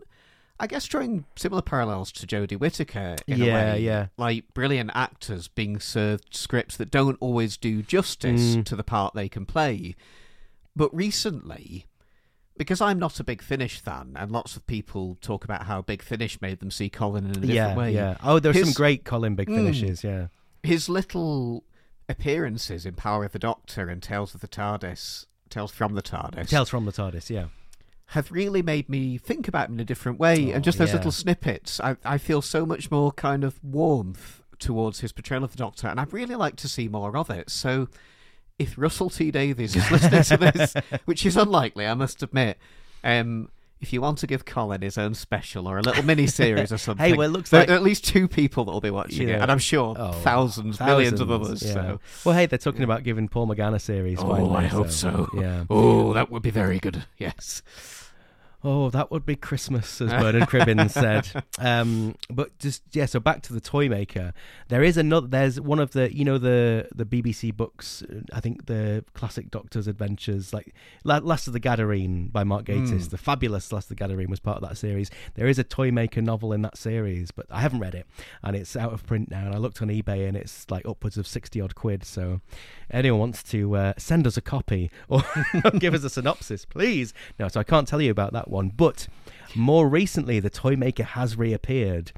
I 0.59 0.67
guess 0.67 0.85
drawing 0.85 1.25
similar 1.35 1.63
parallels 1.63 2.11
to 2.11 2.27
Jodie 2.27 2.59
Whittaker 2.59 3.15
in 3.25 3.41
a 3.41 3.45
Yeah, 3.45 3.53
way, 3.73 3.81
yeah. 3.81 4.07
like 4.15 4.53
brilliant 4.53 4.91
actors 4.93 5.47
being 5.47 5.79
served 5.79 6.35
scripts 6.35 6.77
that 6.77 6.91
don't 6.91 7.17
always 7.19 7.57
do 7.57 7.81
justice 7.81 8.57
Mm. 8.57 8.65
to 8.65 8.75
the 8.75 8.83
part 8.83 9.15
they 9.15 9.27
can 9.27 9.47
play. 9.47 9.95
But 10.75 10.93
recently, 10.93 11.87
because 12.61 12.79
I'm 12.79 12.99
not 12.99 13.19
a 13.19 13.23
Big 13.23 13.41
Finish 13.41 13.79
fan, 13.79 14.13
and 14.15 14.29
lots 14.29 14.55
of 14.55 14.67
people 14.67 15.17
talk 15.19 15.43
about 15.43 15.63
how 15.63 15.81
Big 15.81 16.03
Finish 16.03 16.39
made 16.41 16.59
them 16.59 16.69
see 16.69 16.91
Colin 16.91 17.25
in 17.25 17.31
a 17.31 17.33
different 17.33 17.53
yeah, 17.55 17.75
way. 17.75 17.91
yeah. 17.91 18.17
Oh, 18.23 18.37
there's 18.37 18.61
some 18.61 18.71
great 18.73 19.03
Colin 19.03 19.33
Big 19.33 19.47
Mm. 19.49 19.55
finishes. 19.55 20.03
Yeah, 20.03 20.27
his 20.61 20.87
little 20.87 21.63
appearances 22.07 22.85
in 22.85 22.93
Power 22.93 23.25
of 23.25 23.31
the 23.31 23.39
Doctor 23.39 23.89
and 23.89 24.03
Tales 24.03 24.35
of 24.35 24.41
the 24.41 24.47
TARDIS, 24.47 25.25
Tales 25.49 25.71
from 25.71 25.95
the 25.95 26.03
TARDIS, 26.03 26.49
Tales 26.49 26.69
from 26.69 26.85
the 26.85 26.91
TARDIS. 26.91 27.31
Yeah, 27.31 27.45
have 28.09 28.31
really 28.31 28.61
made 28.61 28.89
me 28.89 29.17
think 29.17 29.47
about 29.47 29.69
him 29.69 29.75
in 29.75 29.79
a 29.79 29.85
different 29.85 30.19
way. 30.19 30.51
Oh, 30.51 30.55
and 30.55 30.63
just 30.63 30.77
those 30.77 30.89
yeah. 30.89 30.97
little 30.97 31.11
snippets, 31.11 31.79
I, 31.79 31.97
I 32.05 32.19
feel 32.19 32.43
so 32.43 32.63
much 32.63 32.91
more 32.91 33.11
kind 33.11 33.43
of 33.43 33.59
warmth 33.63 34.43
towards 34.59 34.99
his 34.99 35.11
portrayal 35.11 35.43
of 35.43 35.49
the 35.49 35.57
Doctor, 35.57 35.87
and 35.87 35.99
I'd 35.99 36.13
really 36.13 36.35
like 36.35 36.57
to 36.57 36.67
see 36.67 36.87
more 36.87 37.17
of 37.17 37.31
it. 37.31 37.49
So, 37.49 37.87
if 38.61 38.77
Russell 38.77 39.09
T 39.09 39.31
Davies 39.31 39.75
is 39.75 39.91
listening 39.91 40.23
to 40.23 40.37
this, 40.37 40.73
which 41.05 41.25
is 41.25 41.35
unlikely, 41.37 41.85
I 41.87 41.93
must 41.93 42.21
admit, 42.23 42.57
um, 43.03 43.49
if 43.79 43.91
you 43.91 43.99
want 43.99 44.19
to 44.19 44.27
give 44.27 44.45
Colin 44.45 44.81
his 44.83 44.95
own 44.97 45.15
special 45.15 45.67
or 45.67 45.79
a 45.79 45.81
little 45.81 46.03
mini 46.03 46.27
series 46.27 46.71
or 46.71 46.77
something, 46.87 47.15
well, 47.15 47.27
it 47.27 47.31
looks 47.31 47.49
there 47.49 47.61
like- 47.61 47.69
are 47.69 47.73
at 47.73 47.81
least 47.81 48.05
two 48.05 48.27
people 48.27 48.63
that 48.65 48.71
will 48.71 48.79
be 48.81 48.91
watching 48.91 49.27
it, 49.27 49.41
and 49.41 49.51
I'm 49.51 49.57
sure 49.59 49.95
Oh, 49.97 50.11
thousands, 50.11 50.79
millions 50.79 51.19
of 51.19 51.31
others. 51.31 51.63
yeah. 51.63 51.73
So. 51.73 51.99
Well, 52.23 52.35
hey, 52.35 52.45
they're 52.45 52.59
talking 52.59 52.83
about 52.83 53.03
giving 53.03 53.27
Paul 53.27 53.47
McGann 53.47 53.73
a 53.73 53.79
series. 53.79 54.19
Oh, 54.19 54.29
finally, 54.29 54.55
I 54.55 54.67
hope 54.67 54.91
so. 54.91 55.29
Yeah. 55.33 55.63
Oh, 55.69 56.13
that 56.13 56.29
would 56.29 56.43
be 56.43 56.51
very 56.51 56.77
good. 56.79 57.05
Yes. 57.17 57.63
Oh, 58.63 58.91
that 58.91 59.09
would 59.09 59.25
be 59.25 59.35
Christmas, 59.35 59.99
as 60.01 60.09
Bernard 60.21 60.43
Cribbins 60.43 60.91
said. 60.91 61.43
Um, 61.57 62.15
but 62.29 62.57
just 62.59 62.83
yeah, 62.91 63.05
so 63.07 63.19
back 63.19 63.41
to 63.43 63.53
the 63.53 63.61
toy 63.61 63.89
maker. 63.89 64.33
There 64.67 64.83
is 64.83 64.97
another. 64.97 65.27
There's 65.27 65.59
one 65.59 65.79
of 65.79 65.91
the 65.91 66.15
you 66.15 66.23
know 66.23 66.37
the 66.37 66.87
the 66.93 67.05
BBC 67.05 67.55
books. 67.55 68.03
uh, 68.03 68.21
I 68.31 68.39
think 68.39 68.67
the 68.67 69.03
classic 69.13 69.49
Doctor's 69.49 69.87
Adventures, 69.87 70.53
like 70.53 70.75
Last 71.03 71.47
of 71.47 71.53
the 71.53 71.59
Gadarene 71.59 72.31
by 72.31 72.43
Mark 72.43 72.65
Gatiss. 72.65 72.91
Mm. 72.91 73.09
The 73.09 73.17
fabulous 73.17 73.71
Last 73.71 73.89
of 73.89 73.97
the 73.97 74.03
Gadarene 74.03 74.29
was 74.29 74.39
part 74.39 74.61
of 74.61 74.69
that 74.69 74.77
series. 74.77 75.09
There 75.33 75.47
is 75.47 75.57
a 75.57 75.63
toy 75.63 75.91
maker 75.91 76.21
novel 76.21 76.53
in 76.53 76.61
that 76.61 76.77
series, 76.77 77.31
but 77.31 77.47
I 77.49 77.61
haven't 77.61 77.79
read 77.79 77.95
it, 77.95 78.05
and 78.43 78.55
it's 78.55 78.75
out 78.75 78.93
of 78.93 79.05
print 79.07 79.31
now. 79.31 79.45
And 79.45 79.55
I 79.55 79.57
looked 79.57 79.81
on 79.81 79.87
eBay, 79.87 80.27
and 80.27 80.37
it's 80.37 80.69
like 80.69 80.85
upwards 80.85 81.17
of 81.17 81.25
sixty 81.25 81.59
odd 81.59 81.73
quid. 81.73 82.03
So 82.03 82.41
anyone 82.91 83.19
wants 83.19 83.41
to 83.43 83.75
uh, 83.75 83.93
send 83.97 84.27
us 84.27 84.37
a 84.37 84.41
copy 84.41 84.91
or 85.09 85.23
give 85.79 85.95
us 85.95 86.03
a 86.03 86.09
synopsis, 86.09 86.65
please. 86.65 87.13
No, 87.39 87.47
so 87.47 87.59
I 87.59 87.63
can't 87.63 87.87
tell 87.87 88.01
you 88.01 88.11
about 88.11 88.33
that 88.33 88.50
one. 88.51 88.69
But 88.69 89.07
more 89.55 89.87
recently, 89.87 90.39
the 90.39 90.49
toy 90.49 90.75
maker 90.75 91.03
has 91.03 91.37
reappeared. 91.37 92.11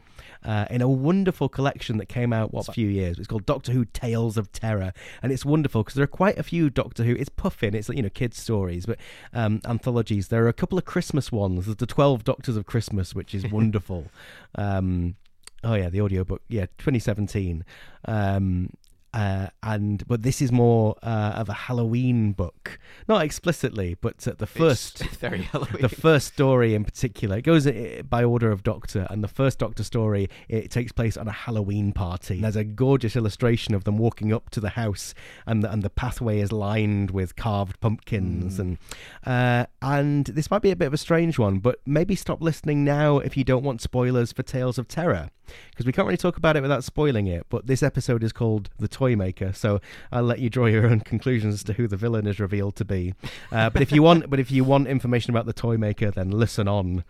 Uh, 0.46 0.66
in 0.70 0.82
a 0.82 0.90
wonderful 0.90 1.48
collection 1.48 1.96
that 1.98 2.08
came 2.08 2.34
out 2.34 2.54
what 2.54 2.68
a 2.68 2.74
few 2.74 2.90
years. 2.90 3.18
It's 3.18 3.28
called 3.28 3.46
Doctor 3.46 3.72
Who 3.72 3.86
Tales 3.86 4.36
of 4.36 4.52
Terror, 4.52 4.92
and 5.22 5.32
it's 5.32 5.46
wonderful 5.46 5.84
because 5.84 5.94
there 5.94 6.04
are 6.04 6.08
quite 6.08 6.38
a 6.38 6.44
few 6.44 6.70
Doctor 6.70 7.06
Who. 7.06 7.16
It's 7.16 7.30
puffin, 7.30 7.74
it's 7.74 7.88
you 7.88 8.02
know 8.02 8.10
kids 8.10 8.42
stories, 8.42 8.86
but 8.86 9.00
um, 9.34 9.62
anthologies. 9.64 10.28
There 10.28 10.44
are 10.44 10.50
a 10.50 10.54
couple 10.54 10.78
of 10.78 10.84
Christmas 10.84 11.32
ones. 11.32 11.66
There's 11.66 11.78
the 11.78 11.86
Twelve 11.86 12.26
Doctors 12.26 12.58
of 12.58 12.66
Christmas, 12.66 13.16
which 13.16 13.34
is 13.34 13.48
wonderful. 13.52 14.08
um, 14.56 15.16
oh 15.64 15.76
yeah, 15.76 15.90
the 15.90 16.02
audiobook, 16.02 16.42
yeah, 16.50 16.66
2017. 16.78 17.64
Um, 18.06 18.70
uh, 19.14 19.48
and 19.62 20.06
but 20.08 20.24
this 20.24 20.42
is 20.42 20.52
more 20.52 20.96
uh, 21.04 21.34
of 21.36 21.50
a 21.50 21.54
Halloween 21.54 22.32
book, 22.32 22.80
not 23.08 23.24
explicitly, 23.24 23.96
but 24.02 24.28
uh, 24.28 24.34
the 24.38 24.48
first 24.48 25.04
very 25.20 25.44
Halloween. 25.44 25.82
the 25.82 25.90
first 25.90 26.34
story 26.34 26.74
in 26.74 26.84
particular. 26.84 27.38
It 27.38 27.44
goes 27.44 27.68
uh, 27.68 28.02
by 28.10 28.24
order 28.24 28.52
of 28.52 28.64
doctor 28.64 29.06
and 29.10 29.24
the 29.24 29.28
first 29.28 29.60
doctor 29.60 29.84
story 29.84 30.30
it 30.50 30.72
takes 30.72 30.92
place 30.92 31.16
on 31.16 31.28
a 31.28 31.32
halloween 31.32 31.92
party. 31.94 32.42
There's 32.42 32.56
a 32.56 32.64
gorgeous 32.64 33.16
illustration 33.16 33.76
of 33.76 33.84
them 33.84 33.98
walking 33.98 34.34
up 34.34 34.50
to 34.52 34.60
the 34.60 34.70
house 34.70 35.14
and 35.46 35.64
the, 35.64 35.72
and 35.72 35.84
the 35.84 35.90
pathway 35.90 36.40
is 36.40 36.52
lined 36.52 37.12
with 37.12 37.36
carved 37.36 37.80
pumpkins 37.80 38.60
and 38.60 38.78
uh, 39.26 39.66
and 39.82 40.26
this 40.26 40.50
might 40.50 40.62
be 40.62 40.72
a 40.72 40.76
bit 40.76 40.88
of 40.88 40.94
a 40.94 40.98
strange 40.98 41.38
one 41.38 41.60
but 41.60 41.80
maybe 41.86 42.16
stop 42.16 42.42
listening 42.42 42.84
now 42.84 43.20
if 43.20 43.38
you 43.38 43.44
don't 43.44 43.64
want 43.64 43.82
spoilers 43.82 44.32
for 44.32 44.44
tales 44.44 44.78
of 44.78 44.88
terror 44.88 45.30
because 45.72 45.86
we 45.86 45.92
can't 45.92 46.06
really 46.08 46.18
talk 46.18 46.38
about 46.38 46.56
it 46.56 46.62
without 46.62 46.84
spoiling 46.84 47.28
it 47.28 47.46
but 47.50 47.68
this 47.68 47.82
episode 47.84 48.24
is 48.24 48.32
called 48.32 48.70
the 48.80 48.88
toy 48.88 49.16
maker 49.16 49.52
so 49.54 49.80
i'll 50.12 50.24
let 50.24 50.40
you 50.40 50.50
draw 50.50 50.66
your 50.66 50.86
own 50.88 51.00
conclusions 51.00 51.54
as 51.56 51.64
to 51.64 51.74
who 51.74 51.88
the 51.88 51.98
villain 51.98 52.26
is 52.28 52.40
revealed 52.40 52.76
to 52.76 52.86
be 52.86 53.14
uh, 53.52 53.70
but 53.70 53.82
if 53.82 53.92
you 53.92 54.02
want 54.04 54.30
but 54.30 54.40
if 54.40 54.52
you 54.52 54.64
want 54.64 54.88
information 54.88 55.30
about 55.32 55.46
the 55.46 55.54
toy 55.54 55.78
maker 55.78 56.10
then 56.12 56.30
listen 56.32 56.68
on 56.68 57.04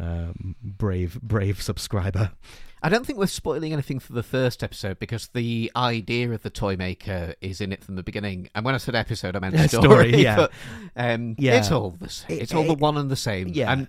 um, 0.00 0.54
brave 0.62 1.20
brave 1.22 1.60
subscriber 1.62 2.32
I 2.82 2.88
don't 2.90 3.04
think 3.06 3.18
we're 3.18 3.26
spoiling 3.26 3.72
anything 3.72 3.98
for 3.98 4.12
the 4.12 4.22
first 4.22 4.62
episode 4.62 4.98
because 5.00 5.28
the 5.28 5.72
idea 5.74 6.30
of 6.30 6.42
the 6.42 6.50
toy 6.50 6.76
maker 6.76 7.34
is 7.40 7.60
in 7.60 7.72
it 7.72 7.82
from 7.82 7.96
the 7.96 8.02
beginning. 8.02 8.48
And 8.54 8.64
when 8.64 8.74
I 8.74 8.78
said 8.78 8.94
episode, 8.94 9.34
I 9.34 9.40
meant 9.40 9.58
story. 9.70 9.82
Story, 10.10 10.22
yeah. 10.22 10.36
but, 10.36 10.52
um, 10.94 11.34
Yeah. 11.38 11.56
it's 11.58 11.72
all 11.72 11.96
the 11.98 12.10
same. 12.10 12.36
It- 12.36 12.42
It's 12.42 12.54
all 12.54 12.64
the 12.64 12.74
one 12.74 12.96
and 12.98 13.10
the 13.10 13.16
same. 13.16 13.48
yeah. 13.48 13.72
And 13.72 13.88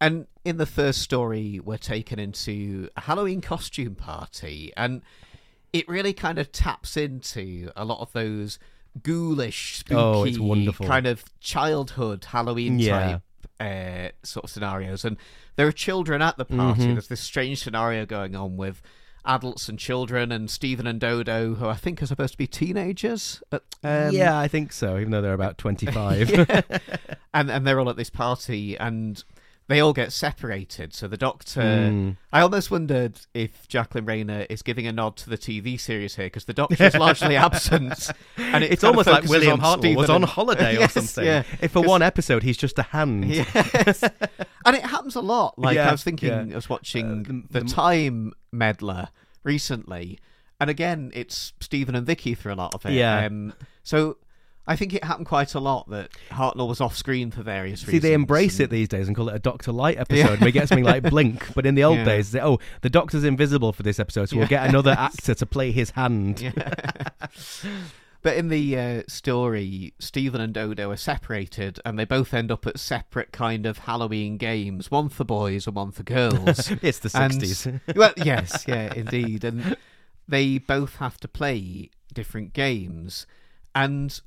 and 0.00 0.26
in 0.46 0.56
the 0.58 0.66
first 0.66 1.02
story, 1.02 1.60
we're 1.62 1.76
taken 1.78 2.18
into 2.18 2.88
a 2.96 3.00
Halloween 3.02 3.40
costume 3.40 3.94
party, 3.94 4.72
and 4.76 5.02
it 5.72 5.88
really 5.88 6.12
kind 6.12 6.38
of 6.38 6.52
taps 6.52 6.96
into 6.96 7.70
a 7.76 7.84
lot 7.84 8.00
of 8.00 8.12
those 8.12 8.58
ghoulish, 9.02 9.76
spooky, 9.78 10.00
Oh, 10.00 10.24
it's 10.24 10.38
wonderful. 10.38 10.86
kind 10.86 11.06
of 11.06 11.24
childhood 11.40 12.24
Halloween 12.26 12.78
Yeah. 12.78 13.18
type 13.18 13.22
uh, 13.58 14.08
sort 14.22 14.44
of 14.44 14.50
scenarios. 14.50 15.04
And 15.04 15.16
there 15.56 15.66
are 15.66 15.72
children 15.72 16.20
at 16.22 16.36
the 16.36 16.44
party. 16.44 16.82
Mhm. 16.82 16.92
There's 16.94 17.08
this 17.08 17.20
strange 17.20 17.62
scenario 17.62 18.04
going 18.06 18.34
on 18.36 18.56
with 18.58 18.82
adults 19.24 19.68
and 19.68 19.78
children, 19.78 20.30
and 20.30 20.50
Steven 20.50 20.86
and 20.86 21.00
Dodo, 21.00 21.54
who 21.54 21.66
I 21.66 21.74
think 21.74 22.00
are 22.02 22.06
supposed 22.06 22.32
to 22.34 22.38
be 22.38 22.46
teenagers. 22.46 23.42
uh, 23.50 23.58
um, 23.82 24.12
yeah 24.12 24.38
i 24.38 24.46
think 24.48 24.72
so 24.72 24.98
even 24.98 25.10
though 25.10 25.20
they're 25.22 25.32
about 25.34 25.58
25 25.58 26.30
yeah. 26.48 26.60
and 27.34 27.50
and 27.50 27.66
they're 27.66 27.80
all 27.80 27.90
at 27.90 27.96
this 27.96 28.10
party, 28.10 28.76
and 28.78 29.24
they 29.68 29.80
all 29.80 29.92
get 29.92 30.12
separated. 30.12 30.94
So 30.94 31.08
the 31.08 31.16
Doctor, 31.16 31.60
Mm. 31.60 32.16
I 32.32 32.40
almost 32.40 32.70
wondered 32.70 33.18
if 33.34 33.66
Jacqueline 33.66 34.04
Rayner 34.06 34.46
is 34.48 34.62
giving 34.62 34.86
a 34.86 34.92
nod 34.92 35.16
to 35.18 35.30
the 35.30 35.36
TV 35.36 35.78
series 35.80 36.14
here 36.16 36.26
because 36.26 36.44
the 36.44 36.52
Doctor 36.52 36.84
is 36.84 36.94
largely 37.06 37.34
absent, 37.36 38.10
and 38.36 38.62
it 38.62 38.70
it's 38.72 38.84
almost 38.84 39.08
like 39.08 39.24
William 39.24 39.58
Hartnell 39.60 39.96
was 39.96 40.08
on 40.10 40.22
holiday 40.22 40.74
Yes, 40.78 40.96
or 40.96 41.00
something. 41.00 41.24
Yeah, 41.26 41.42
If 41.60 41.72
for 41.72 41.80
one 41.82 42.02
episode 42.02 42.42
he's 42.44 42.56
just 42.56 42.78
a 42.78 42.82
hand. 42.84 43.24
Yes, 43.34 44.02
and 44.64 44.76
it 44.76 44.82
happens 44.84 45.16
a 45.16 45.20
lot. 45.20 45.58
Like 45.58 45.74
Yeah, 45.76 45.88
I 45.88 45.92
was 45.92 46.04
thinking, 46.04 46.28
yeah. 46.30 46.52
I 46.52 46.54
was 46.54 46.68
watching 46.68 47.20
Uh, 47.20 47.22
the, 47.50 47.60
the- 47.60 47.64
the- 47.66 47.72
Time 47.72 48.32
Meddler 48.52 49.08
recently, 49.42 50.18
and 50.60 50.70
again, 50.70 51.10
it's 51.14 51.52
Steven 51.60 51.94
and 51.94 52.06
Vicki 52.06 52.34
for 52.34 52.50
a 52.50 52.54
lot 52.54 52.74
of 52.74 52.84
it. 52.86 52.92
Yeah. 52.92 53.26
Um, 53.26 53.52
so 53.82 54.18
I 54.66 54.74
think 54.76 54.92
it 54.94 55.04
happened 55.04 55.26
quite 55.26 55.54
a 55.54 55.60
lot 55.60 55.88
that 55.90 56.10
Hartnell 56.30 56.66
was 56.68 56.80
off 56.80 56.96
screen 56.96 57.30
for 57.30 57.42
various 57.42 57.80
See, 57.80 57.86
reasons. 57.86 58.02
See, 58.02 58.08
they 58.08 58.14
embrace 58.14 58.54
and- 58.58 58.64
it 58.64 58.70
these 58.70 58.88
days 58.88 59.06
and 59.06 59.16
call 59.16 59.28
it 59.28 59.34
a 59.36 59.38
Doctor 59.38 59.70
Light 59.72 59.96
episode. 59.98 60.40
We 60.40 60.50
get 60.52 60.68
something 60.68 60.84
like 60.84 61.04
Blink, 61.10 61.54
but 61.54 61.66
in 61.66 61.74
the 61.76 61.84
old 61.84 61.98
Yeah. 61.98 62.04
days, 62.04 62.32
they, 62.32 62.40
oh, 62.40 62.58
the 62.82 62.90
Doctor's 62.90 63.22
invisible 63.24 63.72
for 63.72 63.82
this 63.84 64.00
episode, 64.00 64.28
so 64.28 64.36
we'll 64.36 64.46
get 64.48 64.68
another 64.68 64.90
actor 64.98 65.34
to 65.34 65.46
play 65.46 65.70
his 65.72 65.90
hand. 65.90 66.40
Yeah. 66.40 66.74
But 68.22 68.36
in 68.38 68.48
the 68.48 68.76
uh, 68.76 69.02
story, 69.06 69.94
Steven 70.00 70.40
and 70.40 70.52
Dodo 70.52 70.90
are 70.90 70.96
separated, 70.96 71.78
and 71.84 71.96
they 71.96 72.04
both 72.04 72.34
end 72.34 72.50
up 72.50 72.66
at 72.66 72.76
separate 72.80 73.30
kind 73.30 73.66
of 73.66 73.78
Halloween 73.78 74.36
games, 74.36 74.90
one 74.90 75.10
for 75.10 75.22
boys 75.22 75.68
and 75.68 75.76
one 75.76 75.92
for 75.92 76.02
girls. 76.02 76.72
it's 76.82 76.98
the 76.98 77.08
sixties. 77.08 77.68
well, 77.94 78.12
yes, 78.16 78.64
yeah, 78.66 78.92
indeed. 78.94 79.44
And 79.44 79.76
they 80.26 80.58
both 80.58 80.96
have 80.96 81.20
to 81.20 81.28
play 81.28 81.90
different 82.12 82.52
games. 82.52 83.28
And 83.76 84.20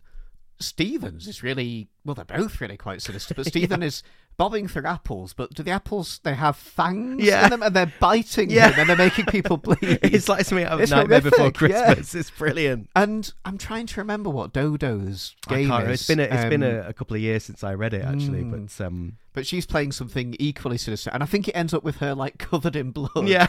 Stevens 0.60 1.28
is 1.28 1.42
really, 1.44 1.88
well, 2.06 2.16
they're 2.16 2.26
both 2.26 2.60
really 2.62 2.78
quite 2.78 3.02
sinister, 3.02 3.34
but 3.34 3.46
Steven 3.48 3.82
is 3.82 4.04
bobbing 4.38 4.68
for 4.68 4.86
apples, 4.88 5.34
but 5.34 5.54
do 5.54 5.64
the 5.64 5.72
apples, 5.72 6.20
they 6.24 6.34
have 6.34 6.56
fangs 6.56 7.24
Yeah. 7.24 7.44
in 7.46 7.50
them 7.50 7.64
and 7.64 7.76
they're 7.76 7.94
biting 8.00 8.50
Yeah. 8.50 8.70
him 8.72 8.80
and 8.82 8.90
they're 8.90 8.96
making 8.98 9.26
people 9.26 9.58
bleed. 9.66 9.78
it's 10.02 10.30
like 10.30 10.46
something 10.46 10.66
out 10.66 10.74
of 10.74 10.82
It's 10.82 10.92
Nightmare 10.92 11.22
Before 11.22 11.40
horrific, 11.52 11.70
yeah. 11.72 11.86
Christmas. 11.94 12.16
It's 12.16 12.30
brilliant. 12.32 12.90
and 12.96 13.32
I'm 13.46 13.58
trying 13.58 13.86
to 13.88 14.00
remember 14.00 14.30
what 14.30 14.54
Dodo's 14.54 15.36
game 15.48 15.72
is. 15.72 15.90
it's 16.02 16.08
been 16.08 16.20
a, 16.20 16.24
it's 16.24 16.46
been 16.50 16.64
Um, 16.64 16.70
a, 16.70 16.90
a 16.90 16.94
couple 16.94 17.16
of 17.16 17.22
years 17.22 17.44
since 17.46 17.64
I 17.64 17.74
read 17.74 17.94
it 17.94 18.04
actually, 18.04 18.44
Mm. 18.44 18.68
but 18.78 18.86
um, 18.86 19.18
But 19.34 19.46
she's 19.46 19.66
playing 19.66 19.92
something 19.92 20.36
equally 20.40 20.78
sinister, 20.78 21.10
and 21.14 21.22
I 21.22 21.26
think 21.26 21.48
it 21.48 21.54
ends 21.54 21.74
up 21.74 21.84
with 21.84 21.98
her 21.98 22.16
like 22.16 22.38
covered 22.38 22.76
in 22.78 22.92
blood. 22.92 23.28
yeah, 23.28 23.48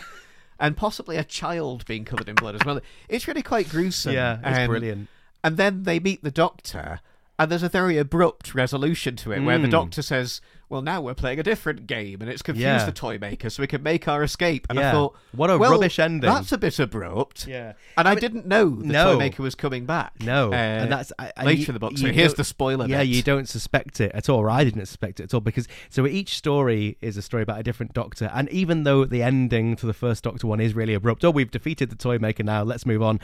and 0.59 0.77
possibly 0.77 1.17
a 1.17 1.25
child 1.25 1.87
being 1.87 2.05
covered 2.05 2.29
in 2.29 2.35
blood 2.35 2.57
as 2.57 2.63
well. 2.65 2.81
It's 3.09 3.27
really 3.29 3.43
quite 3.43 3.69
gruesome. 3.69 4.13
yeah, 4.13 4.39
it's 4.45 4.59
Um, 4.59 4.67
brilliant. 4.67 5.09
And 5.43 5.57
then 5.57 5.85
they 5.85 5.99
meet 6.01 6.23
the 6.23 6.31
doctor, 6.31 7.01
and 7.39 7.51
there's 7.51 7.63
a 7.63 7.69
very 7.69 7.97
abrupt 7.97 8.55
resolution 8.55 9.17
to 9.17 9.33
it 9.33 9.41
where 9.41 9.59
the 9.59 9.69
Mm. 9.69 9.71
doctor 9.73 10.03
says, 10.03 10.41
well, 10.71 10.81
now 10.83 11.01
we're 11.01 11.15
playing 11.15 11.39
a 11.41 11.43
different 11.43 11.87
game, 11.89 12.19
and 12.23 12.31
it's 12.31 12.43
confused 12.43 12.65
Yeah. 12.65 12.85
the 12.87 12.93
toy 12.93 13.19
maker, 13.19 13.51
so 13.51 13.61
we 13.63 13.67
can 13.67 13.83
make 13.83 14.07
our 14.09 14.23
escape. 14.23 14.67
And 14.71 14.79
I 14.79 14.93
thought, 14.93 15.17
What 15.33 15.51
a 15.51 15.59
well, 15.59 15.73
rubbish 15.73 15.99
ending. 15.99 16.31
That's 16.31 16.53
a 16.53 16.59
bit 16.59 16.79
abrupt. 16.79 17.47
Yeah. 17.47 17.73
And 17.99 18.07
I, 18.07 18.13
I 18.13 18.15
mean- 18.15 18.21
didn't 18.21 18.47
know 18.47 18.71
the 18.71 18.87
No. 18.87 19.13
toy 19.15 19.19
maker 19.19 19.43
was 19.43 19.55
coming 19.57 19.85
back. 19.85 20.13
No, 20.23 20.53
Uh, 20.53 20.55
and 20.55 20.93
that's 20.93 21.13
I, 21.19 21.33
later 21.45 21.61
you- 21.63 21.67
in 21.69 21.75
the 21.75 21.81
book. 21.81 21.99
So 21.99 22.07
here's 22.13 22.35
the 22.35 22.45
spoiler. 22.45 22.87
Yeah, 22.87 22.99
bit. 23.01 23.09
you 23.09 23.23
don't 23.23 23.49
suspect 23.49 24.01
it 24.01 24.13
at 24.15 24.29
all, 24.29 24.39
or 24.39 24.49
I 24.49 24.63
didn't 24.65 24.87
suspect 24.87 25.21
it 25.21 25.25
at 25.25 25.35
all, 25.35 25.41
because 25.41 25.67
so 25.89 26.07
each 26.07 26.37
story 26.37 26.97
is 27.03 27.17
a 27.17 27.23
story 27.23 27.43
about 27.43 27.59
a 27.59 27.63
different 27.65 27.93
Doctor, 27.93 28.31
and 28.33 28.49
even 28.51 28.85
though 28.85 29.05
the 29.05 29.23
ending 29.25 29.75
to 29.75 29.85
the 29.87 29.93
first 29.93 30.23
Doctor 30.23 30.47
one 30.47 30.61
is 30.61 30.75
really 30.75 30.95
abrupt, 30.95 31.25
oh, 31.25 31.31
we've 31.33 31.51
defeated 31.51 31.91
the 31.91 31.97
Toy 31.97 32.19
Maker 32.19 32.45
now, 32.45 32.63
let's 32.63 32.87
move 32.87 33.03
on. 33.03 33.19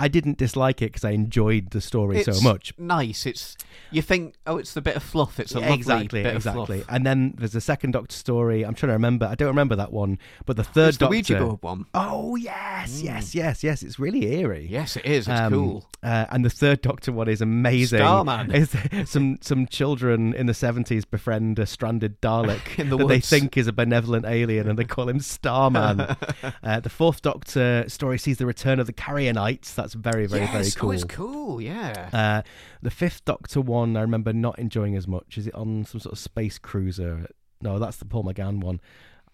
I 0.00 0.06
didn't 0.08 0.38
dislike 0.38 0.80
it 0.80 0.86
because 0.92 1.04
I 1.04 1.10
enjoyed 1.10 1.70
the 1.70 1.80
story 1.80 2.18
It's 2.18 2.38
so 2.38 2.40
much. 2.42 2.72
Nice. 2.78 3.26
It's 3.26 3.56
you 3.90 4.00
think, 4.00 4.34
oh, 4.46 4.56
it's 4.58 4.76
a 4.76 4.80
bit 4.80 4.94
of 4.94 5.02
fluff. 5.02 5.40
It's 5.40 5.52
a 5.56 5.60
lovely 5.60 5.74
exactly, 5.74 6.22
bit 6.22 6.36
exactly. 6.36 6.80
of 6.80 6.84
fluff. 6.84 6.87
And 6.88 7.04
then 7.06 7.34
there's 7.38 7.54
a 7.54 7.60
second 7.60 7.92
Doctor 7.92 8.14
story. 8.16 8.64
I'm 8.64 8.74
trying 8.74 8.88
to 8.88 8.94
remember. 8.94 9.26
I 9.26 9.34
don't 9.34 9.48
remember 9.48 9.76
that 9.76 9.92
one, 9.92 10.18
but 10.46 10.56
the 10.56 10.64
third 10.64 10.88
It's 10.90 10.98
the 10.98 11.08
Ouija 11.08 11.38
board 11.38 11.62
one. 11.62 11.86
Oh 11.94 12.36
yes, 12.36 13.02
yes, 13.02 13.34
yes, 13.34 13.62
yes. 13.62 13.82
It's 13.82 13.98
really 13.98 14.26
eerie. 14.26 14.66
Yes, 14.70 14.96
it 14.96 15.04
is. 15.04 15.28
It's 15.28 15.40
Um, 15.40 15.52
cool. 15.52 15.86
Uh, 16.02 16.26
and 16.30 16.44
the 16.44 16.50
third 16.50 16.80
Doctor 16.82 17.12
one 17.12 17.28
is 17.28 17.40
amazing. 17.40 17.98
Starman. 17.98 18.50
It's- 18.54 19.08
some 19.10 19.38
some 19.40 19.66
children 19.66 20.34
in 20.34 20.46
the 20.46 20.54
seventies 20.54 21.04
befriend 21.04 21.58
a 21.58 21.66
stranded 21.66 22.20
Dalek 22.20 22.78
In 22.78 22.88
the 22.90 22.96
that 22.96 23.08
they 23.08 23.20
think 23.20 23.56
is 23.56 23.66
a 23.66 23.72
benevolent 23.72 24.24
alien, 24.26 24.68
and 24.68 24.78
they 24.78 24.84
call 24.96 25.08
him 25.08 25.20
Starman. 25.20 26.00
uh, 26.00 26.80
the 26.80 26.90
fourth 26.90 27.22
Doctor 27.22 27.84
story 27.88 28.18
sees 28.18 28.38
the 28.38 28.46
return 28.46 28.78
of 28.80 28.86
the 28.86 28.92
Carrionites. 28.92 29.74
That's 29.74 29.94
very 29.94 30.26
very 30.26 30.42
yes. 30.42 30.52
very 30.52 30.70
cool. 30.72 30.88
Oh, 30.90 30.92
it's 30.92 31.04
cool. 31.04 31.60
Yeah. 31.60 32.08
Uh, 32.12 32.42
the 32.82 32.90
fifth 32.90 33.24
Doctor 33.24 33.60
one, 33.60 33.96
I 33.96 34.00
remember 34.02 34.32
not 34.32 34.58
enjoying 34.58 34.96
as 34.96 35.06
much. 35.08 35.36
Is 35.38 35.46
it 35.46 35.54
on 35.54 35.84
some 35.84 36.00
sort 36.00 36.12
of 36.12 36.18
space 36.18 36.58
cruiser? 36.58 37.26
No, 37.60 37.78
that's 37.78 37.96
the 37.96 38.04
Paul 38.04 38.24
McGann 38.24 38.60
one. 38.60 38.80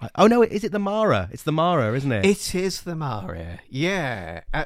I, 0.01 0.09
oh 0.17 0.27
no, 0.27 0.43
is 0.43 0.65
it 0.65 0.73
the 0.73 0.79
Mara? 0.79 1.29
It's 1.33 1.43
the 1.45 1.53
Mara, 1.53 1.95
isn't 1.95 2.11
it? 2.11 2.25
It 2.25 2.55
is 2.55 2.83
the 2.83 2.95
Mara. 2.97 3.61
Yeah. 3.69 4.41
Uh, 4.53 4.65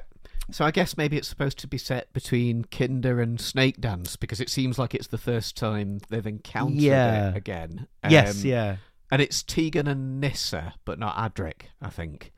so 0.51 0.65
I 0.65 0.71
guess 0.71 0.97
maybe 0.97 1.19
it's 1.19 1.29
supposed 1.29 1.59
to 1.59 1.67
be 1.67 1.77
set 1.77 2.11
between 2.15 2.65
Kinda 2.65 3.19
and 3.19 3.39
Snakedance 3.39 4.19
because 4.19 4.41
it 4.41 4.49
seems 4.49 4.79
like 4.79 4.95
it's 4.95 5.09
the 5.09 5.19
first 5.19 5.57
time 5.57 5.99
they've 6.09 6.27
encountered 6.27 6.81
Yeah. 6.81 7.31
it 7.31 7.37
again. 7.37 7.87
yes, 8.09 8.43
Um, 8.43 8.49
yeah. 8.49 8.77
And 9.11 9.21
it's 9.21 9.43
Tegan 9.43 9.87
and 9.87 10.21
Nyssa, 10.21 10.75
but 10.85 10.99
not 10.99 11.17
Adric, 11.17 11.63
I 11.83 11.91
think. 11.91 12.33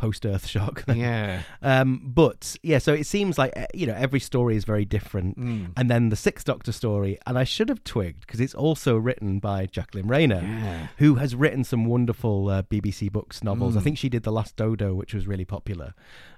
Post 0.00 0.22
Earthshock. 0.24 0.82
Yeah. 0.96 1.42
Um, 1.62 2.00
but 2.04 2.56
yeah, 2.62 2.78
so 2.78 2.92
it 2.94 3.04
seems 3.06 3.36
like 3.38 3.52
uh, 3.56 3.66
you 3.74 3.86
know 3.86 3.94
every 3.94 4.20
story 4.20 4.56
is 4.56 4.64
very 4.64 4.84
different, 4.86 5.38
Mm. 5.38 5.72
and 5.76 5.90
then 5.90 6.08
the 6.08 6.16
Sixth 6.16 6.46
Doctor 6.46 6.72
story, 6.72 7.18
and 7.26 7.36
I 7.38 7.44
should 7.44 7.68
have 7.68 7.84
twigged 7.84 8.20
because 8.22 8.40
it's 8.40 8.54
also 8.54 8.96
written 8.96 9.38
by 9.40 9.66
Jacqueline 9.66 10.08
Rayner, 10.08 10.40
Yeah. 10.42 10.86
who 10.96 11.16
has 11.16 11.34
written 11.34 11.64
some 11.64 11.84
wonderful 11.84 12.48
uh, 12.48 12.62
BBC 12.62 13.12
books 13.12 13.44
novels. 13.44 13.76
I 13.76 13.80
Mm. 13.80 13.84
think 13.84 13.98
she 13.98 14.08
did 14.08 14.22
The 14.22 14.32
Last 14.32 14.56
Dodo, 14.56 14.94
which 14.94 15.12
was 15.14 15.26
really 15.26 15.44
popular. 15.44 15.92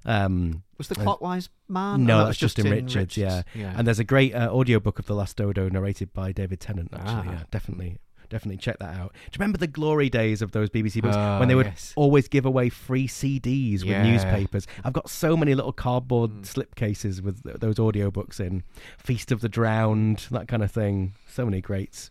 Um, 0.05 0.63
Was 0.79 0.89
the 0.89 0.95
Clockwise 0.97 1.49
Man? 1.69 2.05
no, 2.05 2.15
Oh, 2.15 2.19
that's 2.19 2.29
was 2.31 2.39
Justin 2.39 2.67
in 2.67 2.73
Richards, 2.73 3.17
yeah. 3.17 3.43
yeah. 3.55 3.75
and 3.77 3.87
there's 3.87 4.01
a 4.01 4.05
great 4.05 4.35
uh, 4.35 4.51
audiobook 4.53 4.99
of 4.99 5.07
The 5.07 5.15
Last 5.15 5.37
Dodo 5.37 5.69
narrated 5.69 6.13
by 6.13 6.33
David 6.33 6.59
Tennant. 6.61 6.91
Actually, 6.93 7.29
Ah. 7.29 7.33
yeah, 7.33 7.43
definitely. 7.53 7.99
Definitely 8.33 8.57
check 8.57 8.79
that 8.79 8.97
out. 8.97 9.13
Do 9.13 9.19
you 9.37 9.41
remember 9.41 9.59
the 9.59 9.67
glory 9.67 10.09
days 10.09 10.41
of 10.41 10.53
those 10.53 10.71
BBC 10.71 11.03
books 11.03 11.15
Ah, 11.15 11.39
when 11.39 11.49
they 11.49 11.55
would 11.55 11.67
yes. 11.67 11.93
always 11.97 12.29
give 12.29 12.47
away 12.47 12.71
free 12.71 13.07
CDs 13.07 13.81
with 13.81 13.91
Yeah. 13.91 14.03
newspapers? 14.11 14.67
I've 14.83 14.95
got 14.95 15.11
so 15.11 15.37
many 15.37 15.55
little 15.55 15.71
cardboard 15.75 16.31
Mm. 16.31 16.41
slipcases 16.47 17.21
with 17.21 17.43
th- 17.45 17.57
those 17.57 17.77
audiobooks 17.77 18.41
in. 18.41 18.63
Feast 18.97 19.33
of 19.33 19.43
the 19.43 19.51
Drowned, 19.51 20.29
that 20.31 20.49
kind 20.49 20.63
of 20.63 20.71
thing. 20.73 21.13
So 21.29 21.45
many 21.45 21.61
greats. 21.61 22.09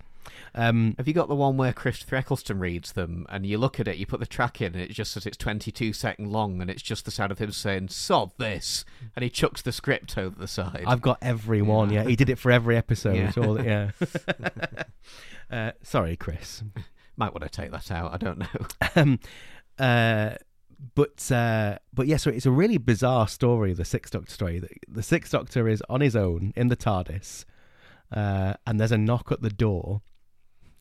Um, 0.53 0.95
Have 0.97 1.07
you 1.07 1.13
got 1.13 1.30
the 1.30 1.36
one 1.36 1.57
where 1.57 1.72
Christopher 1.74 2.17
Eccleston 2.17 2.59
reads 2.59 2.91
them 2.91 3.26
and 3.30 3.45
you 3.45 3.57
look 3.57 3.80
at 3.80 3.88
it, 3.88 3.97
you 3.97 4.05
put 4.05 4.19
the 4.19 4.26
track 4.26 4.61
in, 4.61 4.74
and 4.74 4.82
it 4.82 4.91
just 4.91 5.13
says 5.13 5.26
it's 5.26 5.38
22 5.38 5.93
second 5.93 6.32
long, 6.32 6.61
and 6.61 6.69
it's 6.69 6.82
just 6.82 7.05
the 7.05 7.11
sound 7.11 7.32
of 7.32 7.39
him 7.39 7.51
saying, 7.51 7.88
Sod 7.89 8.32
this! 8.38 8.84
And 9.15 9.24
he 9.24 9.30
chucks 9.30 9.61
the 9.61 9.72
script 9.72 10.17
over 10.17 10.38
the 10.38 10.47
side. 10.47 10.84
I've 10.86 11.01
got 11.01 11.17
every 11.22 11.61
one. 11.61 11.89
Yeah. 11.89 12.03
Yeah, 12.03 12.09
he 12.09 12.15
did 12.15 12.30
it 12.30 12.38
for 12.39 12.51
every 12.51 12.76
episode. 12.78 13.15
Yeah. 13.15 13.32
all- 13.38 13.63
yeah. 13.63 13.91
uh, 15.51 15.72
sorry, 15.84 16.15
Chris. 16.15 16.63
Might 17.17 17.34
want 17.34 17.43
to 17.43 17.49
take 17.49 17.72
that 17.72 17.91
out, 17.91 18.13
I 18.13 18.17
don't 18.17 18.39
know. 18.39 18.47
um, 18.95 19.19
uh, 19.78 20.36
but 20.95 21.32
uh, 21.32 21.78
but 21.93 22.07
yeah, 22.07 22.17
so 22.17 22.32
it's 22.32 22.45
a 22.45 22.51
really 22.51 22.78
bizarre 22.78 23.28
story. 23.28 23.74
The 23.74 23.86
Sixth 23.86 24.13
Doctor 24.13 24.32
story. 24.32 24.59
The, 24.59 24.69
the 24.88 25.03
Sixth 25.03 25.32
Doctor 25.32 25.67
is 25.67 25.84
on 25.89 26.01
his 26.01 26.15
own 26.15 26.53
in 26.55 26.69
the 26.69 26.76
TARDIS, 26.76 27.45
uh, 28.11 28.53
and 28.65 28.80
there's 28.80 28.91
a 28.91 28.97
knock 28.97 29.32
at 29.32 29.41
the 29.41 29.49
door, 29.51 30.01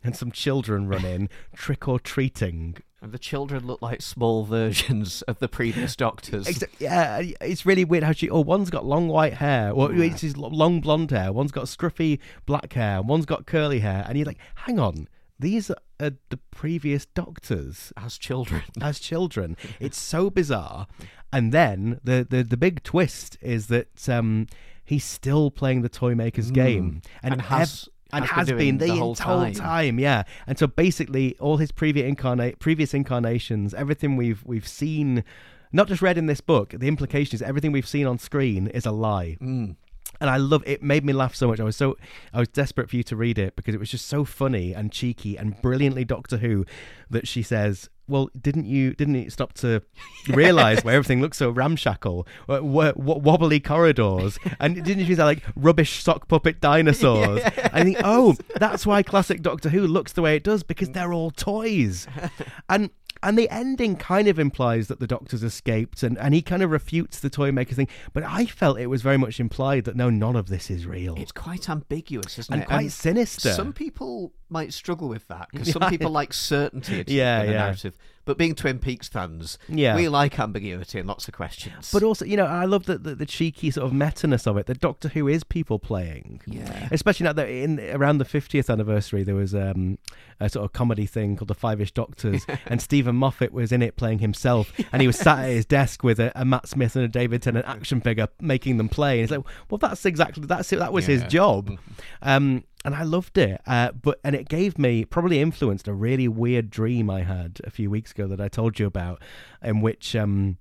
and 0.03 0.17
some 0.17 0.31
children 0.33 0.89
run 0.89 1.05
in, 1.05 1.29
trick 1.55 1.87
or 1.89 1.99
treating. 2.01 2.77
And 3.03 3.13
the 3.13 3.19
children 3.19 3.67
look 3.67 3.81
like 3.81 4.03
small 4.03 4.45
versions 4.59 5.23
of 5.23 5.39
the 5.39 5.49
previous 5.49 5.97
Doctors. 5.97 6.47
Except, 6.47 6.81
yeah, 6.81 7.23
it's 7.41 7.65
really 7.65 7.85
weird 7.85 8.05
how 8.05 8.13
she. 8.13 8.29
Oh, 8.29 8.41
one's 8.41 8.69
got 8.71 8.85
long 8.85 9.09
white 9.09 9.35
hair. 9.35 9.75
Well, 9.75 9.93
Yeah. 9.93 10.05
it's 10.13 10.21
his 10.21 10.37
long 10.37 10.81
blonde 10.81 11.11
hair. 11.11 11.33
One's 11.33 11.53
got 11.53 11.65
scruffy 11.65 12.19
black 12.47 12.73
hair. 12.75 12.99
and 12.99 13.09
One's 13.09 13.27
got 13.27 13.47
curly 13.47 13.81
hair. 13.81 14.05
And 14.07 14.19
you're 14.19 14.27
like, 14.27 14.39
hang 14.55 14.79
on, 14.79 15.09
these 15.39 15.71
are 15.71 15.77
the 15.99 16.39
previous 16.51 17.07
Doctors. 17.07 17.93
As 17.97 18.19
children. 18.19 18.63
as 18.83 18.99
children. 19.01 19.57
It's 19.79 19.99
so 19.99 20.29
bizarre. 20.29 20.87
And 21.33 21.53
then 21.53 22.01
the 22.05 22.27
the, 22.29 22.43
the 22.43 22.57
big 22.57 22.83
twist 22.83 23.39
is 23.41 23.69
that 23.69 24.09
um, 24.09 24.47
he's 24.85 25.05
still 25.05 25.51
playing 25.51 25.81
the 25.83 25.89
toy 25.89 26.15
maker's 26.15 26.51
Mm. 26.51 26.55
game 26.55 27.03
And 27.23 27.35
ev- 27.35 27.41
has- 27.47 27.89
and 28.13 28.25
has 28.25 28.49
has 28.49 28.49
been 28.49 28.59
been, 28.59 28.79
the, 28.79 28.87
the 28.87 28.97
whole 28.97 29.11
entire 29.11 29.45
time. 29.45 29.55
time. 29.55 29.99
Yeah. 29.99 30.23
And 30.47 30.59
so 30.59 30.67
basically, 30.67 31.37
all 31.39 31.57
his 31.59 31.73
previous 31.73 32.07
incarnate 32.07 32.59
previous 32.59 32.95
incarnations, 32.95 33.75
everything 33.75 34.17
we've 34.17 34.43
we've 34.45 34.69
seen. 34.69 35.25
Not 35.73 35.87
just 35.87 36.03
read 36.03 36.19
in 36.19 36.27
this 36.27 36.41
book, 36.41 36.75
the 36.77 36.89
implication 36.89 37.37
is 37.37 37.43
everything 37.43 37.71
we've 37.71 37.87
seen 37.87 38.05
on 38.07 38.19
screen 38.19 38.67
is 38.67 38.87
a 38.87 38.91
lie 38.91 39.37
Mm. 39.41 39.77
and 40.21 40.29
I 40.29 40.37
love 40.37 40.65
it. 40.67 40.83
Made 40.83 41.05
me 41.05 41.13
laugh 41.13 41.37
so 41.37 41.47
much. 41.47 41.61
I 41.61 41.63
was 41.65 41.77
so 41.77 41.97
I 42.35 42.41
was 42.41 42.49
desperate 42.49 42.91
for 42.91 42.97
you 42.97 43.05
to 43.05 43.15
read 43.15 43.39
it 43.39 43.55
because 43.55 43.73
it 43.75 43.79
was 43.79 43.89
just 43.89 44.07
so 44.09 44.25
funny 44.25 44.73
and 44.75 44.91
cheeky 44.91 45.37
and 45.39 45.63
brilliantly 45.63 46.05
Doctor 46.05 46.39
Who 46.39 46.67
that 47.09 47.29
she 47.29 47.43
says, 47.43 47.89
"Well, 48.11 48.29
didn't 48.41 48.67
you 48.67 48.95
didn't 48.95 49.17
it 49.17 49.33
stop 49.33 49.55
to 49.55 49.83
realize 50.29 50.85
where 50.85 50.95
everything 50.97 51.21
looks 51.21 51.39
so 51.39 51.51
ramshackle, 51.51 52.27
wh- 52.49 52.59
wh- 52.59 52.97
wobbly 52.97 53.61
corridors, 53.61 54.39
and 54.59 54.75
didn't 54.75 55.07
you 55.07 55.17
say 55.17 55.25
like 55.25 55.43
rubbish 55.57 56.03
sock 56.03 56.29
puppet 56.29 56.61
dinosaurs?" 56.61 57.43
I 57.73 57.83
think, 57.85 57.99
oh, 58.05 58.37
that's 58.57 58.85
why 58.85 59.03
classic 59.03 59.43
Doctor 59.43 59.71
Who 59.71 59.87
looks 59.87 60.13
the 60.13 60.23
way 60.23 60.37
it 60.37 60.43
does 60.45 60.63
because 60.63 60.91
they're 60.91 61.13
all 61.13 61.31
toys, 61.31 62.07
and. 62.69 62.91
And 63.23 63.37
the 63.37 63.51
ending 63.51 63.97
kind 63.97 64.29
of 64.29 64.39
implies 64.39 64.89
that 64.89 64.99
the 64.99 65.07
Doctor's 65.07 65.43
escaped, 65.43 66.03
and, 66.03 66.17
and 66.17 66.33
he 66.33 66.41
kind 66.41 66.63
of 66.63 66.71
refutes 66.71 67.21
the 67.21 67.29
toy 67.29 67.53
maker 67.53 67.75
thing. 67.75 67.89
But 68.15 68.23
I 68.23 68.47
felt 68.47 68.79
it 68.79 68.87
was 68.87 69.03
very 69.03 69.19
much 69.19 69.39
implied 69.39 69.85
that 69.85 69.95
no, 69.95 70.09
none 70.09 70.37
of 70.37 70.49
this 70.49 70.71
is 70.71 70.87
real, 70.87 71.17
It's 71.19 71.31
quite 71.31 71.69
ambiguous, 71.69 72.39
isn't 72.39 72.51
and 72.51 72.63
it? 72.63 72.67
quite 72.69 72.93
sinister. 72.93 73.53
Some 73.53 73.75
people 73.75 74.33
might 74.49 74.73
struggle 74.73 75.07
with 75.07 75.29
that 75.29 75.49
because 75.53 75.71
some 75.71 75.91
people 75.91 76.11
like 76.11 76.33
certainty 76.33 77.05
Yeah, 77.09 77.43
in 77.43 77.49
a 77.51 77.53
yeah. 77.53 77.59
narrative. 77.59 77.99
But 78.27 78.37
being 78.37 78.55
Twin 78.55 78.79
Peaks 78.79 79.09
fans, 79.09 79.59
Yeah. 79.69 79.97
we 79.97 80.07
like 80.09 80.39
ambiguity 80.39 80.99
and 80.99 81.09
lots 81.09 81.27
of 81.27 81.35
questions. 81.35 81.91
But 81.91 82.03
also, 82.03 82.25
you 82.27 82.37
know, 82.37 82.45
I 82.45 82.67
love 82.67 82.85
the, 82.85 82.99
the, 82.99 83.15
the 83.15 83.27
cheeky 83.27 83.71
sort 83.71 83.87
of 83.87 83.95
meta-ness 83.95 84.47
of 84.47 84.57
it. 84.59 84.67
The 84.67 84.75
Doctor 84.75 85.09
Who 85.09 85.27
is 85.27 85.43
people 85.43 85.79
playing. 85.79 86.41
yeah, 86.47 86.89
Especially 86.93 87.25
now 87.25 87.33
that 87.33 87.49
in 87.49 87.81
around 87.81 88.19
the 88.19 88.27
50th 88.27 88.69
anniversary, 88.71 89.25
there 89.25 89.35
was 89.35 89.55
um, 89.55 89.99
a 90.39 90.49
sort 90.51 90.67
of 90.67 90.73
comedy 90.75 91.07
thing 91.07 91.35
called 91.37 91.49
the 91.49 91.55
Five-ish 91.55 91.93
Doctors, 91.93 92.45
and 92.67 92.81
Steven 92.83 93.17
Moffat 93.17 93.53
was 93.53 93.73
in 93.73 93.81
it 93.83 93.97
playing 93.97 94.19
himself, 94.19 94.71
and 94.93 95.01
he 95.01 95.07
was 95.09 95.17
sat 95.19 95.39
at 95.41 95.49
his 95.51 95.65
desk 95.65 96.05
with 96.05 96.21
a, 96.21 96.31
a 96.39 96.45
Matt 96.45 96.69
Smith 96.69 96.95
and 96.97 97.05
a 97.07 97.09
David 97.09 97.41
Tennant 97.43 97.67
action 97.67 98.01
figure, 98.03 98.29
making 98.41 98.77
them 98.77 98.91
play. 98.91 99.15
And 99.21 99.23
it's 99.25 99.33
like, 99.33 99.45
well, 99.71 99.79
that's 99.79 100.05
exactly 100.05 100.45
that's 100.47 100.73
it. 100.73 100.79
That 100.79 100.93
was 100.93 101.07
his 101.07 101.25
job, 101.25 101.79
um, 102.23 102.65
and 102.85 102.95
I 102.95 103.03
loved 103.03 103.39
it. 103.39 103.61
Uh, 103.66 103.93
but 103.93 104.20
and 104.24 104.35
it 104.35 104.49
gave 104.49 104.78
me 104.78 105.05
probably 105.05 105.41
influenced 105.41 105.89
a 105.89 105.95
really 105.95 106.28
weird 106.28 106.70
dream 106.70 107.11
I 107.11 107.22
had 107.22 107.61
a 107.64 107.70
few 107.70 107.91
weeks 107.91 108.12
ago 108.12 108.26
that 108.28 108.41
I 108.41 108.49
told 108.49 108.78
you 108.78 108.87
about, 108.87 109.22
in 109.62 109.81
which. 109.81 110.14
Um, 110.16 110.59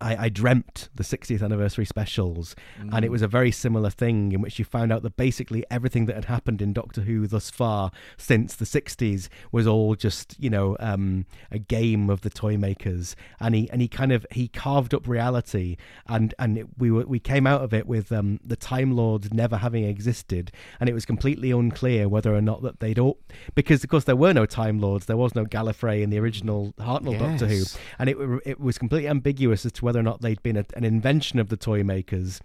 I, 0.00 0.24
I 0.24 0.28
dreamt 0.28 0.88
the 0.94 1.02
60th 1.02 1.42
anniversary 1.42 1.84
specials, 1.84 2.56
and 2.92 3.04
it 3.04 3.10
was 3.10 3.22
a 3.22 3.28
very 3.28 3.50
similar 3.50 3.90
thing 3.90 4.32
in 4.32 4.40
which 4.40 4.58
you 4.58 4.64
found 4.64 4.92
out 4.92 5.02
that 5.02 5.16
basically 5.16 5.64
everything 5.70 6.06
that 6.06 6.16
had 6.16 6.24
happened 6.26 6.62
in 6.62 6.72
Doctor 6.72 7.02
Who 7.02 7.26
thus 7.26 7.50
far 7.50 7.90
since 8.16 8.54
the 8.54 8.64
60s 8.64 9.28
was 9.52 9.66
all 9.66 9.94
just 9.94 10.36
you 10.38 10.50
know 10.50 10.76
um, 10.80 11.26
a 11.50 11.58
game 11.58 12.08
of 12.10 12.22
the 12.22 12.30
toy 12.30 12.56
makers, 12.56 13.14
and 13.40 13.54
he 13.54 13.70
and 13.70 13.82
he 13.82 13.88
kind 13.88 14.12
of 14.12 14.26
he 14.30 14.48
carved 14.48 14.94
up 14.94 15.06
reality, 15.06 15.76
and 16.06 16.34
and 16.38 16.58
it, 16.58 16.66
we 16.78 16.90
were 16.90 17.06
we 17.06 17.18
came 17.20 17.46
out 17.46 17.62
of 17.62 17.74
it 17.74 17.86
with 17.86 18.10
um, 18.12 18.40
the 18.44 18.56
Time 18.56 18.92
Lords 18.96 19.32
never 19.32 19.58
having 19.58 19.84
existed, 19.84 20.50
and 20.78 20.88
it 20.88 20.92
was 20.94 21.04
completely 21.04 21.50
unclear 21.50 22.08
whether 22.08 22.34
or 22.34 22.40
not 22.40 22.62
that 22.62 22.80
they'd 22.80 22.98
all 22.98 23.18
because 23.54 23.84
of 23.84 23.90
course 23.90 24.04
there 24.04 24.16
were 24.16 24.32
no 24.32 24.46
Time 24.46 24.78
Lords, 24.80 25.06
there 25.06 25.16
was 25.16 25.34
no 25.34 25.44
Gallifrey 25.44 26.02
in 26.02 26.10
the 26.10 26.18
original 26.18 26.72
Hartnell 26.78 27.18
Doctor 27.18 27.46
Who, 27.46 27.62
and 27.98 28.08
it 28.08 28.16
it 28.46 28.60
was 28.60 28.78
completely 28.78 29.08
ambiguous 29.08 29.66
as 29.66 29.72
to 29.72 29.79
whether 29.82 29.98
or 29.98 30.02
not 30.02 30.20
they'd 30.20 30.42
been 30.42 30.56
a, 30.56 30.64
an 30.76 30.84
invention 30.84 31.38
of 31.38 31.48
the 31.48 31.56
toy 31.56 31.82
makers 31.82 32.40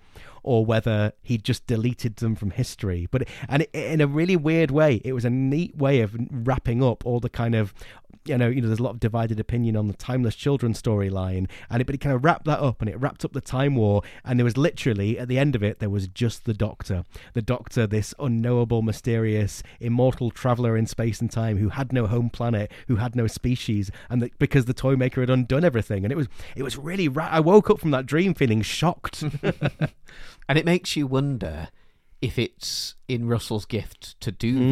or 0.46 0.64
whether 0.64 1.12
he 1.24 1.38
just 1.38 1.66
deleted 1.66 2.18
them 2.18 2.36
from 2.36 2.52
history. 2.52 3.08
But 3.10 3.28
and 3.50 3.64
it, 3.64 3.72
in 3.74 4.00
a 4.00 4.08
really 4.08 4.36
weird 4.36 4.70
way, 4.70 5.02
it 5.04 5.14
was 5.14 5.26
a 5.26 5.30
neat 5.30 5.76
way 5.76 6.02
of 6.02 6.16
wrapping 6.30 6.84
up 6.84 7.06
all 7.06 7.20
the 7.20 7.30
kind 7.30 7.56
of 7.56 7.74
you 8.26 8.38
know, 8.38 8.48
you 8.48 8.62
know, 8.62 8.68
there's 8.68 8.80
a 8.80 8.84
lot 8.84 8.92
of 8.92 9.00
divided 9.00 9.40
opinion 9.40 9.76
on 9.76 9.88
the 9.88 9.94
timeless 9.94 10.36
children 10.36 10.74
storyline, 10.74 11.48
and 11.70 11.82
it, 11.82 11.86
but 11.86 11.94
it 11.94 12.00
kind 12.00 12.16
of 12.16 12.24
wrapped 12.24 12.46
that 12.46 12.60
up, 12.60 12.82
and 12.82 12.90
it 12.90 13.00
wrapped 13.00 13.24
up 13.24 13.34
the 13.34 13.42
time 13.42 13.76
war, 13.76 14.02
and 14.24 14.40
there 14.40 14.44
was 14.46 14.58
literally 14.58 15.20
at 15.20 15.28
the 15.28 15.38
end 15.38 15.56
of 15.56 15.64
it, 15.64 15.80
there 15.80 15.90
was 15.90 16.08
just 16.08 16.46
the 16.46 16.54
Doctor, 16.54 17.06
the 17.34 17.42
Doctor, 17.42 17.86
this 17.86 18.14
unknowable, 18.20 18.82
mysterious, 18.82 19.62
immortal 19.80 20.32
traveler 20.32 20.76
in 20.76 20.88
space 20.88 21.22
and 21.22 21.30
time 21.30 21.58
who 21.58 21.70
had 21.70 21.94
no 21.94 22.08
home 22.08 22.30
planet, 22.30 22.72
who 22.88 22.96
had 22.96 23.16
no 23.16 23.28
species, 23.28 23.92
and 24.10 24.22
that 24.22 24.38
because 24.40 24.66
the 24.66 24.74
toy 24.74 24.96
maker 24.96 25.22
had 25.22 25.30
undone 25.30 25.64
everything, 25.64 26.04
and 26.04 26.12
it 26.12 26.18
was, 26.18 26.28
it 26.56 26.64
was 26.64 26.78
really. 26.78 27.08
Ra- 27.08 27.30
I 27.32 27.40
woke 27.40 27.70
up 27.70 27.80
from 27.80 27.92
that 27.92 28.08
dream 28.08 28.34
feeling 28.34 28.64
shocked. 28.64 29.24
And 30.48 30.58
it 30.58 30.66
makes 30.66 30.96
you 30.96 31.08
wonder 31.08 31.70
if 32.22 32.40
it's 32.40 32.96
in 33.08 33.28
Russell's 33.28 33.66
gift 33.66 34.20
to 34.22 34.32
do 34.32 34.56
Mm. 34.56 34.70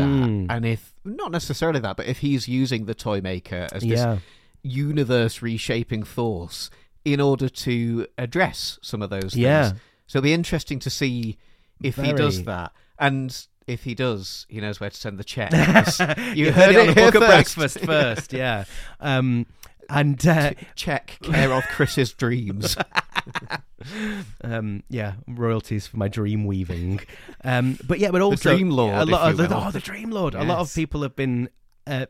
that, 0.47 0.55
and 0.55 0.65
if 0.65 0.93
not 1.03 1.31
necessarily 1.31 1.79
that, 1.81 1.97
but 1.97 2.05
if 2.07 2.19
he's 2.19 2.47
using 2.47 2.85
the 2.85 2.95
toy 2.95 3.21
maker 3.21 3.67
as 3.71 3.83
this 3.83 3.99
yeah, 3.99 4.17
universe 4.63 5.41
reshaping 5.41 6.03
force 6.03 6.69
in 7.05 7.19
order 7.19 7.49
to 7.49 8.07
address 8.17 8.79
some 8.81 9.01
of 9.01 9.09
those 9.09 9.33
things. 9.33 9.73
So 10.07 10.19
it'll 10.19 10.23
be 10.23 10.33
interesting 10.33 10.79
to 10.79 10.89
see 10.89 11.37
if 11.81 11.95
he 11.97 12.13
does 12.13 12.43
that. 12.45 12.71
And 12.97 13.35
if 13.67 13.83
he 13.83 13.93
does, 13.93 14.45
he 14.49 14.61
knows 14.61 14.79
where 14.79 14.89
to 14.89 14.95
send 14.95 15.17
the 15.17 15.23
check. 15.23 15.51
you, 16.35 16.45
you 16.45 16.51
heard, 16.51 16.75
it 16.75 16.77
on 16.79 16.87
the 16.87 16.93
book 16.93 17.13
first. 17.13 17.27
breakfast 17.55 17.79
first, 17.79 18.33
yeah. 18.33 18.65
Um, 18.99 19.47
and 19.89 20.25
uh, 20.25 20.51
Check 20.75 21.19
care 21.21 21.51
of 21.51 21.63
Chris's 21.65 22.13
dreams. 22.13 22.77
um, 24.43 24.83
yeah, 24.89 25.13
royalties 25.27 25.87
for 25.87 25.97
my 25.97 26.07
dream 26.07 26.45
weaving. 26.45 27.01
Um, 27.43 27.77
but 27.85 27.99
yeah, 27.99 28.11
but 28.11 28.21
also 28.21 28.55
Dream 28.55 28.69
Lord, 28.69 28.93
A 28.93 29.05
lot 29.05 29.31
of 29.31 29.37
the, 29.37 29.55
oh, 29.55 29.71
the 29.71 29.79
Dream 29.79 30.11
Lord. 30.11 30.35
A 30.35 30.43
lot 30.43 30.59
of 30.59 30.73
people 30.73 31.01
have 31.01 31.15
been. 31.15 31.49
Uh, 31.85 32.05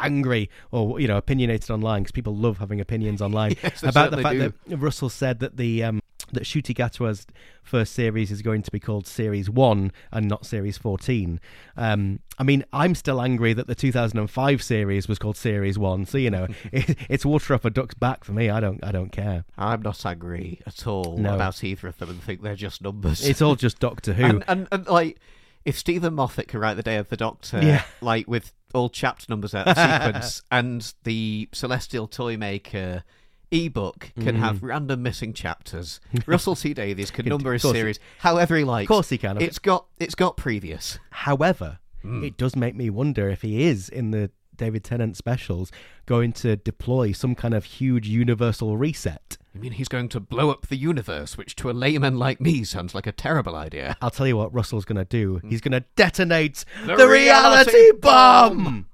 angry 0.00 0.48
or 0.70 1.00
you 1.00 1.08
know 1.08 1.16
opinionated 1.16 1.70
online 1.70 2.02
because 2.02 2.12
people 2.12 2.34
love 2.34 2.58
having 2.58 2.80
opinions 2.80 3.20
online 3.20 3.56
Yes, 3.62 3.82
about 3.82 4.12
the 4.12 4.22
fact 4.22 4.38
that 4.38 4.76
Russell 4.78 5.08
said 5.08 5.40
that 5.40 5.56
the 5.56 5.82
um, 5.82 6.00
that 6.32 6.44
Ncuti 6.44 6.74
Gatwa's 6.74 7.26
first 7.62 7.92
series 7.92 8.30
is 8.30 8.40
going 8.42 8.62
to 8.62 8.70
be 8.70 8.80
called 8.80 9.06
Series 9.06 9.50
One 9.50 9.92
and 10.12 10.28
not 10.28 10.46
Series 10.46 10.78
Fourteen. 10.78 11.40
Um, 11.76 12.20
I 12.38 12.44
mean, 12.44 12.64
I'm 12.72 12.94
still 12.94 13.20
angry 13.20 13.52
that 13.52 13.66
the 13.66 13.74
2005 13.74 14.62
series 14.62 15.08
was 15.08 15.18
called 15.18 15.36
Series 15.36 15.78
One. 15.78 16.06
So 16.06 16.18
you 16.18 16.30
know, 16.30 16.46
it, 16.72 16.96
it's 17.08 17.24
water 17.26 17.54
off 17.54 17.64
a 17.64 17.70
duck's 17.70 17.94
back 17.94 18.24
for 18.24 18.32
me. 18.32 18.48
I 18.50 18.60
don't, 18.60 18.82
I 18.84 18.92
don't 18.92 19.10
care. 19.10 19.44
I'm 19.56 19.82
not 19.82 20.04
angry 20.06 20.60
at 20.66 20.86
all 20.86 21.16
No. 21.16 21.34
about 21.34 21.62
either 21.64 21.88
of 21.88 21.98
them 21.98 22.10
and 22.10 22.22
think 22.22 22.42
they're 22.42 22.54
just 22.56 22.82
numbers. 22.82 23.26
It's 23.26 23.42
all 23.42 23.56
just 23.56 23.78
Doctor 23.80 24.12
Who. 24.12 24.24
and, 24.24 24.44
and, 24.48 24.68
and 24.70 24.86
like, 24.86 25.18
if 25.64 25.78
Steven 25.78 26.14
Moffat 26.14 26.48
could 26.48 26.60
write 26.60 26.74
the 26.74 26.82
Day 26.82 26.96
of 26.96 27.08
the 27.08 27.16
Doctor, 27.16 27.60
Yeah. 27.62 27.82
like 28.00 28.26
with 28.28 28.52
all 28.74 28.88
chapter 28.90 29.26
numbers 29.28 29.54
out 29.54 29.66
of 29.66 29.76
sequence, 29.76 30.42
and 30.50 30.92
the 31.04 31.48
Celestial 31.52 32.06
Toy 32.06 32.36
Maker 32.36 33.02
ebook 33.50 34.12
can 34.20 34.36
Mm. 34.36 34.40
have 34.40 34.62
random 34.62 35.02
missing 35.02 35.32
chapters. 35.32 36.00
Russell 36.26 36.54
T 36.56 36.74
Davies 36.74 37.10
can 37.10 37.26
number 37.26 37.52
his 37.52 37.62
series 37.62 37.98
however 38.18 38.56
he 38.56 38.64
likes. 38.64 38.84
of 38.84 38.88
course 38.88 39.08
he 39.08 39.18
can. 39.18 39.40
It's 39.40 39.58
got 39.58 39.86
it's 39.98 40.14
got 40.14 40.36
previous. 40.36 40.98
However, 41.10 41.78
Hmm. 42.02 42.22
it 42.22 42.36
does 42.36 42.54
make 42.54 42.76
me 42.76 42.90
wonder 42.90 43.28
if 43.28 43.42
he 43.42 43.64
is 43.64 43.88
in 43.88 44.12
the 44.12 44.30
David 44.56 44.82
Tennant 44.84 45.16
specials 45.16 45.70
going 46.06 46.32
to 46.32 46.56
deploy 46.56 47.12
some 47.12 47.34
kind 47.34 47.54
of 47.54 47.64
huge 47.64 48.08
universal 48.08 48.76
reset. 48.76 49.36
I 49.54 49.58
mean, 49.58 49.72
he's 49.72 49.88
going 49.88 50.08
to 50.10 50.20
blow 50.20 50.50
up 50.50 50.66
the 50.68 50.76
universe, 50.76 51.36
which 51.36 51.54
to 51.56 51.70
a 51.70 51.72
layman 51.72 52.18
like 52.18 52.40
me 52.40 52.62
sounds 52.64 52.94
like 52.94 53.06
a 53.06 53.12
terrible 53.12 53.54
idea. 53.56 53.96
I'll 54.02 54.10
tell 54.10 54.26
you 54.26 54.36
what 54.36 54.52
Russell's 54.54 54.84
going 54.84 54.96
to 54.98 55.04
do. 55.04 55.40
He's 55.48 55.60
going 55.60 55.72
to 55.72 55.84
detonate 55.96 56.64
The 56.86 56.96
the, 56.96 57.08
reality, 57.08 57.72
reality 57.76 57.98
bomb. 58.00 58.64
bomb! 58.64 58.86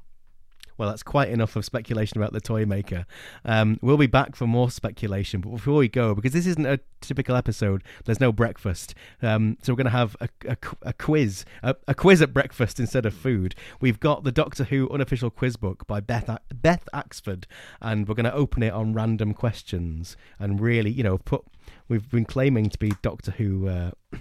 Well, 0.77 0.89
that's 0.89 1.03
quite 1.03 1.29
enough 1.29 1.57
of 1.57 1.65
speculation 1.65 2.19
about 2.19 2.33
the 2.33 2.41
toy 2.41 2.67
maker. 2.67 3.07
Um, 3.45 3.79
we'll 3.81 3.97
be 3.97 4.07
back 4.07 4.35
for 4.35 4.47
more 4.47 4.71
speculation, 4.71 5.41
but 5.41 5.51
before 5.51 5.77
we 5.77 5.89
go, 5.89 6.15
because 6.15 6.33
this 6.33 6.47
isn't 6.47 6.67
a 6.67 6.81
typical 7.01 7.37
episode, 7.37 7.85
there's 8.05 8.21
no 8.21 8.33
breakfast. 8.33 8.95
Um, 9.23 9.57
so 9.63 9.73
we're 9.73 9.77
going 9.79 9.85
to 9.85 9.91
have 9.91 10.17
a, 10.21 10.29
a, 10.49 10.57
a 10.83 10.93
quiz, 10.93 11.45
a, 11.63 11.77
a 11.87 11.95
quiz 11.95 12.21
at 12.23 12.33
breakfast 12.33 12.81
instead 12.81 13.07
of 13.07 13.15
food. 13.15 13.55
We've 13.81 14.01
got 14.01 14.25
the 14.25 14.33
Doctor 14.33 14.65
Who 14.65 14.91
unofficial 14.91 15.31
quiz 15.31 15.57
book 15.57 15.87
by 15.87 16.01
Beth 16.01 16.29
Beth 16.53 16.89
Axford, 16.93 17.45
and 17.81 18.09
we're 18.09 18.15
going 18.15 18.25
to 18.25 18.35
open 18.35 18.63
it 18.63 18.73
on 18.73 18.95
random 18.95 19.35
questions 19.35 20.17
and 20.39 20.61
really, 20.61 20.91
you 20.91 21.03
know, 21.03 21.19
put. 21.19 21.45
We've 21.89 22.11
been 22.11 22.25
claiming 22.25 22.71
to 22.71 22.79
be 22.79 22.93
Doctor 23.03 23.33
Who 23.33 23.69
uh, 23.69 23.91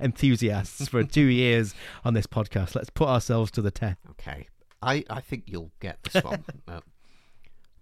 enthusiasts 0.00 0.88
for 0.88 1.02
two 1.04 1.24
years 1.26 1.74
on 2.04 2.14
this 2.14 2.26
podcast. 2.26 2.74
Let's 2.74 2.90
put 2.90 3.08
ourselves 3.08 3.50
to 3.52 3.62
the 3.62 3.70
test. 3.70 3.98
Okay. 4.10 4.46
I, 4.82 5.04
I 5.10 5.20
think 5.20 5.44
you'll 5.46 5.72
get 5.80 6.02
this 6.04 6.22
one. 6.22 6.44
Uh, 6.68 6.80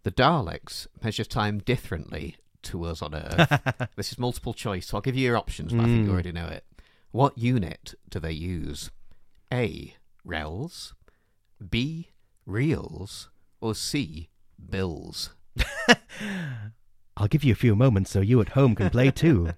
the 0.05 0.13
Daleks 0.13 0.87
measure 1.03 1.25
time 1.25 1.59
differently 1.59 2.37
to 2.63 2.85
us 2.85 3.03
on 3.03 3.13
Earth. 3.15 3.61
this 3.97 4.13
is 4.13 4.19
multiple 4.19 4.55
choice, 4.55 4.87
so 4.87 4.97
I'll 4.97 5.01
give 5.01 5.17
you 5.17 5.25
your 5.25 5.37
options, 5.37 5.73
but 5.73 5.81
I 5.83 5.87
think 5.87 6.05
you 6.05 6.11
Mm. 6.11 6.13
already 6.15 6.31
know 6.33 6.47
it. 6.47 6.65
What 7.11 7.37
unit 7.37 7.95
do 8.09 8.21
they 8.21 8.31
use? 8.33 8.91
A. 9.53 9.97
Rels, 10.25 10.95
B. 11.71 12.11
Reals, 12.47 13.31
or 13.61 13.75
C. 13.75 14.29
Bills? 14.71 15.31
I'll 17.17 17.29
give 17.29 17.43
you 17.45 17.53
a 17.53 17.57
few 17.57 17.75
moments 17.75 18.11
so 18.11 18.21
you 18.21 18.41
at 18.41 18.51
home 18.51 18.75
can 18.77 18.91
play 18.91 19.11
too. 19.11 19.55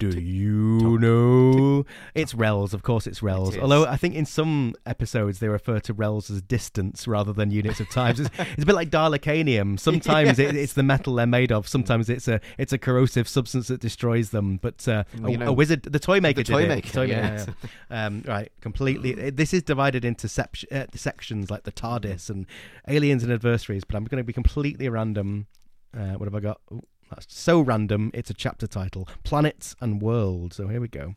Do 0.00 0.18
you 0.18 0.98
know? 0.98 1.84
It's 2.14 2.34
rels, 2.34 2.72
of 2.72 2.82
course. 2.82 3.06
It's 3.06 3.22
rels. 3.22 3.54
It. 3.54 3.60
Although 3.62 3.84
I 3.84 3.98
think 3.98 4.14
in 4.14 4.24
some 4.24 4.74
episodes 4.86 5.40
they 5.40 5.48
refer 5.48 5.78
to 5.80 5.92
rels 5.92 6.30
as 6.30 6.40
distance 6.40 7.06
rather 7.06 7.34
than 7.34 7.50
units 7.50 7.80
of 7.80 7.90
time. 7.90 8.12
It's, 8.12 8.20
it's 8.38 8.62
a 8.62 8.66
bit 8.66 8.74
like 8.74 8.88
Dalekanium. 8.88 9.78
Sometimes 9.78 10.38
it, 10.38 10.56
it's 10.56 10.72
the 10.72 10.82
metal 10.82 11.16
they're 11.16 11.26
made 11.26 11.52
of. 11.52 11.68
Sometimes 11.68 12.08
it's 12.08 12.28
a 12.28 12.40
it's 12.56 12.72
a 12.72 12.78
corrosive 12.78 13.28
substance 13.28 13.68
that 13.68 13.82
destroys 13.82 14.30
them. 14.30 14.56
But 14.56 14.88
uh, 14.88 15.04
a, 15.22 15.36
know, 15.36 15.48
a 15.48 15.52
wizard, 15.52 15.82
the 15.82 15.98
toy 15.98 16.18
maker, 16.18 16.42
toy 16.44 16.62
did 16.62 16.68
maker, 16.70 16.88
it. 16.88 16.92
Toy 16.92 17.04
yes. 17.04 17.46
yeah. 17.46 17.54
Um, 18.06 18.22
right, 18.26 18.50
completely. 18.62 19.20
uh, 19.26 19.30
This 19.34 19.52
is 19.52 19.62
divided 19.64 20.04
into 20.04 20.28
sep- 20.28 20.54
uh, 20.72 20.86
sections 20.94 21.50
like 21.50 21.64
the 21.64 21.72
TARDIS 21.72 22.30
and 22.30 22.46
aliens 22.88 23.22
and 23.22 23.30
adversaries. 23.32 23.84
But 23.84 23.96
I'm 23.96 24.04
going 24.04 24.20
to 24.20 24.24
be 24.24 24.32
completely 24.32 24.88
random. 24.88 25.46
Uh, 25.94 26.12
what 26.14 26.26
have 26.26 26.34
I 26.34 26.40
got? 26.40 26.60
Ooh, 26.72 26.82
that's 27.10 27.26
so 27.28 27.60
random. 27.60 28.10
It's 28.14 28.30
a 28.30 28.34
chapter 28.34 28.66
title: 28.66 29.08
Planets 29.24 29.74
and 29.80 30.00
Worlds. 30.00 30.56
So 30.56 30.68
here 30.68 30.80
we 30.80 30.88
go. 30.88 31.14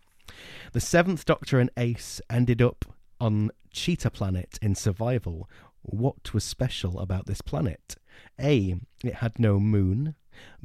The 0.71 0.81
Seventh 0.81 1.25
Doctor 1.25 1.59
and 1.59 1.69
Ace 1.77 2.19
ended 2.29 2.61
up 2.61 2.85
on 3.19 3.51
Cheetah 3.71 4.11
Planet 4.11 4.57
in 4.61 4.75
survival. 4.75 5.49
What 5.81 6.33
was 6.33 6.43
special 6.43 6.99
about 6.99 7.25
this 7.25 7.41
planet? 7.41 7.95
A. 8.39 8.75
It 9.03 9.15
had 9.15 9.37
no 9.37 9.59
moon. 9.59 10.15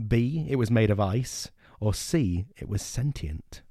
B. 0.07 0.47
It 0.49 0.57
was 0.57 0.70
made 0.70 0.91
of 0.91 1.01
ice. 1.01 1.51
Or 1.81 1.93
C. 1.95 2.47
It 2.57 2.68
was 2.68 2.83
sentient. 2.83 3.62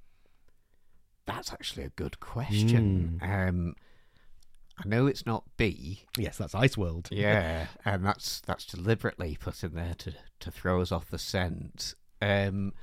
That's 1.26 1.52
actually 1.52 1.84
a 1.84 1.90
good 1.90 2.20
question. 2.20 3.20
Um, 3.22 3.76
I 4.78 4.88
know 4.88 5.08
it's 5.08 5.26
not 5.26 5.44
B. 5.58 6.04
Yes, 6.18 6.38
that's 6.38 6.54
Ice 6.54 6.78
World. 6.78 7.10
Yeah, 7.12 7.68
and 7.86 8.06
that's 8.06 8.42
that's 8.42 8.66
deliberately 8.66 9.38
put 9.40 9.64
in 9.64 9.74
there 9.74 9.96
to 10.00 10.14
to 10.40 10.52
throw 10.52 10.82
us 10.82 10.92
off 10.92 11.10
the 11.10 11.18
scent. 11.18 11.96
Um, 12.22 12.74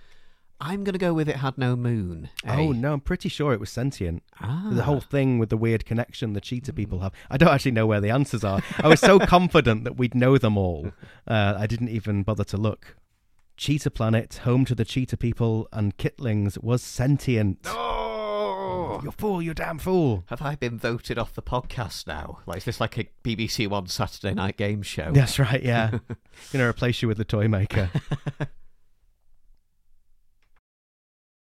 I'm 0.61 0.85
going 0.85 0.95
to 0.95 0.99
go 0.99 1.13
with 1.13 1.29
it 1.29 1.37
had 1.37 1.59
no 1.59 1.77
moon. 1.77 2.31
Oh 2.47 2.73
eh? 2.73 2.77
no, 2.77 2.95
I'm 2.95 3.01
pretty 3.01 3.29
sure 3.29 3.53
it 3.53 3.61
was 3.61 3.71
sentient. 3.71 4.23
Ah. 4.41 4.71
The 4.73 4.85
whole 4.85 5.01
thing 5.01 5.39
with 5.39 5.51
the 5.51 5.57
weird 5.57 5.85
connection 5.85 6.33
the 6.33 6.41
cheetah 6.41 6.73
people 6.73 7.01
have. 7.01 7.13
I 7.31 7.37
don't 7.37 7.51
actually 7.51 7.73
know 7.73 7.87
where 7.87 8.01
the 8.01 8.11
answers 8.11 8.45
are. 8.45 8.63
I 8.79 8.89
was 8.89 9.01
so 9.01 9.19
confident 9.27 9.85
that 9.85 9.97
we'd 9.97 10.15
know 10.15 10.39
them 10.39 10.57
all. 10.57 10.93
Uh, 11.27 11.55
I 11.59 11.67
didn't 11.67 11.91
even 11.91 12.23
bother 12.23 12.45
to 12.45 12.57
look. 12.57 12.97
Cheetah 13.57 13.91
Planet, 13.91 14.41
home 14.45 14.65
to 14.65 14.75
the 14.75 14.85
cheetah 14.85 15.17
people 15.17 15.69
and 15.73 15.97
Kitlings, 15.97 16.61
was 16.63 16.83
sentient. 16.83 17.61
Oh! 17.67 17.94
You 19.05 19.11
fool, 19.11 19.43
you 19.43 19.53
damn 19.53 19.79
fool. 19.79 20.25
Have 20.29 20.41
I 20.41 20.55
been 20.55 20.79
voted 20.79 21.19
off 21.19 21.35
the 21.35 21.43
podcast 21.43 22.07
now? 22.07 22.39
Like, 22.47 22.57
is 22.57 22.65
this 22.65 22.81
like 22.81 22.97
a 22.97 23.07
BBC 23.23 23.69
One 23.69 23.87
Saturday 23.87 24.33
night 24.33 24.57
game 24.57 24.81
show? 24.81 25.13
That's 25.13 25.39
right, 25.39 25.63
yeah. 25.63 25.99
Gonna 26.55 26.67
replace 26.67 27.03
you 27.03 27.09
with 27.09 27.19
the 27.19 27.25
toy 27.27 27.47
maker. 27.47 27.91